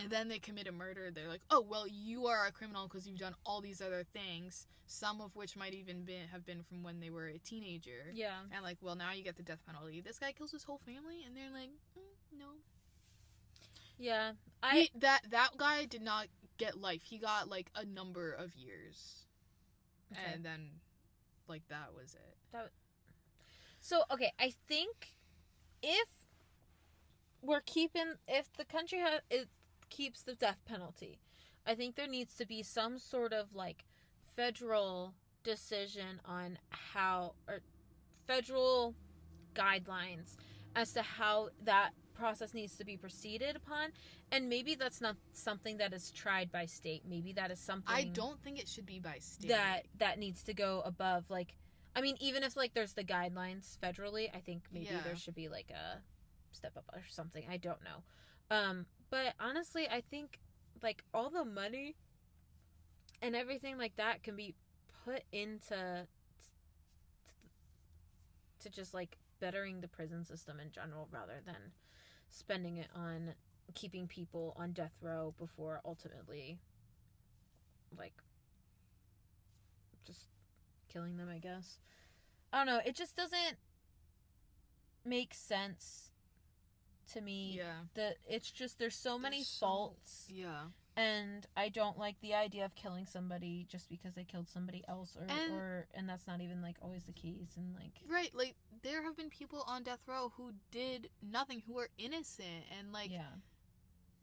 and 0.00 0.10
then 0.10 0.28
they 0.28 0.38
commit 0.38 0.68
a 0.68 0.72
murder 0.72 1.10
they're 1.10 1.26
like 1.28 1.40
oh 1.50 1.60
well 1.60 1.84
you 1.88 2.26
are 2.26 2.46
a 2.46 2.52
criminal 2.52 2.86
because 2.86 3.06
you've 3.08 3.18
done 3.18 3.34
all 3.44 3.60
these 3.60 3.80
other 3.82 4.04
things 4.12 4.68
some 4.86 5.20
of 5.20 5.34
which 5.34 5.56
might 5.56 5.74
even 5.74 6.04
been 6.04 6.28
have 6.28 6.46
been 6.46 6.62
from 6.62 6.84
when 6.84 7.00
they 7.00 7.10
were 7.10 7.26
a 7.26 7.38
teenager 7.38 8.10
Yeah. 8.14 8.36
and 8.52 8.62
like 8.62 8.78
well 8.80 8.94
now 8.94 9.10
you 9.12 9.24
get 9.24 9.36
the 9.36 9.42
death 9.42 9.58
penalty 9.66 10.00
this 10.00 10.18
guy 10.20 10.30
kills 10.30 10.52
his 10.52 10.62
whole 10.62 10.78
family 10.78 11.24
and 11.26 11.36
they're 11.36 11.50
like 11.52 11.70
mm, 11.98 12.38
no 12.38 12.46
Yeah. 13.98 14.32
I 14.62 14.74
He- 14.82 14.90
that 15.00 15.22
that 15.30 15.56
guy 15.56 15.84
did 15.86 16.02
not 16.02 16.28
get 16.58 16.80
life 16.80 17.02
he 17.02 17.18
got 17.18 17.48
like 17.48 17.68
a 17.74 17.84
number 17.84 18.32
of 18.32 18.54
years 18.54 19.24
Okay. 20.12 20.32
and 20.34 20.44
then 20.44 20.70
like 21.48 21.62
that 21.68 21.88
was 21.94 22.14
it 22.14 22.36
So 23.80 24.02
okay, 24.10 24.32
I 24.38 24.52
think 24.66 25.14
if 25.82 26.08
we're 27.42 27.62
keeping 27.64 28.14
if 28.26 28.52
the 28.54 28.64
country 28.64 29.00
ha- 29.00 29.20
it 29.30 29.48
keeps 29.88 30.22
the 30.22 30.34
death 30.34 30.58
penalty, 30.66 31.18
I 31.66 31.74
think 31.74 31.94
there 31.94 32.08
needs 32.08 32.34
to 32.36 32.46
be 32.46 32.62
some 32.62 32.98
sort 32.98 33.32
of 33.32 33.54
like 33.54 33.84
federal 34.36 35.14
decision 35.44 36.20
on 36.24 36.58
how 36.70 37.34
or 37.48 37.60
federal 38.26 38.94
guidelines 39.54 40.36
as 40.76 40.92
to 40.92 41.02
how 41.02 41.48
that 41.64 41.90
process 42.18 42.52
needs 42.52 42.76
to 42.76 42.84
be 42.84 42.96
proceeded 42.96 43.54
upon 43.56 43.90
and 44.32 44.48
maybe 44.48 44.74
that's 44.74 45.00
not 45.00 45.16
something 45.32 45.76
that 45.78 45.92
is 45.92 46.10
tried 46.10 46.50
by 46.50 46.66
state. 46.66 47.02
Maybe 47.08 47.32
that 47.34 47.50
is 47.50 47.60
something 47.60 47.94
i 47.94 48.04
don't 48.04 48.40
think 48.42 48.58
it 48.58 48.68
should 48.68 48.86
be 48.86 48.98
by 48.98 49.18
state. 49.20 49.48
that 49.48 49.86
that 49.98 50.18
needs 50.18 50.42
to 50.42 50.52
go 50.54 50.82
above 50.84 51.24
like 51.30 51.54
i 51.94 52.00
mean 52.00 52.16
even 52.20 52.42
if 52.42 52.56
like 52.56 52.74
there's 52.74 52.92
the 52.94 53.04
guidelines 53.04 53.78
federally 53.82 54.28
i 54.34 54.40
think 54.40 54.62
maybe 54.72 54.86
Yeah. 54.90 55.00
there 55.04 55.16
should 55.16 55.34
be 55.36 55.48
like 55.48 55.70
a 55.70 55.98
step 56.50 56.72
up 56.76 56.84
or 56.92 57.02
something. 57.08 57.44
I 57.50 57.56
don't 57.58 57.82
know. 57.84 57.98
Um 58.56 58.86
but 59.10 59.34
honestly 59.38 59.86
i 59.88 60.00
think 60.00 60.38
like 60.82 61.04
all 61.14 61.30
the 61.30 61.44
money 61.44 61.94
and 63.22 63.34
everything 63.36 63.78
like 63.78 63.94
that 63.96 64.22
can 64.22 64.34
be 64.36 64.54
put 65.04 65.22
into 65.32 66.06
to 68.60 68.70
just 68.70 68.92
like 68.94 69.16
bettering 69.40 69.80
the 69.80 69.88
prison 69.88 70.24
system 70.24 70.58
in 70.60 70.70
general 70.70 71.08
rather 71.12 71.40
than 71.46 71.56
spending 72.30 72.76
it 72.76 72.88
on 72.94 73.34
keeping 73.74 74.06
people 74.06 74.54
on 74.56 74.72
death 74.72 74.94
row 75.02 75.34
before 75.38 75.80
ultimately 75.84 76.58
like 77.96 78.14
just 80.06 80.26
killing 80.92 81.16
them 81.16 81.28
i 81.32 81.38
guess. 81.38 81.78
I 82.52 82.58
don't 82.64 82.66
know. 82.66 82.80
It 82.84 82.96
just 82.96 83.14
doesn't 83.14 83.58
make 85.04 85.34
sense 85.34 86.10
to 87.12 87.20
me. 87.20 87.54
Yeah. 87.58 87.72
That 87.94 88.16
it's 88.26 88.50
just 88.50 88.78
there's 88.78 88.96
so 88.96 89.18
many 89.18 89.36
There's 89.38 89.48
so- 89.48 89.66
faults 89.66 90.24
yeah 90.30 90.60
and 90.98 91.46
i 91.56 91.68
don't 91.68 91.98
like 91.98 92.16
the 92.20 92.34
idea 92.34 92.64
of 92.64 92.74
killing 92.74 93.06
somebody 93.06 93.64
just 93.68 93.88
because 93.88 94.14
they 94.14 94.24
killed 94.24 94.48
somebody 94.48 94.82
else 94.88 95.16
or 95.16 95.26
And- 95.32 95.52
or 95.54 95.86
and 95.94 96.08
that's 96.08 96.26
not 96.26 96.40
even 96.40 96.60
like 96.60 96.76
always 96.82 97.04
the 97.04 97.12
case 97.12 97.56
and 97.56 97.74
like 97.74 98.00
Right, 98.10 98.34
like 98.34 98.54
there 98.82 99.02
have 99.02 99.16
been 99.16 99.30
people 99.30 99.64
on 99.66 99.82
death 99.84 100.00
row 100.06 100.32
who 100.36 100.52
did 100.70 101.08
nothing, 101.22 101.62
who 101.66 101.78
are 101.78 101.88
innocent, 101.98 102.64
and 102.78 102.92
like 102.92 103.10
yeah. 103.10 103.22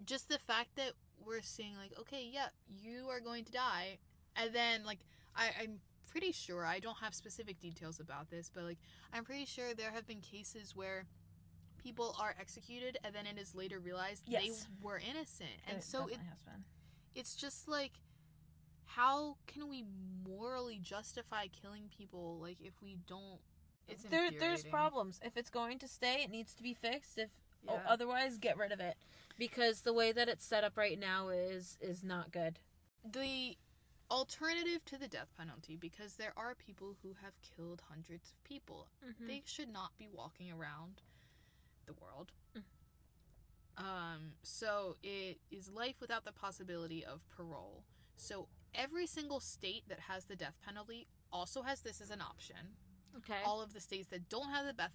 just 0.06 0.30
the 0.30 0.38
fact 0.40 0.76
that 0.76 0.92
we're 1.26 1.42
seeing 1.42 1.76
like, 1.78 1.92
okay, 2.00 2.30
yeah, 2.32 2.48
you 2.68 3.08
are 3.10 3.20
going 3.20 3.44
to 3.46 3.52
die, 3.52 3.98
and 4.36 4.54
then 4.54 4.84
like 4.86 5.00
I, 5.36 5.50
I'm 5.62 5.80
pretty 6.10 6.32
sure 6.32 6.66
I 6.66 6.80
don't 6.80 6.98
have 6.98 7.14
specific 7.14 7.60
details 7.60 8.00
about 8.00 8.30
this, 8.30 8.50
but 8.54 8.64
like 8.64 8.78
I'm 9.14 9.24
pretty 9.26 9.46
sure 9.46 9.74
there 9.74 9.92
have 9.92 10.08
been 10.08 10.22
cases 10.22 10.76
where 10.76 11.06
people 11.86 12.16
are 12.20 12.34
executed 12.40 12.98
and 13.04 13.14
then 13.14 13.26
it 13.28 13.38
is 13.38 13.54
later 13.54 13.80
realized 13.80 14.24
Yes. 14.28 14.44
they 14.44 14.52
were 14.86 15.00
innocent, 15.12 15.56
and 15.68 15.78
There 15.78 15.82
so 15.82 16.08
it 16.08 16.18
it's 17.14 17.36
just 17.36 17.68
like 17.68 17.92
how 18.86 19.38
can 19.48 19.70
we 19.70 19.86
morally 20.28 20.80
justify 20.82 21.48
killing 21.62 21.84
people 21.96 22.38
like 22.42 22.58
if 22.62 22.74
we 22.82 22.98
don't 23.08 23.40
it's 23.88 24.04
there, 24.04 24.32
there's 24.32 24.64
problems. 24.64 25.20
If 25.24 25.38
it's 25.38 25.52
going 25.52 25.78
to 25.80 25.88
stay, 25.88 26.24
it 26.24 26.32
needs 26.32 26.56
to 26.56 26.64
be 26.64 26.74
fixed. 26.74 27.20
If 27.20 27.30
oh, 27.68 27.80
otherwise, 27.88 28.40
get 28.40 28.58
rid 28.58 28.72
of 28.72 28.80
it 28.80 28.96
because 29.38 29.82
the 29.82 29.94
way 29.94 30.12
that 30.12 30.28
it's 30.28 30.44
set 30.44 30.64
up 30.64 30.76
right 30.76 31.00
now 31.00 31.30
is 31.30 31.78
is 31.82 32.04
not 32.04 32.32
good. 32.32 32.58
the 33.20 33.56
alternative 34.10 34.84
to 34.86 34.98
the 34.98 35.08
death 35.08 35.32
penalty 35.38 35.76
because 35.76 36.16
there 36.16 36.34
are 36.38 36.56
people 36.56 36.96
who 37.02 37.10
have 37.24 37.34
killed 37.56 37.82
hundreds 37.90 38.32
of 38.32 38.44
people 38.44 38.88
Mm-hmm. 39.08 39.28
they 39.28 39.42
should 39.46 39.72
not 39.72 39.92
be 39.98 40.08
walking 40.12 40.52
around 40.52 41.02
the 41.86 41.94
world 42.02 42.32
um 43.78 44.32
so 44.44 44.96
it 45.04 45.38
is 45.52 45.70
life 45.70 45.96
without 46.00 46.24
the 46.24 46.32
possibility 46.32 47.04
of 47.04 47.20
parole 47.36 47.84
so 48.16 48.48
every 48.74 49.06
single 49.06 49.40
state 49.40 49.84
that 49.90 50.00
has 50.00 50.26
the 50.26 50.36
death 50.36 50.56
penalty 50.66 51.08
also 51.34 51.62
has 51.62 51.82
this 51.82 52.00
as 52.02 52.10
an 52.12 52.22
option 52.22 52.56
Okay. 53.18 53.40
all 53.46 53.62
of 53.62 53.74
the 53.74 53.80
states 53.80 54.08
that 54.10 54.28
don't 54.30 54.50
have 54.50 54.66
the 54.66 54.74
Beth 54.74 54.92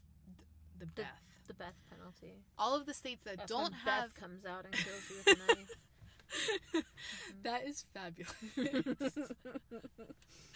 the 0.78 0.86
The- 0.86 0.92
Beth 1.02 1.22
the 1.46 1.54
Beth 1.54 1.74
penalty. 1.90 2.34
all 2.58 2.74
of 2.76 2.86
the 2.86 2.94
states 2.94 3.22
that 3.24 3.38
That's 3.38 3.50
don't 3.50 3.72
have 3.72 4.14
Beth 4.14 4.14
comes 4.20 4.44
out 4.46 4.64
and 4.64 4.74
kills 4.74 5.10
you 5.10 5.16
with 5.16 5.26
a 5.50 5.54
knife. 5.54 6.84
that 7.42 7.66
is 7.66 7.84
fabulous 7.92 8.34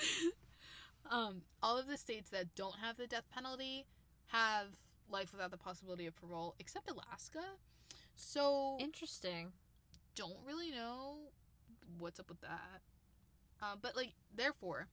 um, 1.11 1.43
all 1.62 1.76
of 1.78 1.87
the 1.89 1.97
states 1.97 2.30
that 2.30 2.55
don't 2.55 2.76
have 2.80 2.97
the 2.97 3.07
death 3.07 3.24
penalty 3.35 3.87
have 4.28 4.68
life 5.11 5.32
without 5.32 5.50
the 5.50 5.57
possibility 5.57 6.07
of 6.07 6.14
parole, 6.16 6.55
except 6.59 6.90
Alaska. 6.90 7.42
So 8.16 8.76
Interesting. 8.80 9.52
don't 10.14 10.36
really 10.46 10.70
know 10.70 11.16
what's 11.98 12.20
up 12.20 12.28
with 12.28 12.40
that. 12.42 12.80
Uh, 13.62 13.76
but 13.80 13.96
like, 13.96 14.12
therefore, 14.34 14.88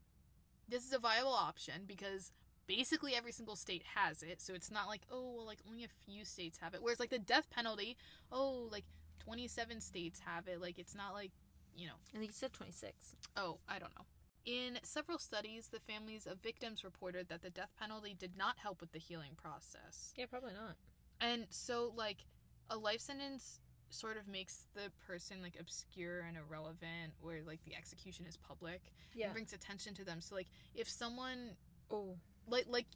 this 0.67 0.85
is 0.85 0.93
a 0.93 0.99
viable 0.99 1.33
option 1.33 1.83
because 1.85 2.31
basically 2.67 3.15
every 3.15 3.31
single 3.31 3.55
state 3.55 3.83
has 3.95 4.23
it. 4.23 4.41
So 4.41 4.53
it's 4.53 4.71
not 4.71 4.87
like 4.87 5.01
oh 5.11 5.33
well, 5.35 5.45
like 5.45 5.59
only 5.67 5.83
a 5.83 5.87
few 6.05 6.25
states 6.25 6.57
have 6.61 6.73
it. 6.73 6.81
Whereas 6.81 6.99
like 6.99 7.09
the 7.09 7.19
death 7.19 7.49
penalty, 7.49 7.97
oh 8.31 8.69
like 8.71 8.85
twenty 9.19 9.47
seven 9.47 9.81
states 9.81 10.21
have 10.25 10.47
it. 10.47 10.61
Like 10.61 10.79
it's 10.79 10.95
not 10.95 11.13
like 11.13 11.31
you 11.75 11.87
know 11.87 11.93
I 12.13 12.17
think 12.17 12.29
you 12.31 12.35
said 12.35 12.53
twenty 12.53 12.71
six. 12.71 13.15
Oh, 13.35 13.57
I 13.67 13.79
don't 13.79 13.93
know. 13.97 14.05
In 14.45 14.79
several 14.83 15.19
studies, 15.19 15.67
the 15.67 15.79
families 15.79 16.25
of 16.25 16.39
victims 16.41 16.83
reported 16.83 17.27
that 17.29 17.41
the 17.41 17.49
death 17.51 17.69
penalty 17.79 18.15
did 18.17 18.35
not 18.35 18.57
help 18.57 18.81
with 18.81 18.91
the 18.91 18.99
healing 18.99 19.31
process. 19.35 20.13
Yeah, 20.17 20.25
probably 20.25 20.53
not. 20.53 20.75
And 21.19 21.45
so, 21.49 21.93
like, 21.95 22.25
a 22.69 22.77
life 22.77 23.01
sentence 23.01 23.59
sort 23.89 24.17
of 24.17 24.27
makes 24.27 24.65
the 24.73 24.89
person, 25.05 25.41
like, 25.43 25.57
obscure 25.59 26.21
and 26.21 26.37
irrelevant, 26.37 27.13
where, 27.21 27.43
like, 27.43 27.63
the 27.65 27.75
execution 27.75 28.25
is 28.25 28.37
public 28.37 28.81
Yeah. 29.13 29.25
and 29.25 29.33
brings 29.33 29.53
attention 29.53 29.93
to 29.95 30.03
them. 30.05 30.21
So, 30.21 30.33
like, 30.35 30.47
if 30.73 30.89
someone, 30.89 31.55
Oh. 31.91 32.17
like, 32.47 32.65
like 32.67 32.87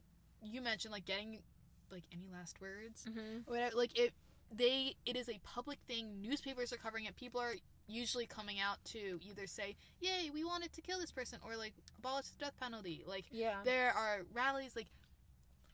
you 0.41 0.61
mentioned, 0.61 0.93
like, 0.93 1.05
getting, 1.05 1.43
like, 1.91 2.05
any 2.11 2.27
last 2.31 2.59
words, 2.59 3.05
Mm-hmm. 3.05 3.39
whatever, 3.45 3.75
like, 3.75 3.97
it, 3.99 4.13
they, 4.51 4.95
it 5.05 5.15
is 5.15 5.29
a 5.29 5.37
public 5.43 5.79
thing. 5.87 6.21
Newspapers 6.21 6.73
are 6.73 6.77
covering 6.77 7.05
it. 7.05 7.15
People 7.15 7.39
are 7.41 7.55
usually 7.87 8.25
coming 8.25 8.59
out 8.59 8.83
to 8.85 9.19
either 9.21 9.47
say, 9.47 9.75
"Yay, 9.99 10.29
we 10.33 10.43
wanted 10.43 10.71
to 10.73 10.81
kill 10.81 10.99
this 10.99 11.11
person," 11.11 11.39
or 11.45 11.55
like 11.57 11.73
abolish 11.97 12.27
the 12.29 12.37
death 12.45 12.57
penalty. 12.59 13.03
Like 13.05 13.25
Yeah. 13.31 13.61
there 13.63 13.91
are 13.93 14.23
rallies. 14.33 14.75
Like 14.75 14.87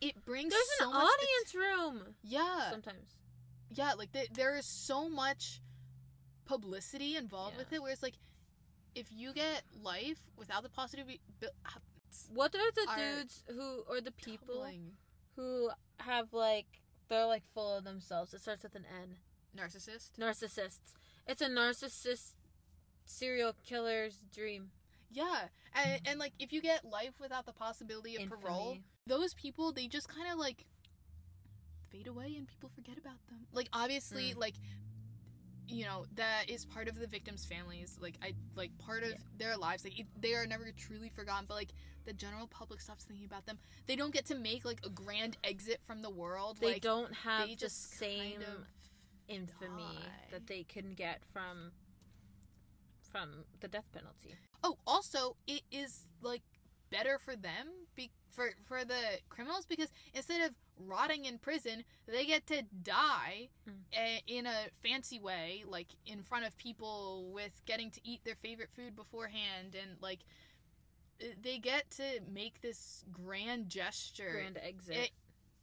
it 0.02 0.24
brings 0.26 0.52
There's 0.52 0.70
so 0.80 0.86
an 0.90 0.94
much 0.94 1.10
audience 1.14 1.56
room. 1.56 2.16
yeah, 2.24 2.70
Sometimes. 2.72 3.16
yeah. 3.70 3.94
Like 3.94 4.12
th- 4.12 4.30
there 4.34 4.56
is 4.56 4.66
so 4.66 5.10
much 5.10 5.62
publicity 6.46 7.16
involved 7.16 7.54
Yeah. 7.56 7.60
with 7.60 7.74
it. 7.74 7.82
Whereas 7.82 8.02
like 8.04 8.16
if 8.96 9.12
you 9.12 9.32
get 9.34 9.64
life 9.82 10.20
without 10.36 10.64
the 10.64 10.70
possibility, 10.70 11.22
ah, 11.66 11.78
What 12.34 12.54
are 12.56 12.72
the 12.72 12.86
Are 12.90 12.98
dudes 12.98 13.42
who 13.48 13.84
or 13.88 14.02
the 14.02 14.12
people 14.12 14.56
Tumbling. 14.56 14.98
who 15.38 15.72
have 16.02 16.34
like 16.34 16.82
they're 17.08 17.26
like 17.26 17.46
full 17.54 17.78
of 17.78 17.86
themselves? 17.86 18.34
It 18.34 18.42
starts 18.42 18.64
with 18.64 18.76
an 18.76 18.86
N. 18.86 19.18
narcissist. 19.56 20.12
Narcissists. 20.18 20.94
It's 21.28 21.42
a 21.42 21.48
narcissist 21.48 22.34
serial 23.06 23.54
killer's 23.64 24.18
dream. 24.34 24.72
Yeah, 25.10 25.48
and 25.76 26.00
and 26.06 26.20
like 26.20 26.34
if 26.40 26.54
you 26.54 26.62
get 26.62 26.86
life 26.86 27.14
without 27.20 27.46
the 27.46 27.54
possibility 27.54 28.16
of 28.22 28.30
parole, 28.30 28.78
those 29.08 29.34
people 29.34 29.72
they 29.72 29.88
just 29.88 30.08
kind 30.08 30.32
of 30.32 30.38
like 30.38 30.66
fade 31.92 32.08
away 32.08 32.36
and 32.38 32.48
people 32.48 32.70
forget 32.74 32.98
about 32.98 33.18
them 33.28 33.46
like 33.52 33.68
obviously 33.74 34.32
Mm. 34.32 34.38
like 34.38 34.54
you 35.68 35.84
know 35.84 36.06
that 36.16 36.50
is 36.50 36.66
part 36.66 36.88
of 36.88 36.96
the 36.98 37.06
victims 37.08 37.46
families 37.46 37.98
like 38.00 38.16
i 38.22 38.34
like 38.56 38.72
part 38.78 39.04
of 39.04 39.10
Yeah. 39.10 39.18
their 39.38 39.58
lives 39.58 39.84
like 39.84 40.00
it, 40.00 40.08
they 40.22 40.34
are 40.34 40.46
never 40.48 40.72
truly 40.78 41.10
forgotten 41.10 41.46
but 41.48 41.56
like 41.56 41.74
the 42.06 42.14
general 42.14 42.48
public 42.48 42.80
stops 42.80 43.04
thinking 43.04 43.26
about 43.26 43.46
them 43.46 43.60
they 43.88 43.98
don't 43.98 44.14
get 44.14 44.26
to 44.28 44.36
make 44.36 44.64
like 44.64 44.80
a 44.86 44.90
grand 44.90 45.36
exit 45.44 45.82
from 45.86 46.02
the 46.02 46.10
world 46.10 46.58
They 46.62 46.74
like 46.74 46.82
don't 46.82 47.14
have 47.14 47.48
they 47.48 47.56
the 47.56 47.60
just 47.60 47.98
same 47.98 48.40
kind 48.40 48.44
of 48.44 48.66
infamy 49.36 49.84
die. 50.02 50.28
that 50.32 50.48
they 50.48 50.64
can 50.64 50.94
get 50.94 51.22
from 51.32 51.72
from 53.12 53.30
the 53.60 53.68
death 53.68 53.90
penalty. 53.94 54.36
oh 54.64 54.78
also 54.88 55.36
it 55.48 55.62
is 55.72 56.08
like 56.22 56.42
better 56.90 57.18
for 57.20 57.36
them 57.36 57.68
be- 57.96 58.12
for 58.30 58.52
for 58.66 58.86
the 58.86 59.20
criminals 59.30 59.66
because 59.66 59.90
instead 60.14 60.42
of 60.42 60.52
rotting 60.88 61.26
in 61.26 61.38
prison 61.38 61.84
they 62.08 62.26
get 62.26 62.46
to 62.48 62.64
die 62.84 63.50
Mm. 63.70 63.74
a- 63.96 64.24
in 64.28 64.46
a 64.46 64.70
fancy 64.82 65.20
way 65.20 65.64
like 65.68 65.88
in 66.06 66.24
front 66.24 66.46
of 66.46 66.58
people 66.58 67.30
with 67.34 67.62
getting 67.66 67.92
to 67.92 68.02
eat 68.04 68.24
their 68.24 68.36
favorite 68.36 68.70
food 68.76 68.96
beforehand 68.96 69.76
and 69.80 70.02
like 70.02 70.20
uh, 71.22 71.26
they 71.42 71.60
get 71.60 71.90
to 71.92 72.04
make 72.34 72.62
this 72.62 73.04
grand 73.12 73.70
gesture 73.70 74.32
Grand 74.32 74.58
exit. 74.64 75.12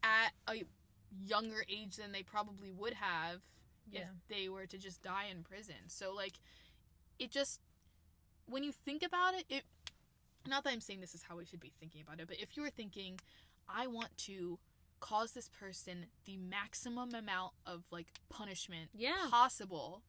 at 0.03 0.33
a 0.49 0.63
younger 1.25 1.65
age 1.69 1.97
than 1.97 2.13
they 2.13 2.23
probably 2.23 2.71
would 2.71 2.95
have 2.95 3.41
if 3.93 4.01
Yeah. 4.01 4.09
they 4.29 4.49
were 4.49 4.67
to 4.67 4.79
just 4.79 5.03
die 5.03 5.27
in 5.31 5.43
prison. 5.43 5.77
So 5.89 6.15
like 6.15 6.35
it 7.19 7.31
just 7.31 7.61
when 8.47 8.63
you 8.65 8.73
think 8.73 9.03
about 9.03 9.35
it, 9.35 9.45
it 9.49 9.65
not 10.47 10.65
that 10.65 10.71
I'm 10.73 10.81
saying 10.81 11.01
this 11.01 11.15
is 11.15 11.23
how 11.23 11.37
we 11.37 11.45
should 11.45 11.61
be 11.61 11.73
thinking 11.81 12.01
about 12.03 12.21
it, 12.21 12.29
but 12.29 12.39
if 12.41 12.57
you 12.57 12.63
were 12.63 12.71
thinking 12.71 13.19
I 13.69 13.87
want 13.87 14.17
to 14.29 14.59
cause 15.01 15.33
this 15.33 15.49
person 15.49 16.07
the 16.25 16.37
maximum 16.39 17.15
amount 17.15 17.53
of 17.67 17.85
like 17.91 18.09
punishment 18.31 18.91
yeah. 18.95 19.29
possible 19.31 20.03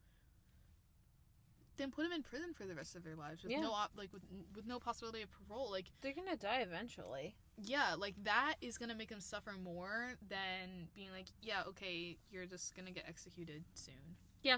then 1.77 1.91
put 1.91 2.03
them 2.03 2.11
in 2.11 2.23
prison 2.23 2.53
for 2.53 2.65
the 2.65 2.75
rest 2.75 2.95
of 2.95 3.03
their 3.03 3.15
lives 3.15 3.43
with 3.43 3.51
Yeah. 3.51 3.61
no 3.61 3.71
op- 3.71 3.91
like 3.95 4.11
with 4.11 4.23
with 4.55 4.65
no 4.65 4.79
possibility 4.79 5.21
of 5.21 5.29
parole 5.31 5.69
like 5.71 5.91
They're 6.01 6.13
gonna 6.13 6.35
die 6.35 6.59
eventually. 6.61 7.35
Yeah, 7.63 7.95
like 7.97 8.15
that 8.23 8.55
is 8.61 8.77
gonna 8.77 8.95
make 8.95 9.09
them 9.09 9.19
suffer 9.19 9.53
more 9.61 10.13
than 10.29 10.87
being 10.95 11.09
like, 11.11 11.27
yeah, 11.41 11.63
okay, 11.67 12.17
you're 12.31 12.45
just 12.45 12.75
gonna 12.75 12.91
get 12.91 13.05
executed 13.07 13.63
soon. 13.73 14.15
Yeah. 14.43 14.57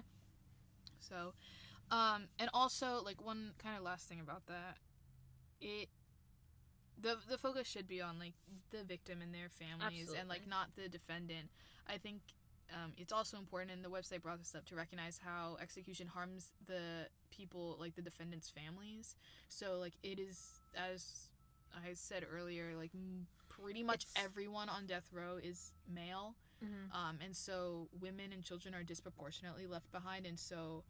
So, 0.99 1.33
um, 1.89 2.27
and 2.39 2.49
also 2.53 3.01
like 3.03 3.23
one 3.23 3.51
kind 3.61 3.77
of 3.77 3.83
last 3.83 4.07
thing 4.07 4.19
about 4.19 4.45
that, 4.47 4.77
it, 5.59 5.89
the 6.99 7.17
the 7.29 7.37
focus 7.37 7.67
should 7.67 7.87
be 7.87 8.01
on 8.01 8.19
like 8.19 8.33
the 8.71 8.83
victim 8.83 9.21
and 9.21 9.33
their 9.33 9.49
families 9.49 10.13
and 10.17 10.29
like 10.29 10.47
not 10.47 10.75
the 10.75 10.89
defendant. 10.89 11.49
I 11.87 11.97
think. 11.97 12.21
Um, 12.73 12.93
it's 12.95 13.11
also 13.11 13.37
important, 13.37 13.71
and 13.71 13.83
the 13.83 13.89
website 13.89 14.21
brought 14.21 14.39
this 14.39 14.55
up 14.55 14.65
to 14.67 14.77
recognize 14.77 15.19
how 15.21 15.57
execution 15.61 16.07
harms 16.07 16.53
the 16.67 17.09
people, 17.29 17.75
like 17.77 17.95
the 17.95 18.01
defendants' 18.01 18.49
families. 18.49 19.17
So, 19.49 19.77
like, 19.77 19.91
it 20.03 20.19
is, 20.19 20.61
as 20.73 21.27
I 21.75 21.93
said 21.93 22.25
earlier, 22.29 22.75
like 22.75 22.91
m- 22.93 23.27
pretty 23.49 23.83
much 23.83 24.03
It's- 24.03 24.23
everyone 24.25 24.69
on 24.69 24.85
death 24.87 25.07
row 25.11 25.37
is 25.37 25.71
male, 25.87 26.35
Mm-hmm. 26.63 26.91
um, 26.95 27.17
and 27.21 27.35
so 27.35 27.89
women 27.99 28.31
and 28.33 28.43
children 28.43 28.75
are 28.75 28.83
disproportionately 28.83 29.65
left 29.65 29.91
behind, 29.91 30.25
and 30.27 30.39
so 30.39 30.83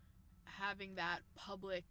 having 0.43 0.95
that 0.95 1.21
public 1.35 1.85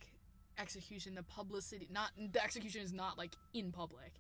execution, 0.59 1.14
the 1.14 1.22
publicity, 1.22 1.86
not 1.91 2.11
the 2.16 2.43
execution 2.45 2.82
is 2.82 2.93
not 2.93 3.16
like 3.16 3.34
in 3.55 3.72
public, 3.72 4.12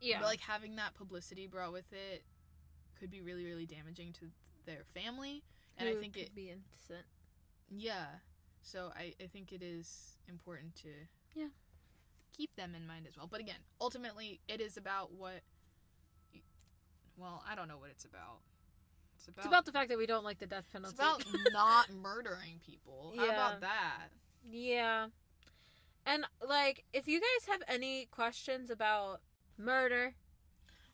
Yeah. 0.00 0.18
but 0.20 0.26
like 0.26 0.40
having 0.40 0.76
that 0.76 0.94
publicity 0.94 1.46
brought 1.46 1.72
with 1.72 1.92
it 1.92 2.24
could 2.98 3.10
be 3.10 3.20
really, 3.20 3.44
really 3.44 3.66
damaging 3.66 4.12
to 4.14 4.30
their 4.64 4.84
family, 4.94 5.44
and 5.78 5.88
I 5.88 5.94
think 5.94 6.16
it, 6.16 6.34
be 6.34 6.50
innocent. 6.50 7.06
yeah, 7.70 8.18
so 8.62 8.90
I 8.96 9.14
I 9.20 9.26
think 9.28 9.52
it 9.52 9.62
is 9.62 10.16
important 10.28 10.74
to 10.76 11.06
Yeah. 11.34 11.48
Keep 12.36 12.54
them 12.56 12.74
in 12.74 12.86
mind 12.86 13.06
as 13.08 13.16
well. 13.16 13.28
But 13.30 13.40
again, 13.40 13.56
ultimately, 13.80 14.40
it 14.48 14.60
is 14.60 14.76
about 14.76 15.12
what. 15.12 15.40
Well, 17.16 17.42
I 17.48 17.54
don't 17.54 17.68
know 17.68 17.76
what 17.78 17.90
it's 17.90 18.04
about. 18.04 18.40
It's 19.16 19.28
about, 19.28 19.38
It's 19.40 19.46
about 19.46 19.64
the 19.66 19.72
fact 19.72 19.90
that 19.90 19.98
we 19.98 20.06
don't 20.06 20.24
like 20.24 20.38
the 20.38 20.46
death 20.46 20.64
penalty. 20.72 20.96
it's 20.98 20.98
about 21.00 21.22
not 21.52 21.90
murdering 21.92 22.60
people. 22.64 23.12
How 23.16 23.24
Yeah. 23.24 23.30
about 23.32 23.60
that? 23.60 24.08
yeah. 24.50 25.08
And 26.06 26.24
like, 26.46 26.84
if 26.94 27.06
you 27.06 27.20
guys 27.20 27.46
have 27.48 27.62
any 27.68 28.06
questions 28.06 28.70
about 28.70 29.20
murder, 29.58 30.14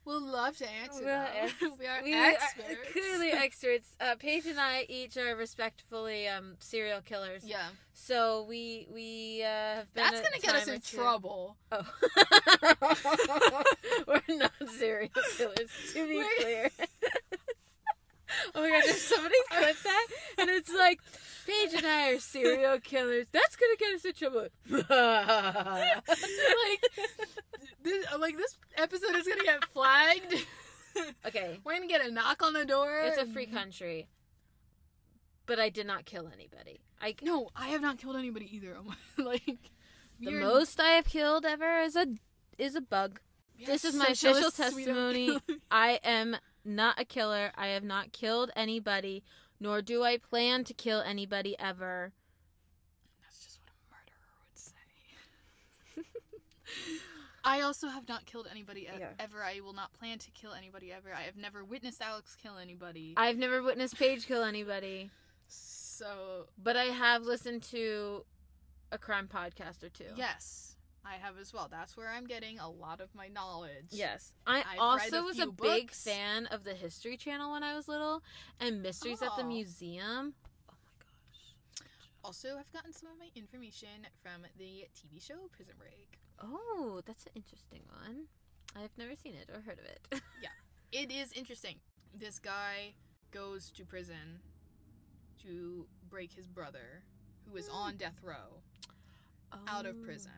We'll 0.06 0.20
love 0.24 0.56
to 0.58 0.70
answer 0.70 1.02
them. 1.04 1.26
ans- 1.36 1.52
we 1.80 1.86
are 1.86 2.02
we 2.04 2.14
experts. 2.14 2.70
are 2.70 2.92
clearly 2.92 3.30
experts. 3.32 3.88
Uh, 4.00 4.14
Paige 4.16 4.46
and 4.46 4.58
I 4.60 4.86
each 4.88 5.16
are 5.16 5.34
respectfully 5.34 6.28
um, 6.28 6.54
serial 6.60 7.00
killers. 7.00 7.42
yeah. 7.44 7.66
So 7.92 8.46
we 8.48 8.86
we 8.94 9.42
uh, 9.42 9.46
have 9.48 9.94
been. 9.94 10.04
That's 10.04 10.20
gonna 10.20 10.38
get 10.40 10.54
us 10.54 10.68
in 10.68 10.80
trouble. 10.80 11.56
Oh, 11.72 11.82
we're 14.06 14.22
not 14.36 14.52
serial 14.78 15.08
killers. 15.36 15.70
To 15.94 16.06
be 16.06 16.16
We're- 16.16 16.28
clear. 16.40 16.70
Oh 18.54 18.62
my 18.62 18.70
god! 18.70 18.84
If 18.84 18.98
somebody 18.98 19.34
clip 19.50 19.76
that, 19.82 20.06
and 20.38 20.50
it's 20.50 20.72
like 20.72 21.00
Paige 21.46 21.74
and 21.74 21.86
I 21.86 22.12
are 22.12 22.18
serial 22.18 22.78
killers. 22.80 23.26
That's 23.32 23.56
gonna 23.56 23.76
get 23.78 23.94
us 23.94 24.04
in 24.04 24.12
trouble. 24.14 24.48
like 24.70 24.84
this, 27.82 28.06
like 28.18 28.36
this 28.36 28.56
episode 28.76 29.16
is 29.16 29.26
gonna 29.26 29.44
get 29.44 29.64
flagged. 29.66 30.34
okay, 31.26 31.60
We're 31.64 31.74
gonna 31.74 31.86
get 31.86 32.04
a 32.04 32.10
knock 32.10 32.42
on 32.42 32.52
the 32.52 32.64
door. 32.64 33.00
it's 33.04 33.18
a 33.18 33.26
free 33.26 33.46
country, 33.46 34.08
but 35.46 35.58
I 35.58 35.68
did 35.68 35.86
not 35.86 36.04
kill 36.04 36.28
anybody. 36.32 36.80
I 37.00 37.14
No, 37.22 37.50
I 37.54 37.68
have 37.68 37.80
not 37.80 37.98
killed 37.98 38.16
anybody 38.16 38.54
either. 38.56 38.76
like 39.18 39.70
the 40.18 40.32
most 40.32 40.80
I 40.80 40.90
have 40.90 41.06
killed 41.06 41.44
ever 41.44 41.80
is 41.80 41.96
a 41.96 42.06
is 42.58 42.74
a 42.74 42.80
bug. 42.80 43.20
we 43.58 43.66
this 43.66 43.84
is 43.84 43.94
my 43.94 44.06
official 44.06 44.34
socialists, 44.34 44.74
we 44.74 44.84
don't 44.84 45.14
testimony. 45.14 45.40
I 45.70 46.00
am 46.02 46.36
not 46.66 47.00
a 47.00 47.04
killer. 47.04 47.52
I 47.56 47.68
have 47.68 47.84
not 47.84 48.12
killed 48.12 48.50
anybody, 48.56 49.22
nor 49.60 49.82
do 49.82 50.02
I 50.02 50.18
plan 50.18 50.64
to 50.64 50.74
kill 50.74 51.00
anybody 51.00 51.56
ever. 51.58 52.12
That's 53.22 53.44
just 53.44 53.60
what 53.64 53.72
a 53.72 53.76
murderer 53.90 54.32
would 54.42 54.58
say. 54.58 56.02
I 57.44 57.60
also 57.60 57.88
have 57.88 58.08
not 58.08 58.26
killed 58.26 58.48
anybody 58.50 58.80
e- 58.82 58.88
Yeah. 58.98 59.10
ever. 59.18 59.42
I 59.42 59.60
will 59.60 59.72
not 59.72 59.92
plan 59.92 60.18
to 60.18 60.30
kill 60.32 60.52
anybody 60.52 60.92
ever. 60.92 61.12
I 61.14 61.22
have 61.22 61.36
never 61.36 61.64
witnessed 61.64 62.02
Alex 62.02 62.36
kill 62.40 62.58
anybody. 62.58 63.14
I've 63.16 63.38
never 63.38 63.62
witnessed 63.62 63.96
Paige 63.98 64.26
kill 64.26 64.42
anybody, 64.42 65.10
so 65.48 66.46
but 66.62 66.76
I 66.76 66.86
have 66.86 67.22
listened 67.22 67.62
to 67.64 68.24
a 68.92 68.98
crime 68.98 69.28
podcast 69.32 69.82
or 69.84 69.88
two. 69.88 70.04
yes, 70.16 70.76
I 71.06 71.14
have 71.24 71.38
as 71.38 71.52
well. 71.52 71.68
That's 71.70 71.96
where 71.96 72.08
I'm 72.10 72.26
getting 72.26 72.58
a 72.58 72.68
lot 72.68 73.00
of 73.00 73.14
my 73.14 73.28
knowledge. 73.28 73.86
Yes. 73.90 74.32
I 74.46 74.58
I've 74.72 74.78
also 74.78 75.18
a 75.20 75.24
was 75.24 75.38
a 75.38 75.42
few 75.44 75.52
big 75.52 75.90
fan 75.92 76.46
of 76.46 76.64
the 76.64 76.74
History 76.74 77.16
Channel 77.16 77.52
when 77.52 77.62
I 77.62 77.74
was 77.76 77.86
little 77.88 78.22
and 78.60 78.82
Mysteries 78.82 79.22
at 79.22 79.30
the 79.36 79.44
Oh. 79.44 79.46
Museum. 79.48 80.34
Oh 80.68 80.74
my 80.76 81.04
gosh. 81.04 81.84
Also, 82.24 82.56
I've 82.58 82.72
gotten 82.72 82.92
some 82.92 83.08
of 83.10 83.18
my 83.18 83.28
information 83.36 84.06
from 84.22 84.42
the 84.58 84.86
TV 84.94 85.20
show 85.24 85.48
Prison 85.52 85.74
Break. 85.78 86.18
Oh, 86.42 87.00
that's 87.06 87.24
an 87.26 87.32
interesting 87.36 87.82
one. 87.88 88.24
I've 88.74 88.96
never 88.98 89.14
seen 89.14 89.34
it 89.34 89.48
or 89.54 89.60
heard 89.60 89.78
of 89.78 89.84
it. 89.84 90.22
Yeah. 90.42 90.48
It 90.92 91.10
is 91.12 91.32
interesting. 91.32 91.76
This 92.18 92.38
guy 92.38 92.94
goes 93.30 93.70
to 93.72 93.84
prison 93.84 94.40
to 95.42 95.86
break 96.10 96.32
his 96.32 96.46
brother, 96.48 97.02
who 97.48 97.56
is 97.56 97.68
Hmm. 97.68 97.74
on 97.74 97.96
death 97.96 98.18
row, 98.22 98.60
out 99.68 99.86
of 99.86 99.96
Oh. 100.00 100.04
prison. 100.04 100.32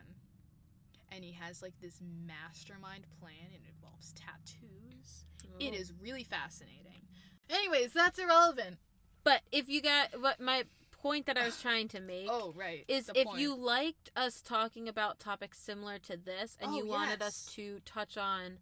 And 1.11 1.23
he 1.23 1.31
has 1.33 1.61
like 1.61 1.73
this 1.81 1.99
mastermind 2.25 3.05
plan. 3.19 3.33
And 3.53 3.63
it 3.65 3.71
involves 3.75 4.13
tattoos. 4.13 5.25
Oh. 5.45 5.55
It 5.59 5.73
Oh. 5.73 5.77
is 5.79 5.93
really 6.01 6.23
fascinating. 6.23 7.07
Anyways, 7.49 7.93
that's 7.93 8.19
irrelevant. 8.19 8.77
But 9.23 9.41
if 9.51 9.67
you 9.69 9.81
got 9.81 10.19
what 10.21 10.39
my 10.39 10.63
point 10.91 11.25
that 11.27 11.37
I 11.37 11.45
was 11.45 11.61
trying 11.61 11.87
to 11.89 11.99
make 11.99 12.27
Oh, 12.29 12.51
right. 12.53 12.83
is 12.87 13.05
the 13.07 13.17
if 13.19 13.25
point. 13.27 13.39
you 13.39 13.55
liked 13.55 14.09
us 14.15 14.41
talking 14.41 14.87
about 14.89 15.19
topics 15.19 15.57
similar 15.57 15.97
to 15.99 16.17
this 16.17 16.57
and 16.59 16.71
Oh, 16.71 16.77
you 16.77 16.85
wanted 16.85 17.21
us 17.21 17.45
to 17.55 17.79
touch 17.85 18.17
on 18.17 18.59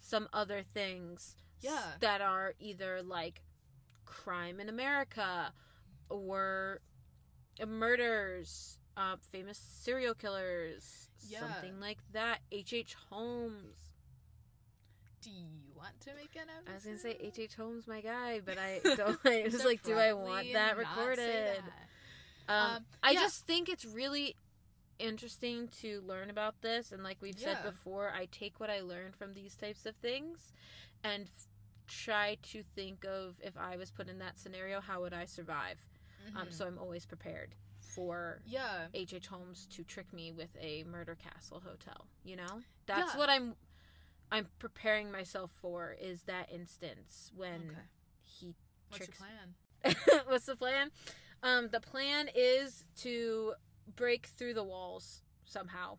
some 0.00 0.28
other 0.32 0.62
things 0.74 1.36
Yeah. 1.60 1.92
that 2.00 2.20
are 2.20 2.54
either 2.58 3.02
like 3.02 3.42
crime 4.04 4.58
in 4.60 4.68
America 4.68 5.52
or 6.10 6.80
murders, 7.64 8.78
uh, 8.96 9.16
famous 9.32 9.58
serial 9.58 10.14
killers, 10.14 11.08
Yeah. 11.28 11.40
something 11.40 11.80
like 11.80 11.98
that. 12.12 12.40
H. 12.50 12.72
H. 12.72 12.94
Holmes. 13.10 13.76
Do 15.22 15.30
you 15.30 15.46
want 15.74 15.98
to 16.02 16.10
make 16.14 16.36
an 16.36 16.48
episode? 16.56 16.70
I 16.70 16.74
was 16.74 16.84
gonna 16.84 16.98
say 16.98 17.16
H. 17.20 17.38
H. 17.38 17.54
Holmes, 17.56 17.86
my 17.86 18.00
guy, 18.00 18.40
but 18.44 18.58
I 18.58 18.80
don't. 18.96 19.18
I 19.24 19.42
was 19.44 19.64
like, 19.64 19.82
do 19.82 19.94
I 19.98 20.12
want 20.12 20.52
that 20.52 20.76
recorded? 20.76 21.62
that. 22.46 22.52
Um, 22.52 22.76
Um, 22.76 22.86
I 23.02 23.10
yeah. 23.12 23.20
just 23.22 23.46
think 23.46 23.68
it's 23.68 23.84
really 23.84 24.36
interesting 24.98 25.68
to 25.80 26.00
learn 26.06 26.30
about 26.30 26.54
this, 26.62 26.92
and 26.92 27.02
like 27.02 27.18
we've 27.20 27.38
said 27.38 27.62
before, 27.64 28.12
I 28.14 28.26
take 28.30 28.60
what 28.60 28.70
I 28.70 28.80
learn 28.80 29.12
from 29.12 29.34
these 29.34 29.56
types 29.56 29.84
of 29.84 29.96
things, 29.96 30.52
and 31.02 31.28
try 31.88 32.36
to 32.52 32.62
think 32.74 33.04
of 33.04 33.38
if 33.42 33.56
I 33.58 33.76
was 33.76 33.90
put 33.90 34.08
in 34.08 34.18
that 34.20 34.38
scenario, 34.38 34.80
how 34.80 35.00
would 35.02 35.12
I 35.12 35.24
survive? 35.26 35.78
Um, 36.34 36.48
Mhm. 36.48 36.52
so 36.52 36.66
I'm 36.66 36.78
always 36.78 37.04
prepared 37.04 37.54
for 37.94 38.40
yeah. 38.46 38.86
H. 38.94 39.14
H. 39.14 39.26
Holmes 39.28 39.66
to 39.72 39.84
trick 39.84 40.12
me 40.12 40.32
with 40.32 40.50
a 40.60 40.84
murder 40.84 41.14
castle 41.16 41.62
hotel. 41.64 42.06
You 42.24 42.36
know, 42.36 42.62
that's 42.86 43.14
Yeah. 43.14 43.18
what 43.18 43.28
I'm. 43.30 43.54
I'm 44.32 44.48
preparing 44.58 45.12
myself 45.12 45.52
for 45.60 45.94
is 46.00 46.22
that 46.24 46.50
instance 46.52 47.30
when 47.36 47.54
Okay. 47.70 47.78
he 48.24 48.54
What's 48.88 49.04
tricks 49.06 49.20
your 49.20 49.94
plan? 50.08 50.24
What's 50.26 50.46
the 50.46 50.56
plan? 50.56 50.90
Um, 51.44 51.68
the 51.70 51.78
plan 51.80 52.28
is 52.34 52.84
to 53.02 53.54
break 53.94 54.26
through 54.26 54.54
the 54.54 54.64
walls 54.64 55.22
somehow. 55.44 55.98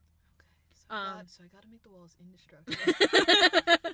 So, 0.73 0.85
I 0.89 0.97
Um, 0.97 1.15
got, 1.19 1.29
so 1.29 1.43
I 1.45 1.47
got 1.47 1.61
to 1.61 1.67
make 1.69 1.83
the 1.83 1.89
walls 1.89 2.15
indestructible. 2.19 3.93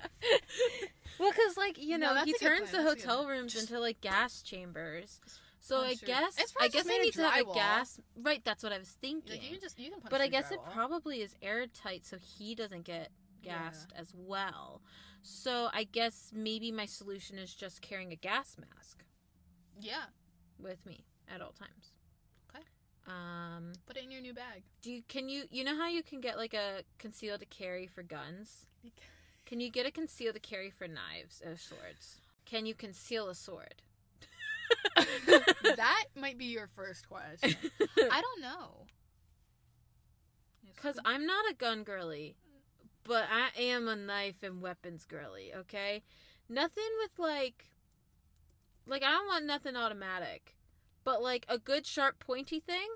well, 1.18 1.30
because 1.30 1.56
like 1.56 1.78
you 1.80 1.96
No, 1.98 2.14
know, 2.14 2.24
he 2.24 2.32
turns 2.34 2.70
the 2.72 2.78
that's 2.78 3.04
hotel 3.04 3.26
rooms 3.28 3.52
Just- 3.52 3.70
into 3.70 3.80
like 3.80 4.00
gas 4.00 4.42
chambers. 4.42 5.20
So 5.64 5.78
Oh, 5.78 5.82
I 5.82 5.94
guess 5.94 6.36
I 6.60 6.68
guess 6.68 6.86
I 6.86 6.98
need 6.98 7.14
to 7.14 7.22
have 7.22 7.48
a 7.48 7.54
gas. 7.54 7.98
Right, 8.20 8.42
that's 8.44 8.62
what 8.62 8.70
I 8.74 8.78
was 8.78 8.90
thinking. 9.00 9.32
like 9.32 9.42
you 9.42 9.48
can 9.52 9.60
just 9.62 9.78
you 9.78 9.90
can 9.90 9.98
punch 9.98 10.10
but 10.10 10.20
I 10.20 10.28
guess 10.28 10.50
it 10.50 10.60
probably 10.74 11.22
is 11.22 11.34
airtight, 11.40 12.04
so 12.04 12.18
he 12.18 12.54
doesn't 12.54 12.84
get 12.84 13.08
Yeah. 13.42 13.70
gassed 13.70 13.90
as 13.96 14.12
well. 14.14 14.82
So 15.22 15.70
I 15.72 15.84
guess 15.84 16.30
maybe 16.34 16.70
my 16.70 16.84
solution 16.84 17.38
is 17.38 17.54
just 17.54 17.80
carrying 17.80 18.12
a 18.12 18.16
gas 18.16 18.56
mask 18.58 19.04
yeah. 19.80 20.04
with 20.58 20.84
me 20.84 21.06
at 21.34 21.40
all 21.40 21.52
times. 21.52 21.94
Okay. 22.50 22.64
Um. 23.06 23.72
Put 23.86 23.96
it 23.96 24.04
in 24.04 24.10
your 24.10 24.20
new 24.20 24.34
bag. 24.34 24.64
Do 24.82 24.92
you 24.92 25.02
can 25.08 25.30
you 25.30 25.44
you 25.50 25.64
know 25.64 25.78
how 25.78 25.88
you 25.88 26.02
can 26.02 26.20
get 26.20 26.36
like 26.36 26.52
a 26.52 26.82
concealed 26.98 27.40
to 27.40 27.46
carry 27.46 27.86
for 27.86 28.02
guns? 28.02 28.66
Can 29.46 29.60
you 29.60 29.70
get 29.70 29.86
a 29.86 29.90
concealed 29.90 30.34
to 30.34 30.40
carry 30.40 30.68
for 30.68 30.86
knives 30.86 31.40
or 31.42 31.56
swords? 31.56 32.18
Can 32.44 32.66
you 32.66 32.74
conceal 32.74 33.30
a 33.30 33.34
sword? 33.34 33.76
that 35.76 36.04
might 36.16 36.38
be 36.38 36.46
your 36.46 36.68
first 36.74 37.08
question. 37.08 37.54
I 38.10 38.20
don't 38.20 38.40
know. 38.40 38.86
Cuz. 40.76 40.98
I'm 41.04 41.26
not 41.26 41.44
a 41.50 41.54
gun 41.54 41.82
girly, 41.84 42.36
but 43.04 43.24
I 43.30 43.48
am 43.60 43.88
a 43.88 43.96
knife 43.96 44.42
and 44.42 44.60
weapons 44.60 45.04
girly, 45.06 45.52
okay? 45.54 46.02
Nothing 46.48 46.84
with 47.02 47.18
like 47.18 47.64
like 48.86 49.02
I 49.02 49.10
don't 49.10 49.26
want 49.26 49.46
nothing 49.46 49.76
automatic. 49.76 50.56
But 51.04 51.22
like 51.22 51.44
a 51.48 51.58
good 51.58 51.86
sharp 51.86 52.18
pointy 52.18 52.60
thing, 52.60 52.88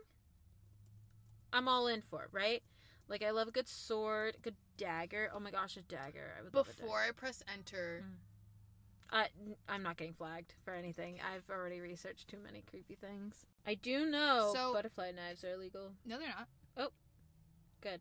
I'm 1.53 1.69
all 1.69 1.87
in 1.89 2.01
for, 2.03 2.29
right? 2.33 2.63
Like 3.09 3.23
I 3.23 3.31
love 3.31 3.49
a 3.49 3.53
good 3.53 3.69
sword, 3.69 4.37
a 4.37 4.41
good 4.41 4.57
dagger. 4.77 5.31
Oh 5.35 5.41
my 5.41 5.51
gosh, 5.51 5.77
a 5.77 5.83
dagger. 5.83 6.35
I 6.39 6.43
would 6.43 6.55
love 6.55 6.69
a 6.69 6.73
dagger. 6.73 6.83
before 6.83 7.01
I 7.01 7.11
press 7.13 7.43
enter, 7.53 8.05
Mm. 8.07 8.15
I, 9.11 9.29
I'm 9.69 9.83
not 9.83 9.97
getting 9.97 10.13
flagged 10.13 10.53
for 10.65 10.75
anything. 10.75 11.19
I've 11.35 11.49
already 11.51 11.81
researched 11.81 12.29
too 12.29 12.37
many 12.45 12.63
creepy 12.69 12.95
things. 12.95 13.47
I 13.67 13.75
do 13.75 14.05
know 14.07 14.51
So- 14.55 14.73
butterfly 14.75 15.13
knives 15.13 15.43
are 15.45 15.53
illegal. 15.53 15.93
no, 16.05 16.19
they're 16.19 16.29
not. 16.29 16.47
Oh, 16.77 16.89
good. 17.81 18.01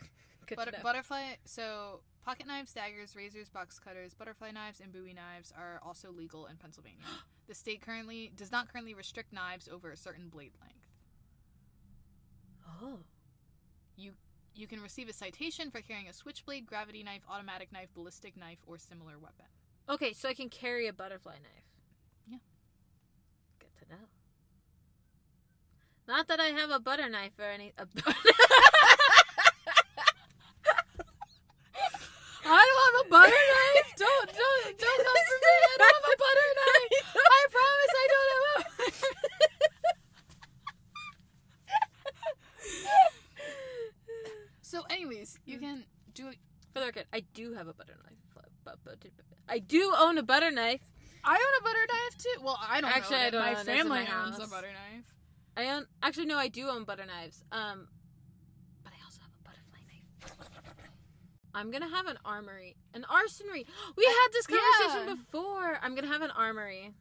Good 0.46 0.56
Butter- 0.56 0.70
to 0.72 0.76
know. 0.78 0.82
butterfly. 0.82 1.34
So 1.44 2.00
pocket 2.24 2.46
knives, 2.46 2.72
daggers, 2.72 3.14
razors, 3.14 3.48
box 3.50 3.78
cutters, 3.78 4.14
butterfly 4.14 4.50
knives, 4.50 4.80
and 4.80 4.92
Bowie 4.92 5.12
knives 5.14 5.52
are 5.56 5.78
also 5.84 6.10
legal 6.10 6.46
in 6.46 6.56
Pennsylvania. 6.56 7.04
the 7.46 7.54
state 7.54 7.82
currently 7.82 8.32
does 8.34 8.50
not 8.50 8.68
currently 8.72 8.94
restrict 8.94 9.32
knives 9.32 9.68
over 9.68 9.90
a 9.90 9.96
certain 9.96 10.28
blade 10.28 10.52
length. 10.60 10.86
oh. 12.82 12.98
You 13.96 14.12
You 14.54 14.66
can 14.66 14.80
receive 14.80 15.08
a 15.08 15.12
citation 15.12 15.70
for 15.70 15.80
carrying 15.82 16.08
a 16.08 16.12
switchblade, 16.14 16.66
gravity 16.66 17.02
knife, 17.02 17.22
automatic 17.30 17.70
knife, 17.72 17.88
ballistic 17.94 18.36
knife, 18.36 18.58
or 18.66 18.78
similar 18.78 19.18
weapon. 19.18 19.46
Okay, 19.88 20.12
so 20.12 20.28
I 20.28 20.34
can 20.34 20.48
carry 20.48 20.86
a 20.86 20.92
butterfly 20.92 21.32
knife. 21.32 21.66
Yeah. 22.28 22.38
Good 23.58 23.74
to 23.84 23.94
know. 23.94 24.06
Not 26.06 26.28
that 26.28 26.40
I 26.40 26.46
have 26.46 26.70
a 26.70 26.78
butter 26.78 27.08
knife 27.08 27.32
or 27.38 27.44
any. 27.44 27.72
A 27.78 27.86
I 32.44 32.66
don't 32.66 32.82
have 32.86 33.06
a 33.06 33.08
butter 33.08 33.30
knife. 33.30 33.94
Don't 33.96 34.26
don't 34.26 34.78
don't 34.78 35.04
come 35.04 35.24
for 35.28 35.38
me. 35.40 35.54
I 35.62 35.76
don't 35.78 35.94
have 35.94 36.08
a 36.12 36.16
butter 36.18 36.48
knife. 36.58 37.06
I 37.16 37.46
promise 37.50 37.92
I 38.02 38.06
don't 38.12 38.30
have 38.32 38.44
a. 38.48 38.92
so, 44.62 44.82
anyways, 44.90 45.38
you 45.44 45.58
mm. 45.58 45.60
can 45.60 45.84
do 46.14 46.28
it. 46.28 46.38
For 46.72 46.80
the 46.80 46.86
record, 46.86 47.06
I 47.12 47.20
do 47.20 47.52
have 47.52 47.68
a 47.68 47.74
butter 47.74 47.96
knife. 48.02 48.21
I 49.48 49.58
do 49.58 49.92
own 49.96 50.18
a 50.18 50.22
butter 50.22 50.50
knife. 50.50 50.82
I 51.24 51.34
own 51.34 51.60
a 51.60 51.62
butter 51.62 51.86
knife 51.88 52.18
too. 52.18 52.44
Well, 52.44 52.58
I 52.60 52.80
don't 52.80 52.90
Actually, 52.90 53.16
own 53.16 53.22
I 53.22 53.30
don't 53.30 53.40
My 53.42 53.48
own 53.48 53.54
it. 53.54 53.60
It's 53.60 53.68
in 53.68 53.76
family 53.76 54.04
my 54.04 54.24
owns 54.24 54.36
a 54.36 54.46
butter 54.48 54.68
knife. 54.68 55.04
I 55.56 55.68
own 55.76 55.86
actually 56.02 56.26
no, 56.26 56.38
I 56.38 56.48
do 56.48 56.68
own 56.68 56.84
butter 56.84 57.04
knives. 57.06 57.44
Um, 57.52 57.88
but 58.82 58.92
I 58.92 59.04
also 59.04 59.20
have 59.20 59.30
a 59.38 59.44
butterfly 59.44 59.80
knife. 59.86 60.48
I'm 61.54 61.70
gonna 61.70 61.94
have 61.94 62.06
an 62.06 62.18
armory, 62.24 62.76
an 62.94 63.04
arsenry. 63.08 63.66
We 63.96 64.04
had 64.04 64.28
this 64.32 64.46
conversation 64.46 65.08
yeah. 65.08 65.14
before. 65.14 65.78
I'm 65.82 65.94
gonna 65.94 66.08
have 66.08 66.22
an 66.22 66.30
armory. 66.30 66.92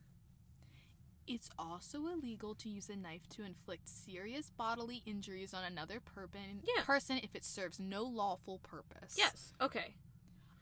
It's 1.27 1.49
also 1.57 2.07
illegal 2.07 2.55
to 2.55 2.69
use 2.69 2.89
a 2.89 2.95
knife 2.95 3.27
to 3.29 3.43
inflict 3.43 3.87
serious 3.87 4.49
bodily 4.49 5.01
injuries 5.05 5.53
on 5.53 5.63
another 5.63 6.01
person, 6.01 6.61
Yeah. 6.63 6.83
person 6.83 7.19
if 7.23 7.35
it 7.35 7.45
serves 7.45 7.79
no 7.79 8.03
lawful 8.03 8.57
purpose. 8.59 9.15
Yes. 9.17 9.53
Okay. 9.61 9.95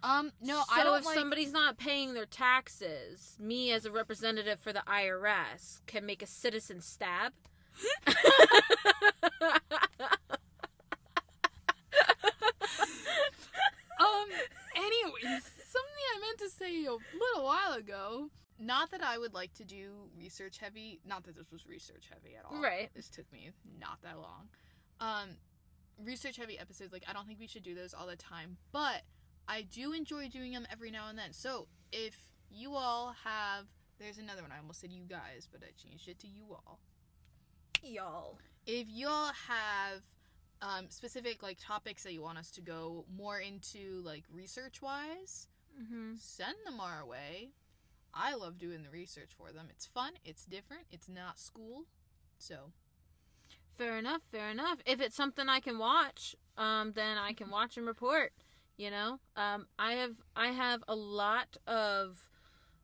Um. 0.04 0.32
No, 0.42 0.58
so 0.60 0.64
I 0.72 0.84
don't 0.84 1.00
if 1.00 1.06
like. 1.06 1.18
somebody's 1.18 1.52
not 1.52 1.78
paying 1.78 2.14
their 2.14 2.26
taxes, 2.26 3.36
me 3.40 3.72
as 3.72 3.86
a 3.86 3.92
representative 3.92 4.60
for 4.60 4.72
the 4.72 4.84
IRS 4.88 5.82
can 5.88 6.06
make 6.06 6.22
a 6.22 6.28
citizen 6.28 6.82
stab. 6.82 7.34
Um. 14.00 14.28
Anyways, 14.76 15.44
something 15.44 16.06
I 16.16 16.20
meant 16.22 16.40
to 16.40 16.50
say 16.50 16.86
a 16.86 16.92
little 16.92 17.44
while 17.44 17.74
ago. 17.74 18.30
Not 18.62 18.92
that 18.92 19.02
I 19.02 19.18
would 19.18 19.34
like 19.34 19.54
to 19.56 19.64
do 19.64 19.92
research 20.18 20.58
heavy. 20.58 21.00
Not 21.06 21.24
that 21.26 21.36
this 21.36 21.52
was 21.52 21.66
research 21.68 22.10
heavy 22.12 22.36
at 22.36 22.44
all. 22.46 22.62
Right. 22.62 22.90
This 22.94 23.10
took 23.10 23.32
me 23.32 23.52
not 23.80 24.02
that 24.04 24.18
long. 24.18 24.50
Um, 25.00 25.30
research 26.04 26.38
heavy 26.38 26.60
episodes. 26.60 26.92
Like 26.92 27.04
I 27.10 27.14
don't 27.14 27.28
think 27.28 27.40
we 27.40 27.48
should 27.48 27.64
do 27.64 27.76
those 27.76 27.94
all 27.94 28.08
the 28.08 28.16
time, 28.18 28.58
but 28.72 29.02
I 29.50 29.64
do 29.64 29.92
enjoy 29.94 30.30
doing 30.30 30.54
them 30.54 30.66
every 30.72 30.92
now 30.92 31.10
and 31.10 31.18
then. 31.18 31.34
So 31.34 31.68
if 31.92 32.16
you 32.52 32.76
all 32.76 33.14
have, 33.26 33.66
there's 34.00 34.18
another 34.20 34.42
one. 34.44 34.52
I 34.52 34.60
almost 34.60 34.80
said 34.80 34.92
you 34.92 35.04
guys, 35.04 35.48
but 35.52 35.62
I 35.64 35.72
changed 35.76 36.08
it 36.08 36.20
to 36.20 36.28
you 36.28 36.44
all. 36.52 36.80
Y'all. 37.84 38.38
If 38.68 38.88
y'all 38.90 39.32
have 39.48 40.02
um, 40.62 40.86
specific 40.90 41.42
like 41.42 41.58
topics 41.60 42.04
that 42.04 42.14
you 42.14 42.22
want 42.22 42.38
us 42.38 42.52
to 42.52 42.62
go 42.62 43.06
more 43.14 43.40
into, 43.40 44.02
like 44.06 44.24
research 44.32 44.82
wise, 44.82 45.48
Mm-hmm. 45.82 46.16
send 46.20 46.56
them 46.66 46.80
our 46.82 47.06
way. 47.06 47.52
I 48.14 48.36
love 48.36 48.58
doing 48.58 48.84
the 48.84 48.90
research 48.90 49.30
for 49.38 49.54
them. 49.54 49.68
It's 49.70 49.86
fun. 49.86 50.14
It's 50.26 50.44
different. 50.44 50.84
It's 50.92 51.08
not 51.08 51.40
school. 51.40 51.84
So 52.38 52.72
Fair 53.78 53.98
enough, 53.98 54.22
fair 54.30 54.50
enough. 54.50 54.80
If 54.86 55.00
it's 55.00 55.16
something 55.16 55.48
I 55.48 55.62
can 55.62 55.78
watch, 55.78 56.36
um, 56.58 56.92
then 56.96 57.18
I 57.18 57.32
can 57.32 57.50
watch 57.52 57.78
and 57.78 57.88
report. 57.88 58.34
You 58.80 58.92
know, 58.92 59.20
um, 59.36 59.68
I 59.78 59.96
have 59.96 60.16
I 60.38 60.52
have 60.52 60.86
a 60.88 60.96
lot 60.96 61.58
of 61.68 62.18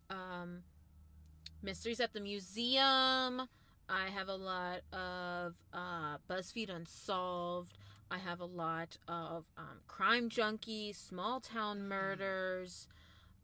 um, 0.10 0.64
mysteries 1.64 2.02
at 2.02 2.12
the 2.12 2.20
museum. 2.20 3.48
I 3.88 4.10
have 4.14 4.28
a 4.28 4.36
lot 4.36 4.82
of 4.92 5.56
uh, 5.72 6.18
BuzzFeed 6.30 6.70
Unsolved. 6.70 7.78
I 8.12 8.18
have 8.18 8.42
a 8.42 8.46
lot 8.46 8.98
of 9.08 9.46
um, 9.58 9.80
crime 9.88 10.30
junkies, 10.30 10.98
small 10.98 11.40
town 11.40 11.88
murders. 11.88 12.90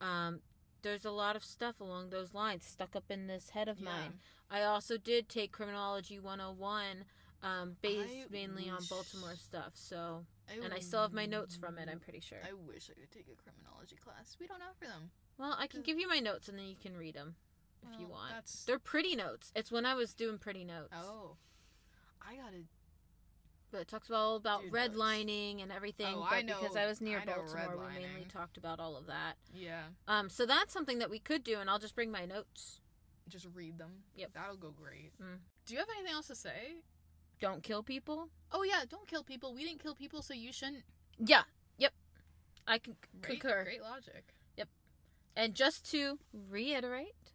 Um, 0.02 0.42
there's 0.82 1.06
a 1.06 1.12
lot 1.12 1.38
of 1.38 1.46
stuff 1.46 1.80
along 1.80 2.10
those 2.10 2.34
lines 2.34 2.66
stuck 2.66 2.98
up 2.98 3.06
in 3.10 3.28
this 3.28 3.52
head 3.52 3.70
of 3.70 3.80
yeah. 3.80 3.86
mine. 3.86 4.14
I 4.50 4.64
also 4.64 4.98
did 4.98 5.30
take 5.30 5.54
Criminology 5.54 6.20
101, 6.20 7.06
um, 7.44 7.78
based 7.82 8.14
I 8.14 8.26
mainly 8.30 8.70
on 8.70 8.84
Baltimore 8.90 9.36
stuff. 9.38 9.72
So, 9.74 10.26
and 10.64 10.74
I 10.74 10.80
still 10.80 11.02
have 11.02 11.14
my 11.14 11.26
notes 11.26 11.56
from 11.56 11.78
it. 11.78 11.88
I'm 11.90 12.00
pretty 12.00 12.20
sure. 12.20 12.40
I 12.48 12.54
wish 12.54 12.90
I 12.90 13.00
could 13.00 13.12
take 13.12 13.28
a 13.32 13.36
criminology 13.42 13.96
class. 13.96 14.36
We 14.40 14.48
don't 14.48 14.62
offer 14.62 14.86
them. 14.86 15.12
Well, 15.38 15.56
I 15.58 15.68
can 15.68 15.82
give 15.82 15.98
you 15.98 16.08
my 16.08 16.20
notes 16.20 16.48
and 16.50 16.58
then 16.58 16.66
you 16.68 16.76
can 16.82 16.96
read 16.98 17.16
them 17.16 17.36
if 17.92 18.00
you 18.00 18.08
want. 18.08 18.32
That's 18.34 18.66
They're 18.66 18.80
pretty 18.80 19.16
notes. 19.16 19.52
It's 19.56 19.72
when 19.72 19.86
I 19.86 19.96
was 19.96 20.14
doing 20.14 20.38
pretty 20.38 20.64
notes. 20.64 20.94
oh, 20.94 21.36
I 22.22 22.36
gotta. 22.36 22.64
But 23.72 23.82
it 23.82 23.88
talks 23.88 24.12
all 24.12 24.36
about 24.36 24.66
notes. 24.66 24.76
redlining 24.76 25.64
and 25.64 25.72
everything. 25.72 26.14
Oh, 26.18 26.28
but 26.30 26.36
I 26.36 26.44
because 26.44 26.76
I 26.76 26.86
was 26.86 27.00
near 27.00 27.20
I 27.20 27.26
Baltimore, 27.26 27.78
we 27.88 28.02
mainly 28.02 28.26
talked 28.32 28.58
about 28.58 28.80
all 28.82 28.98
of 28.98 29.08
that. 29.08 29.36
Yeah, 29.54 29.84
Um, 30.10 30.30
so 30.30 30.46
that's 30.46 30.74
something 30.74 31.00
that 31.00 31.10
we 31.10 31.20
could 31.20 31.44
do, 31.44 31.58
and 31.60 31.70
I'll 31.70 31.80
just 31.80 31.96
bring 31.96 32.12
my 32.12 32.26
notes. 32.26 32.82
just 33.30 33.48
read 33.54 33.78
them. 33.78 34.04
Yep. 34.16 34.32
that'll 34.34 34.58
go 34.58 34.72
great. 34.72 35.14
Mm. 35.22 35.38
Do 35.66 35.74
you 35.74 35.80
have 35.80 35.88
anything 35.96 36.14
else 36.14 36.28
to 36.28 36.36
say? 36.36 36.82
Don't 37.42 37.64
kill 37.64 37.82
people. 37.82 38.30
Oh 38.52 38.64
yeah, 38.64 38.84
don't 38.88 39.08
kill 39.08 39.24
people. 39.24 39.54
We 39.54 39.66
didn't 39.66 39.82
kill 39.82 39.96
people, 39.96 40.22
so 40.22 40.34
you 40.34 40.54
shouldn't. 40.54 40.84
Yeah. 41.18 41.42
Yep. 41.80 41.92
I 42.68 42.78
can 42.78 42.96
Great, 43.22 43.42
concur. 43.42 43.64
Great 43.64 43.82
logic. 43.82 44.36
Yep. 44.58 44.70
And 45.36 45.56
just 45.56 45.90
to 45.92 46.20
reiterate, 46.50 47.34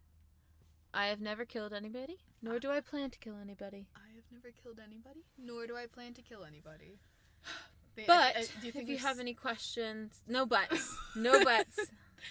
I 0.95 1.09
have 1.09 1.21
never 1.21 1.45
killed 1.45 1.73
anybody, 1.73 2.19
nor 2.41 2.61
do 2.61 2.71
I 2.71 2.81
plan 2.81 3.11
to 3.11 3.19
kill 3.19 3.35
anybody. 3.43 3.89
I 3.97 4.15
have 4.15 4.25
never 4.33 4.55
killed 4.63 4.79
anybody, 4.79 5.25
nor 5.37 5.67
do 5.67 5.77
I 5.77 5.87
plan 5.87 6.15
to 6.15 6.23
kill 6.23 6.45
anybody. 6.45 6.99
But 8.07 8.37
uh, 8.37 8.43
do 8.61 8.67
you 8.67 8.73
think 8.73 8.85
if 8.85 8.89
you 8.91 8.97
we 8.97 8.97
have 8.99 9.19
any 9.21 9.33
questions, 9.33 10.21
no 10.29 10.45
buts, 10.45 10.95
no 11.17 11.43
buts. 11.45 11.79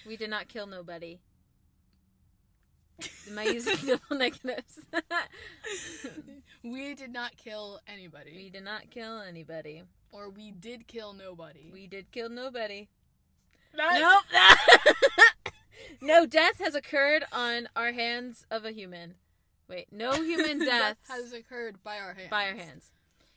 We 0.05 0.15
did 0.15 0.29
not 0.29 0.47
kill 0.47 0.67
nobody. 0.67 1.17
Am 3.29 3.37
I 3.37 3.43
using 3.43 3.75
double 3.85 3.99
negatives? 4.17 4.79
we 6.63 6.93
did 6.95 7.11
not 7.11 7.35
kill 7.37 7.79
anybody. 7.87 8.33
we 8.35 8.49
did 8.49 8.63
not 8.63 8.89
kill 8.89 9.19
anybody. 9.21 9.83
or 10.11 10.29
we 10.29 10.51
did 10.51 10.87
kill 10.87 11.13
nobody. 11.13 11.69
We 11.73 11.87
did 11.87 12.11
kill 12.11 12.29
nobody. 12.29 12.87
That's- 13.75 13.99
Nope. 14.01 15.43
no 16.01 16.25
death 16.25 16.59
has 16.59 16.75
occurred 16.75 17.25
on 17.31 17.67
our 17.75 17.91
hands 17.91 18.45
of 18.49 18.63
a 18.65 18.71
human. 18.71 19.15
Wait, 19.67 19.87
no 19.91 20.13
human 20.23 20.59
death 20.59 20.97
has 21.09 21.33
occurred 21.33 21.83
by 21.83 21.97
our 21.99 22.13
hands. 22.13 22.29
by 22.29 22.47
our 22.47 22.55
hands. 22.55 22.91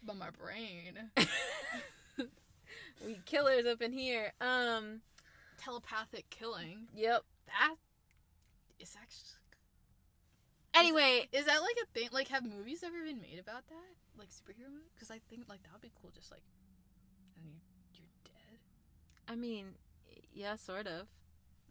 By 0.05 0.15
my 0.15 0.31
brain. 0.31 1.11
we 3.05 3.19
killers 3.27 3.67
up 3.67 3.83
in 3.83 3.93
here. 3.93 4.33
Um. 4.41 5.01
Telepathic 5.59 6.31
killing. 6.31 6.87
Yep. 6.95 7.25
That 7.47 7.75
is 8.79 8.95
actually. 9.01 9.38
Anyway, 10.79 11.29
Is 11.33 11.45
that 11.47 11.61
like 11.61 11.77
a 11.83 11.87
thing? 11.93 12.09
Like, 12.13 12.29
have 12.29 12.45
movies 12.45 12.83
ever 12.85 13.03
been 13.05 13.21
made 13.21 13.39
about 13.39 13.67
that? 13.69 14.19
Like 14.19 14.29
superhero 14.31 14.71
movies? 14.73 14.91
Because 14.95 15.11
I 15.11 15.21
think 15.31 15.49
like 15.49 15.63
that 15.65 15.73
would 15.73 15.83
be 15.83 15.93
cool. 16.01 16.11
Just 16.15 16.31
like, 16.31 16.43
and 17.37 17.45
you 17.47 17.53
you're 17.95 18.07
dead. 18.25 18.59
I 19.29 19.35
mean, 19.37 19.75
yeah, 20.33 20.57
sort 20.57 20.87
of. 20.87 21.07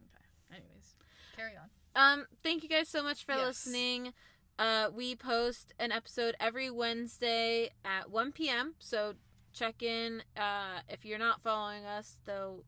Okay. 0.01 0.25
Anyways, 0.57 0.95
carry 1.35 1.53
on. 1.57 1.69
Um, 1.95 2.25
thank 2.43 2.63
you 2.63 2.69
guys 2.69 2.87
so 2.89 3.01
much 3.03 3.25
for 3.25 3.33
Yes. 3.33 3.65
listening. 3.65 4.13
Uh, 4.59 4.89
we 4.93 5.15
post 5.15 5.73
an 5.79 5.91
episode 5.91 6.35
every 6.39 6.69
Wednesday 6.71 7.69
at 7.85 8.09
1 8.09 8.31
p.m. 8.31 8.75
So 8.79 9.13
check 9.53 9.81
in. 9.83 10.23
Uh, 10.35 10.79
if 10.89 11.05
you're 11.05 11.19
not 11.19 11.41
following 11.41 11.85
us, 11.85 12.17
though, 12.25 12.63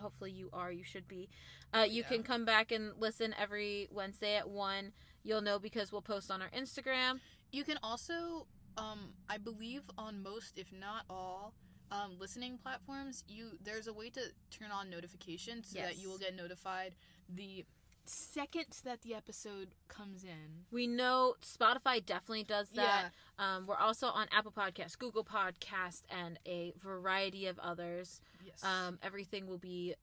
hopefully 0.00 0.30
you 0.32 0.50
are. 0.52 0.72
You 0.72 0.82
should 0.84 1.06
be. 1.08 1.28
Uh, 1.72 1.82
you 1.88 2.02
Yeah. 2.02 2.08
can 2.08 2.22
come 2.22 2.44
back 2.44 2.72
and 2.72 2.92
listen 2.98 3.34
every 3.38 3.88
Wednesday 3.90 4.36
at 4.36 4.48
1. 4.48 4.92
You'll 5.24 5.42
know 5.42 5.58
because 5.58 5.90
we'll 5.90 6.02
post 6.02 6.30
on 6.30 6.40
our 6.40 6.50
Instagram. 6.50 7.18
You 7.50 7.64
can 7.64 7.78
also, 7.82 8.46
um, 8.76 9.12
I 9.28 9.38
believe 9.38 9.82
on 9.98 10.22
most, 10.22 10.58
if 10.58 10.72
not 10.72 11.04
all, 11.10 11.54
um, 11.90 12.16
listening 12.18 12.58
platforms, 12.58 13.24
you 13.28 13.50
there's 13.62 13.86
a 13.86 13.92
way 13.92 14.10
to 14.10 14.20
turn 14.50 14.70
on 14.70 14.90
notifications 14.90 15.68
so 15.68 15.80
that 15.80 15.98
you 15.98 16.08
will 16.08 16.18
get 16.18 16.36
notified 16.36 16.94
the 17.28 17.64
second 18.06 18.66
that 18.84 19.00
the 19.02 19.14
episode 19.14 19.68
comes 19.88 20.24
in. 20.24 20.64
We 20.70 20.86
know 20.86 21.34
Spotify 21.42 22.04
definitely 22.04 22.44
does 22.44 22.68
that. 22.70 23.12
Yeah. 23.38 23.56
Um, 23.56 23.66
we're 23.66 23.76
also 23.76 24.08
on 24.08 24.26
Apple 24.30 24.52
Podcasts, 24.52 24.98
Google 24.98 25.24
Podcast, 25.24 26.02
and 26.10 26.38
a 26.46 26.74
variety 26.82 27.46
of 27.46 27.58
others. 27.58 28.20
Yes. 28.44 28.62
Um, 28.62 28.98
everything 29.02 29.46
will 29.46 29.58
be 29.58 29.94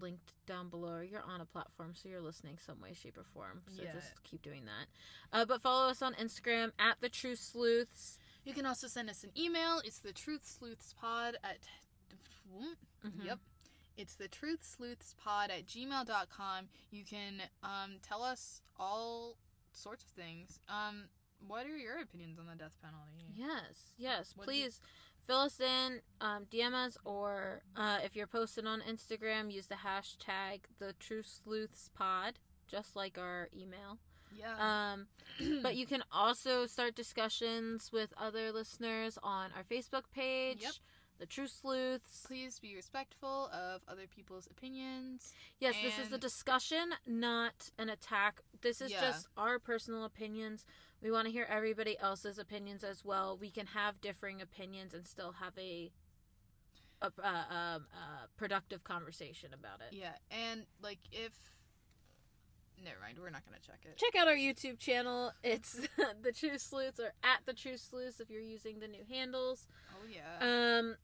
linked 0.00 0.32
down 0.46 0.68
below. 0.68 1.00
You're 1.00 1.22
on 1.22 1.40
a 1.40 1.44
platform, 1.44 1.94
so 1.94 2.08
you're 2.08 2.20
listening 2.20 2.58
some 2.64 2.80
way, 2.80 2.94
shape, 2.94 3.18
or 3.18 3.24
form. 3.24 3.62
So 3.76 3.82
Yeah. 3.82 3.92
just 3.92 4.22
keep 4.24 4.42
doing 4.42 4.64
that. 4.64 4.86
Uh, 5.32 5.44
but 5.44 5.60
follow 5.60 5.88
us 5.90 6.02
on 6.02 6.14
Instagram 6.14 6.72
at 6.78 7.00
the 7.00 7.08
Truth 7.08 7.38
Sleuths. 7.40 8.18
you 8.44 8.52
can 8.52 8.66
also 8.66 8.88
send 8.88 9.08
us 9.08 9.22
an 9.22 9.30
email. 9.38 9.80
It's 9.84 10.00
the 10.00 10.12
Truth 10.12 10.44
Sleuths 10.44 10.92
Pod 10.94 11.36
at. 11.44 11.58
Mhm. 13.04 13.24
Yep. 13.24 13.38
It's 13.96 14.14
the 14.16 14.26
Truth 14.28 14.64
Sleuths 14.64 15.14
Pod 15.18 15.50
at 15.50 15.66
gmail.com. 15.66 16.68
You 16.90 17.04
can 17.04 17.42
um, 17.62 17.98
tell 18.02 18.22
us 18.22 18.60
all 18.78 19.36
sorts 19.72 20.04
of 20.04 20.10
things. 20.10 20.58
Um, 20.68 21.08
what 21.46 21.66
are 21.66 21.76
your 21.76 22.00
opinions 22.00 22.38
on 22.38 22.46
the 22.46 22.54
death 22.54 22.76
penalty? 22.82 23.26
Yes, 23.34 23.92
yes. 23.96 24.32
What 24.36 24.46
Please 24.46 24.80
fill 25.26 25.38
us 25.40 25.60
in, 25.60 26.00
um, 26.20 26.46
DM 26.52 26.74
us, 26.74 26.96
or 27.04 27.62
uh, 27.76 27.98
if 28.04 28.14
you're 28.16 28.26
posting 28.26 28.66
on 28.66 28.80
Instagram, 28.82 29.52
use 29.52 29.66
the 29.66 29.76
hashtag 29.76 30.60
the 30.78 30.92
Truth 30.98 31.40
Sleuths 31.44 31.90
Pod, 31.94 32.38
just 32.68 32.96
like 32.96 33.18
our 33.18 33.48
email. 33.56 33.98
Yeah. 34.36 34.92
Um, 34.94 35.06
but 35.62 35.76
you 35.76 35.86
can 35.86 36.02
also 36.10 36.66
start 36.66 36.94
discussions 36.94 37.90
with 37.92 38.12
other 38.16 38.50
listeners 38.52 39.18
on 39.22 39.50
our 39.56 39.62
Facebook 39.64 40.04
page, 40.14 40.62
Yep. 40.62 40.72
the 41.18 41.26
Truth 41.26 41.52
Sleuths. 41.60 42.24
Please 42.26 42.58
be 42.58 42.74
respectful 42.74 43.50
of 43.52 43.82
other 43.86 44.06
people's 44.06 44.46
opinions. 44.50 45.34
Yes, 45.60 45.74
this 45.82 45.98
is 45.98 46.12
a 46.12 46.18
discussion, 46.18 46.94
not 47.06 47.70
an 47.78 47.90
attack. 47.90 48.40
This 48.62 48.80
is 48.80 48.90
Yeah. 48.90 49.00
just 49.02 49.26
our 49.36 49.58
personal 49.58 50.04
opinions. 50.04 50.64
We 51.02 51.10
want 51.10 51.26
to 51.26 51.32
hear 51.32 51.46
everybody 51.50 51.98
else's 51.98 52.38
opinions 52.38 52.84
as 52.84 53.04
well. 53.04 53.36
We 53.40 53.50
can 53.50 53.66
have 53.66 54.00
differing 54.00 54.40
opinions 54.40 54.94
and 54.94 55.06
still 55.06 55.32
have 55.40 55.52
a 55.58 55.90
a, 57.02 57.06
uh, 57.06 57.28
um, 57.28 57.86
uh, 57.92 58.26
productive 58.36 58.84
conversation 58.84 59.50
about 59.52 59.80
it. 59.80 59.96
Yeah, 59.96 60.12
and 60.30 60.62
like 60.80 61.00
if 61.10 61.32
never 62.84 62.98
mind, 63.00 63.18
we're 63.20 63.30
not 63.30 63.44
gonna 63.44 63.58
check 63.64 63.80
it. 63.84 63.96
Check 63.96 64.20
out 64.20 64.28
our 64.28 64.34
YouTube 64.34 64.78
channel. 64.78 65.32
It's 65.42 65.72
the 66.22 66.32
Truth 66.32 66.60
Sleuths 66.60 67.00
or 67.00 67.12
at 67.24 67.40
the 67.46 67.52
Truth 67.52 67.80
Sleuths 67.90 68.20
if 68.20 68.30
you're 68.30 68.40
using 68.40 68.78
the 68.78 68.88
new 68.88 69.04
handles. 69.10 69.66
Oh 69.92 70.06
yeah. 70.08 70.78
Um, 70.78 70.96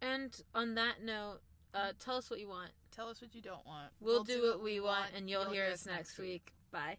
and 0.00 0.40
on 0.54 0.74
that 0.76 1.02
note, 1.04 1.38
uh, 1.74 1.92
tell 1.98 2.16
us 2.16 2.30
what 2.30 2.38
you 2.38 2.48
want. 2.48 2.70
Tell 2.92 3.08
us 3.08 3.20
what 3.20 3.34
you 3.34 3.42
don't 3.42 3.66
want. 3.66 3.90
We'll, 4.00 4.24
do 4.24 4.42
what 4.42 4.62
we 4.62 4.80
want, 4.80 5.10
and 5.14 5.28
you'll, 5.28 5.50
hear 5.50 5.66
us 5.66 5.84
next 5.84 6.18
week. 6.18 6.52
Bye. 6.70 6.96